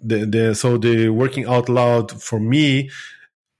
the, 0.00 0.26
the 0.26 0.54
so 0.54 0.78
the 0.78 1.08
working 1.10 1.46
out 1.46 1.68
loud 1.68 2.22
for 2.22 2.40
me 2.40 2.90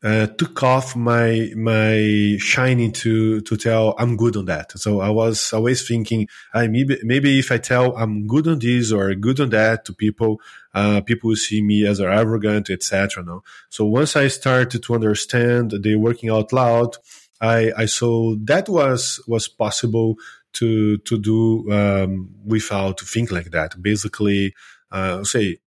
uh, 0.02 0.26
took 0.26 0.62
off 0.62 0.96
my 0.96 1.50
my 1.54 2.36
shining 2.38 2.92
to 2.92 3.40
to 3.42 3.56
tell 3.56 3.94
I'm 3.98 4.16
good 4.16 4.36
on 4.36 4.46
that. 4.46 4.72
So 4.78 5.00
I 5.00 5.10
was 5.10 5.52
always 5.52 5.86
thinking, 5.86 6.28
I 6.54 6.68
maybe 6.68 6.98
maybe 7.02 7.38
if 7.38 7.52
I 7.52 7.58
tell 7.58 7.96
I'm 7.96 8.26
good 8.26 8.48
on 8.48 8.58
this 8.58 8.92
or 8.92 9.14
good 9.14 9.40
on 9.40 9.50
that 9.50 9.84
to 9.86 9.92
people, 9.92 10.40
uh, 10.74 11.02
people 11.02 11.28
will 11.28 11.36
see 11.36 11.62
me 11.62 11.86
as 11.86 12.00
arrogant, 12.00 12.70
etc. 12.70 13.22
No. 13.22 13.42
So 13.68 13.84
once 13.84 14.16
I 14.16 14.28
started 14.28 14.82
to 14.82 14.94
understand 14.94 15.72
the 15.82 15.96
working 15.96 16.30
out 16.30 16.52
loud, 16.52 16.96
I 17.40 17.70
I 17.76 17.84
saw 17.86 18.36
that 18.44 18.68
was 18.68 19.22
was 19.26 19.48
possible 19.48 20.16
to 20.54 20.96
to 20.98 21.18
do 21.18 21.70
um, 21.70 22.30
without 22.44 23.00
think 23.00 23.30
like 23.30 23.50
that. 23.50 23.80
Basically, 23.82 24.54
uh, 24.90 25.24
say 25.24 25.58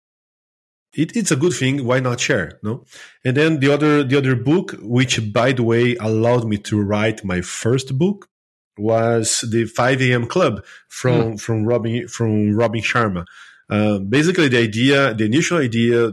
it, 0.95 1.16
it's 1.16 1.30
a 1.30 1.36
good 1.36 1.53
thing. 1.53 1.84
Why 1.84 2.01
not 2.01 2.20
share? 2.20 2.59
No. 2.62 2.84
And 3.24 3.36
then 3.36 3.61
the 3.61 3.72
other, 3.72 4.05
the 4.05 4.18
other 4.18 4.36
book, 4.36 4.74
which 4.80 5.32
by 5.32 5.53
the 5.53 5.62
way 5.62 5.97
allowed 5.97 6.47
me 6.47 6.59
to 6.59 6.80
write 6.80 7.24
my 7.24 7.40
first 7.40 7.99
book 7.99 8.28
was 8.76 9.45
the 9.51 9.64
5 9.64 10.03
a.m. 10.03 10.26
club 10.26 10.64
from, 10.88 11.34
mm. 11.34 11.40
from 11.40 11.64
Robin, 11.64 12.09
from 12.09 12.55
Robin 12.55 12.82
Sharma. 12.82 13.24
Uh, 13.70 13.99
basically 13.99 14.49
the 14.49 14.59
idea, 14.59 15.14
the 15.14 15.24
initial 15.24 15.59
idea 15.59 16.12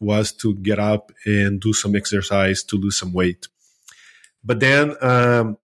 was 0.00 0.32
to 0.32 0.54
get 0.56 0.78
up 0.78 1.12
and 1.26 1.60
do 1.60 1.72
some 1.72 1.94
exercise 1.96 2.62
to 2.64 2.76
lose 2.76 2.96
some 2.96 3.12
weight. 3.12 3.48
But 4.44 4.60
then, 4.60 4.96
um, 5.02 5.58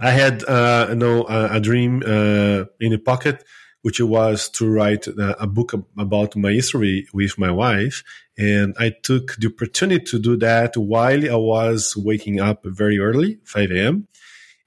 I 0.00 0.10
had, 0.10 0.44
uh, 0.44 0.86
you 0.90 0.96
know, 0.96 1.26
a, 1.26 1.56
a 1.56 1.60
dream, 1.60 2.02
uh, 2.04 2.64
in 2.80 2.92
the 2.92 2.98
pocket 3.04 3.44
which 3.82 4.00
was 4.00 4.48
to 4.50 4.68
write 4.68 5.06
a 5.06 5.46
book 5.46 5.72
about 5.96 6.36
my 6.36 6.52
history 6.52 7.06
with 7.12 7.38
my 7.38 7.50
wife. 7.50 8.02
And 8.36 8.74
I 8.78 8.90
took 9.02 9.36
the 9.36 9.48
opportunity 9.48 10.04
to 10.06 10.18
do 10.18 10.36
that 10.38 10.76
while 10.76 11.30
I 11.30 11.36
was 11.36 11.94
waking 11.96 12.40
up 12.40 12.64
very 12.64 12.98
early, 12.98 13.38
5 13.44 13.70
a.m. 13.70 14.08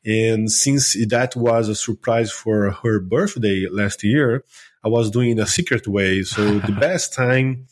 And 0.06 0.52
since 0.52 0.98
that 1.08 1.36
was 1.36 1.70
a 1.70 1.76
surprise 1.76 2.32
for 2.32 2.72
her 2.72 3.00
birthday 3.00 3.68
last 3.70 4.04
year, 4.04 4.44
I 4.84 4.88
was 4.88 5.12
doing 5.12 5.38
it 5.38 5.40
a 5.40 5.46
secret 5.46 5.88
way. 5.88 6.24
So 6.24 6.60
the 6.60 6.72
best 6.80 7.14
time 7.14 7.68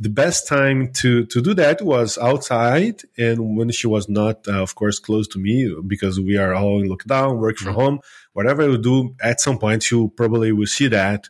the 0.00 0.08
best 0.08 0.48
time 0.48 0.90
to 0.94 1.26
to 1.26 1.42
do 1.42 1.52
that 1.52 1.82
was 1.82 2.16
outside 2.18 3.02
and 3.18 3.56
when 3.56 3.70
she 3.70 3.86
was 3.86 4.08
not 4.08 4.48
uh, 4.48 4.62
of 4.62 4.74
course 4.74 4.98
close 4.98 5.28
to 5.28 5.38
me 5.38 5.76
because 5.86 6.18
we 6.18 6.38
are 6.38 6.54
all 6.54 6.80
in 6.80 6.88
lockdown 6.88 7.38
work 7.38 7.58
from 7.58 7.72
mm-hmm. 7.72 7.80
home 7.80 8.00
whatever 8.32 8.68
you 8.68 8.78
do 8.78 9.14
at 9.22 9.40
some 9.40 9.58
point 9.58 9.82
she 9.82 10.08
probably 10.16 10.52
will 10.52 10.66
see 10.66 10.88
that 10.88 11.28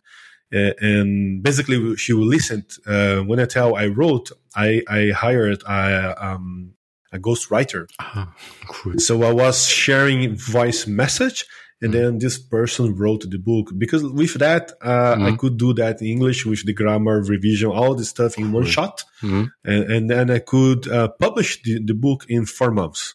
uh, 0.55 0.73
and 0.81 1.43
basically 1.43 1.97
she 1.97 2.13
will 2.13 2.27
listen 2.27 2.65
uh, 2.87 3.19
when 3.19 3.41
i 3.41 3.45
tell 3.45 3.75
i 3.75 3.87
wrote 3.87 4.31
i 4.55 4.81
i 4.89 5.11
hired 5.11 5.63
a 5.67 6.25
um 6.25 6.73
a 7.13 7.19
ghostwriter 7.19 7.89
uh-huh. 7.99 8.27
cool. 8.69 8.99
so 8.99 9.25
i 9.25 9.33
was 9.33 9.67
sharing 9.67 10.37
voice 10.37 10.87
message 10.87 11.45
and 11.83 11.95
then 11.95 12.19
this 12.19 12.39
person 12.39 12.95
wrote 12.95 13.29
the 13.31 13.39
book 13.39 13.73
because 13.77 14.03
with 14.03 14.35
that 14.35 14.73
uh, 14.83 15.15
mm-hmm. 15.15 15.25
I 15.25 15.37
could 15.37 15.57
do 15.57 15.73
that 15.75 16.01
in 16.03 16.09
English 16.09 16.45
with 16.45 16.65
the 16.67 16.75
grammar 16.75 17.23
revision, 17.23 17.71
all 17.71 17.95
this 17.95 18.11
stuff 18.11 18.37
in 18.39 18.53
one 18.53 18.67
shot, 18.67 19.05
mm-hmm. 19.23 19.45
and, 19.65 19.85
and, 19.91 20.11
then 20.11 20.31
I 20.31 20.41
could 20.41 20.89
uh, 20.89 21.09
publish 21.09 21.63
the, 21.63 21.83
the 21.83 21.95
book 21.95 22.27
in 22.29 22.45
four 22.45 22.71
months, 22.71 23.15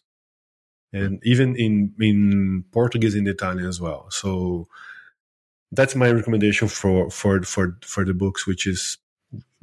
and 0.92 1.20
even 1.22 1.54
in 1.56 1.94
in 2.00 2.64
Portuguese 2.72 3.14
and 3.14 3.28
Italian 3.28 3.66
as 3.66 3.80
well. 3.80 4.08
So 4.10 4.66
that's 5.70 5.94
my 5.94 6.10
recommendation 6.10 6.68
for 6.68 7.10
for 7.10 7.42
for 7.42 7.78
for 7.82 8.04
the 8.04 8.14
books, 8.14 8.46
which 8.46 8.66
is 8.66 8.98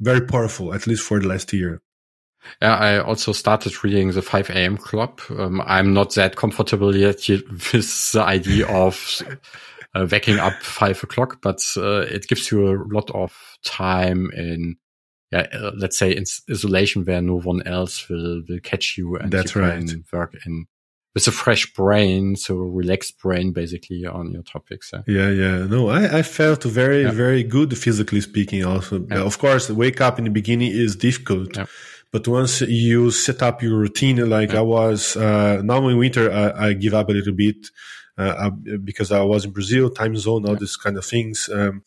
very 0.00 0.22
powerful, 0.22 0.72
at 0.72 0.86
least 0.86 1.02
for 1.02 1.20
the 1.20 1.28
last 1.28 1.52
year. 1.52 1.82
Yeah, 2.62 2.76
I 2.76 2.98
also 2.98 3.32
started 3.32 3.84
reading 3.84 4.12
the 4.12 4.22
5 4.22 4.50
a.m. 4.50 4.76
club. 4.76 5.20
Um, 5.30 5.62
I'm 5.66 5.92
not 5.92 6.14
that 6.14 6.36
comfortable 6.36 6.94
yet 6.94 7.28
with 7.28 8.12
the 8.12 8.22
idea 8.22 8.66
of 8.66 9.22
uh, 9.94 10.06
waking 10.10 10.38
up 10.38 10.54
five 10.62 11.02
o'clock, 11.02 11.38
but 11.42 11.60
uh, 11.76 12.00
it 12.00 12.26
gives 12.26 12.50
you 12.50 12.68
a 12.68 12.82
lot 12.92 13.10
of 13.10 13.36
time 13.64 14.30
in, 14.34 14.76
yeah, 15.30 15.46
uh, 15.52 15.72
let's 15.76 15.98
say 15.98 16.14
in 16.14 16.24
isolation 16.50 17.04
where 17.04 17.22
no 17.22 17.38
one 17.38 17.62
else 17.66 18.08
will, 18.08 18.42
will 18.48 18.60
catch 18.62 18.96
you 18.98 19.16
and 19.16 19.32
That's 19.32 19.54
you 19.54 19.60
right. 19.60 19.90
work 20.12 20.34
in 20.46 20.66
with 21.14 21.28
a 21.28 21.32
fresh 21.32 21.72
brain, 21.74 22.34
so 22.34 22.56
relaxed 22.56 23.18
brain 23.20 23.52
basically 23.52 24.04
on 24.04 24.32
your 24.32 24.42
topics. 24.42 24.92
Yeah, 25.06 25.30
yeah. 25.30 25.30
yeah. 25.30 25.66
No, 25.66 25.88
I, 25.88 26.18
I 26.18 26.22
felt 26.22 26.64
very, 26.64 27.02
yeah. 27.02 27.12
very 27.12 27.44
good 27.44 27.76
physically 27.78 28.20
speaking 28.20 28.64
also. 28.64 29.06
Yeah. 29.08 29.22
Of 29.22 29.38
course, 29.38 29.70
wake 29.70 30.00
up 30.00 30.18
in 30.18 30.24
the 30.24 30.30
beginning 30.30 30.72
is 30.72 30.96
difficult. 30.96 31.56
But 32.14 32.28
once 32.28 32.60
you 32.60 33.10
set 33.10 33.42
up 33.42 33.60
your 33.60 33.76
routine, 33.76 34.30
like 34.30 34.52
yeah. 34.52 34.60
I 34.60 34.62
was, 34.62 35.16
uh, 35.16 35.60
now 35.64 35.88
in 35.88 35.98
winter, 35.98 36.30
I, 36.30 36.66
I, 36.66 36.72
give 36.72 36.94
up 36.94 37.08
a 37.08 37.12
little 37.12 37.32
bit, 37.32 37.70
uh, 38.16 38.50
because 38.50 39.10
I 39.10 39.22
was 39.22 39.44
in 39.44 39.50
Brazil, 39.50 39.90
time 39.90 40.16
zone, 40.16 40.46
all 40.46 40.52
yeah. 40.52 40.60
these 40.60 40.76
kind 40.76 40.96
of 40.96 41.04
things. 41.04 41.50
Um, 41.52 41.82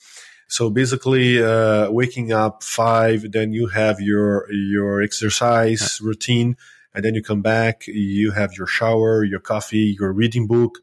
so 0.49 0.69
basically, 0.69 1.41
uh, 1.41 1.89
waking 1.91 2.33
up 2.33 2.61
five, 2.61 3.31
then 3.31 3.53
you 3.53 3.67
have 3.67 4.01
your, 4.01 4.51
your 4.51 5.01
exercise 5.01 5.97
yeah. 6.01 6.07
routine, 6.07 6.57
and 6.93 7.05
then 7.05 7.15
you 7.15 7.23
come 7.23 7.41
back, 7.41 7.87
you 7.87 8.31
have 8.31 8.51
your 8.51 8.67
shower, 8.67 9.23
your 9.23 9.39
coffee, 9.39 9.95
your 9.97 10.11
reading 10.11 10.45
book. 10.45 10.79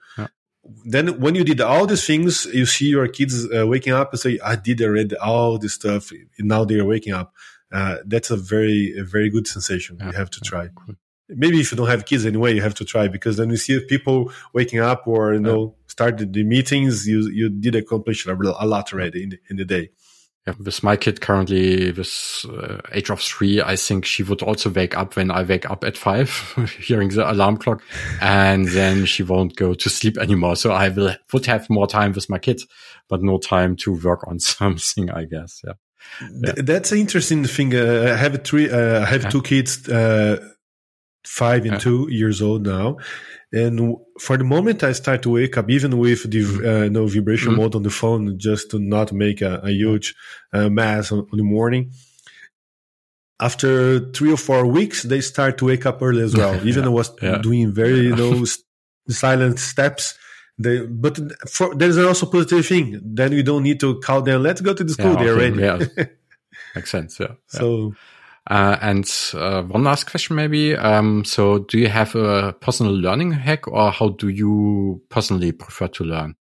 Then 0.86 1.20
when 1.20 1.34
you 1.34 1.44
did 1.44 1.60
all 1.60 1.84
these 1.84 2.06
things, 2.06 2.46
you 2.46 2.64
see 2.64 2.86
your 2.86 3.08
kids 3.08 3.46
uh, 3.54 3.66
waking 3.66 3.92
up 3.92 4.10
and 4.10 4.20
say, 4.20 4.38
I 4.42 4.56
did 4.56 4.80
already 4.80 5.14
all 5.16 5.58
this 5.58 5.74
stuff. 5.74 6.10
Now 6.38 6.64
they're 6.64 6.86
waking 6.86 7.12
up 7.12 7.34
uh, 7.74 7.96
that's 8.06 8.30
a 8.30 8.36
very, 8.36 8.94
a 8.96 9.04
very 9.04 9.28
good 9.28 9.48
sensation. 9.48 9.96
Yeah. 9.98 10.06
You 10.06 10.12
have 10.12 10.30
to 10.30 10.40
try. 10.40 10.68
Maybe 11.28 11.58
if 11.58 11.72
you 11.72 11.76
don't 11.76 11.88
have 11.88 12.06
kids 12.06 12.24
anyway, 12.24 12.54
you 12.54 12.62
have 12.62 12.74
to 12.76 12.84
try 12.84 13.08
because 13.08 13.36
then 13.36 13.50
you 13.50 13.56
see 13.56 13.84
people 13.84 14.30
waking 14.52 14.78
up 14.78 15.08
or, 15.08 15.34
you 15.34 15.40
know, 15.40 15.74
started 15.88 16.32
the 16.32 16.44
meetings, 16.44 17.06
you, 17.08 17.28
you 17.30 17.48
did 17.48 17.74
accomplish 17.74 18.26
a 18.26 18.32
lot 18.32 18.92
already 18.92 19.24
in 19.24 19.28
the, 19.30 19.38
in 19.50 19.56
the 19.56 19.64
day. 19.64 19.90
Yeah, 20.46 20.52
with 20.62 20.82
my 20.82 20.96
kid 20.96 21.22
currently 21.22 21.90
with 21.90 22.44
uh, 22.48 22.76
age 22.92 23.10
of 23.10 23.20
three, 23.20 23.62
I 23.62 23.76
think 23.76 24.04
she 24.04 24.22
would 24.22 24.42
also 24.42 24.68
wake 24.68 24.94
up 24.96 25.16
when 25.16 25.30
I 25.30 25.42
wake 25.42 25.68
up 25.68 25.84
at 25.84 25.96
five, 25.96 26.28
hearing 26.78 27.08
the 27.08 27.28
alarm 27.28 27.56
clock, 27.56 27.82
and 28.20 28.68
then 28.68 29.06
she 29.06 29.22
won't 29.22 29.56
go 29.56 29.72
to 29.72 29.88
sleep 29.88 30.18
anymore. 30.18 30.56
So 30.56 30.70
I 30.70 30.90
will 30.90 31.16
would 31.32 31.46
have 31.46 31.70
more 31.70 31.86
time 31.86 32.12
with 32.12 32.28
my 32.28 32.38
kid, 32.38 32.60
but 33.08 33.22
no 33.22 33.38
time 33.38 33.74
to 33.76 33.98
work 33.98 34.28
on 34.28 34.38
something, 34.38 35.10
I 35.10 35.24
guess. 35.24 35.62
Yeah. 35.66 35.72
Yeah. 36.20 36.52
That's 36.56 36.92
an 36.92 36.98
interesting 36.98 37.44
thing. 37.44 37.74
Uh, 37.74 38.12
I 38.12 38.16
have 38.16 38.44
three. 38.44 38.70
Uh, 38.70 39.02
I 39.02 39.06
have 39.06 39.30
two 39.30 39.42
kids, 39.42 39.88
uh, 39.88 40.36
five 41.26 41.64
and 41.64 41.80
two 41.80 42.08
years 42.10 42.40
old 42.40 42.66
now, 42.66 42.98
and 43.52 43.96
for 44.20 44.36
the 44.36 44.44
moment 44.44 44.82
I 44.84 44.92
start 44.92 45.22
to 45.22 45.30
wake 45.30 45.56
up, 45.56 45.70
even 45.70 45.98
with 45.98 46.30
the 46.30 46.42
mm-hmm. 46.42 46.66
uh, 46.66 46.88
no 46.88 47.06
vibration 47.06 47.52
mm-hmm. 47.52 47.60
mode 47.62 47.74
on 47.74 47.82
the 47.82 47.90
phone, 47.90 48.38
just 48.38 48.70
to 48.70 48.78
not 48.78 49.12
make 49.12 49.42
a, 49.42 49.60
a 49.64 49.70
huge 49.70 50.14
uh, 50.52 50.68
mess 50.68 51.10
on, 51.10 51.20
on, 51.20 51.36
the 51.36 51.42
morning. 51.42 51.90
After 53.40 54.10
three 54.12 54.32
or 54.32 54.36
four 54.36 54.66
weeks, 54.66 55.02
they 55.02 55.20
start 55.20 55.58
to 55.58 55.66
wake 55.66 55.84
up 55.86 56.00
early 56.00 56.22
as 56.22 56.36
well. 56.36 56.64
even 56.66 56.84
I 56.84 56.88
was 56.88 57.10
doing 57.42 57.72
very 57.72 58.00
you 58.00 58.16
know 58.20 58.44
silent 59.08 59.58
steps 59.58 60.14
they, 60.58 60.86
but 60.86 61.18
for, 61.48 61.74
there's 61.74 61.98
also 61.98 62.26
a 62.26 62.30
positive 62.30 62.66
thing. 62.66 63.00
Then 63.02 63.32
you 63.32 63.42
don't 63.42 63.62
need 63.62 63.80
to 63.80 63.98
call 64.00 64.22
them. 64.22 64.42
Let's 64.42 64.60
go 64.60 64.72
to 64.72 64.84
the 64.84 64.92
school. 64.92 65.14
Yeah, 65.14 65.22
They're 65.24 65.36
ready. 65.36 65.60
Yeah. 65.60 66.04
Makes 66.74 66.90
sense. 66.90 67.18
Yeah. 67.18 67.34
So, 67.48 67.94
uh, 68.48 68.76
and 68.80 69.10
uh, 69.34 69.62
one 69.62 69.84
last 69.84 70.08
question, 70.10 70.36
maybe. 70.36 70.76
Um, 70.76 71.24
so, 71.24 71.58
do 71.58 71.78
you 71.78 71.88
have 71.88 72.14
a 72.14 72.52
personal 72.52 72.92
learning 72.92 73.32
hack, 73.32 73.66
or 73.66 73.90
how 73.90 74.10
do 74.10 74.28
you 74.28 75.02
personally 75.08 75.52
prefer 75.52 75.88
to 75.88 76.04
learn? 76.04 76.36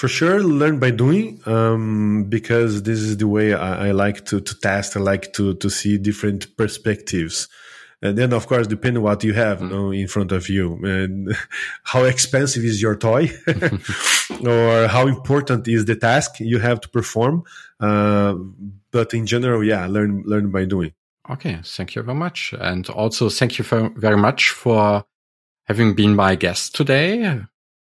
For 0.00 0.08
sure, 0.08 0.42
learn 0.42 0.78
by 0.78 0.92
doing, 0.92 1.42
um, 1.44 2.24
because 2.28 2.84
this 2.84 3.00
is 3.00 3.18
the 3.18 3.28
way 3.28 3.52
I, 3.52 3.88
I 3.88 3.90
like 3.90 4.24
to, 4.26 4.40
to 4.40 4.58
test. 4.60 4.96
I 4.96 5.00
like 5.00 5.34
to, 5.34 5.54
to 5.56 5.68
see 5.68 5.98
different 5.98 6.56
perspectives. 6.56 7.48
And 8.02 8.16
then, 8.16 8.32
of 8.32 8.46
course, 8.46 8.66
depending 8.66 9.02
what 9.02 9.22
you 9.24 9.34
have 9.34 9.58
mm. 9.58 9.62
you 9.62 9.68
know, 9.68 9.90
in 9.90 10.08
front 10.08 10.32
of 10.32 10.48
you 10.48 10.78
and 10.84 11.36
how 11.84 12.04
expensive 12.04 12.64
is 12.64 12.80
your 12.80 12.96
toy 12.96 13.30
or 14.46 14.86
how 14.88 15.06
important 15.06 15.68
is 15.68 15.84
the 15.84 15.96
task 15.96 16.40
you 16.40 16.58
have 16.58 16.80
to 16.80 16.88
perform. 16.88 17.44
Uh, 17.78 18.34
but 18.90 19.12
in 19.12 19.26
general, 19.26 19.62
yeah, 19.62 19.86
learn, 19.86 20.22
learn 20.26 20.50
by 20.50 20.64
doing. 20.64 20.92
Okay. 21.28 21.60
Thank 21.62 21.94
you 21.94 22.02
very 22.02 22.16
much. 22.16 22.54
And 22.58 22.88
also 22.88 23.28
thank 23.28 23.58
you 23.58 23.64
very 23.64 24.16
much 24.16 24.50
for 24.50 25.04
having 25.64 25.94
been 25.94 26.16
my 26.16 26.34
guest 26.34 26.74
today. 26.74 27.42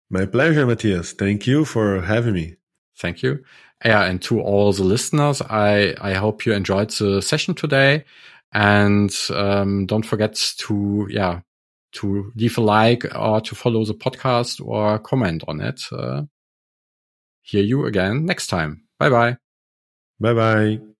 My 0.09 0.25
pleasure, 0.25 0.65
Matthias. 0.65 1.11
Thank 1.11 1.45
you 1.45 1.65
for 1.65 2.01
having 2.01 2.33
me. 2.33 2.55
Thank 2.97 3.21
you. 3.21 3.43
Yeah. 3.83 4.05
And 4.05 4.21
to 4.23 4.39
all 4.39 4.71
the 4.71 4.83
listeners, 4.83 5.41
I, 5.41 5.95
I 5.99 6.13
hope 6.13 6.45
you 6.45 6.53
enjoyed 6.53 6.91
the 6.91 7.21
session 7.21 7.53
today. 7.53 8.05
And 8.53 9.13
um, 9.29 9.85
don't 9.85 10.05
forget 10.05 10.35
to, 10.59 11.07
yeah, 11.09 11.41
to 11.93 12.31
leave 12.35 12.57
a 12.57 12.61
like 12.61 13.05
or 13.15 13.41
to 13.41 13.55
follow 13.55 13.83
the 13.85 13.93
podcast 13.93 14.65
or 14.65 14.99
comment 14.99 15.43
on 15.47 15.61
it. 15.61 15.81
Uh, 15.91 16.23
hear 17.41 17.63
you 17.63 17.85
again 17.85 18.25
next 18.25 18.47
time. 18.47 18.83
Bye 18.99 19.09
bye. 19.09 19.37
Bye 20.19 20.33
bye. 20.33 20.96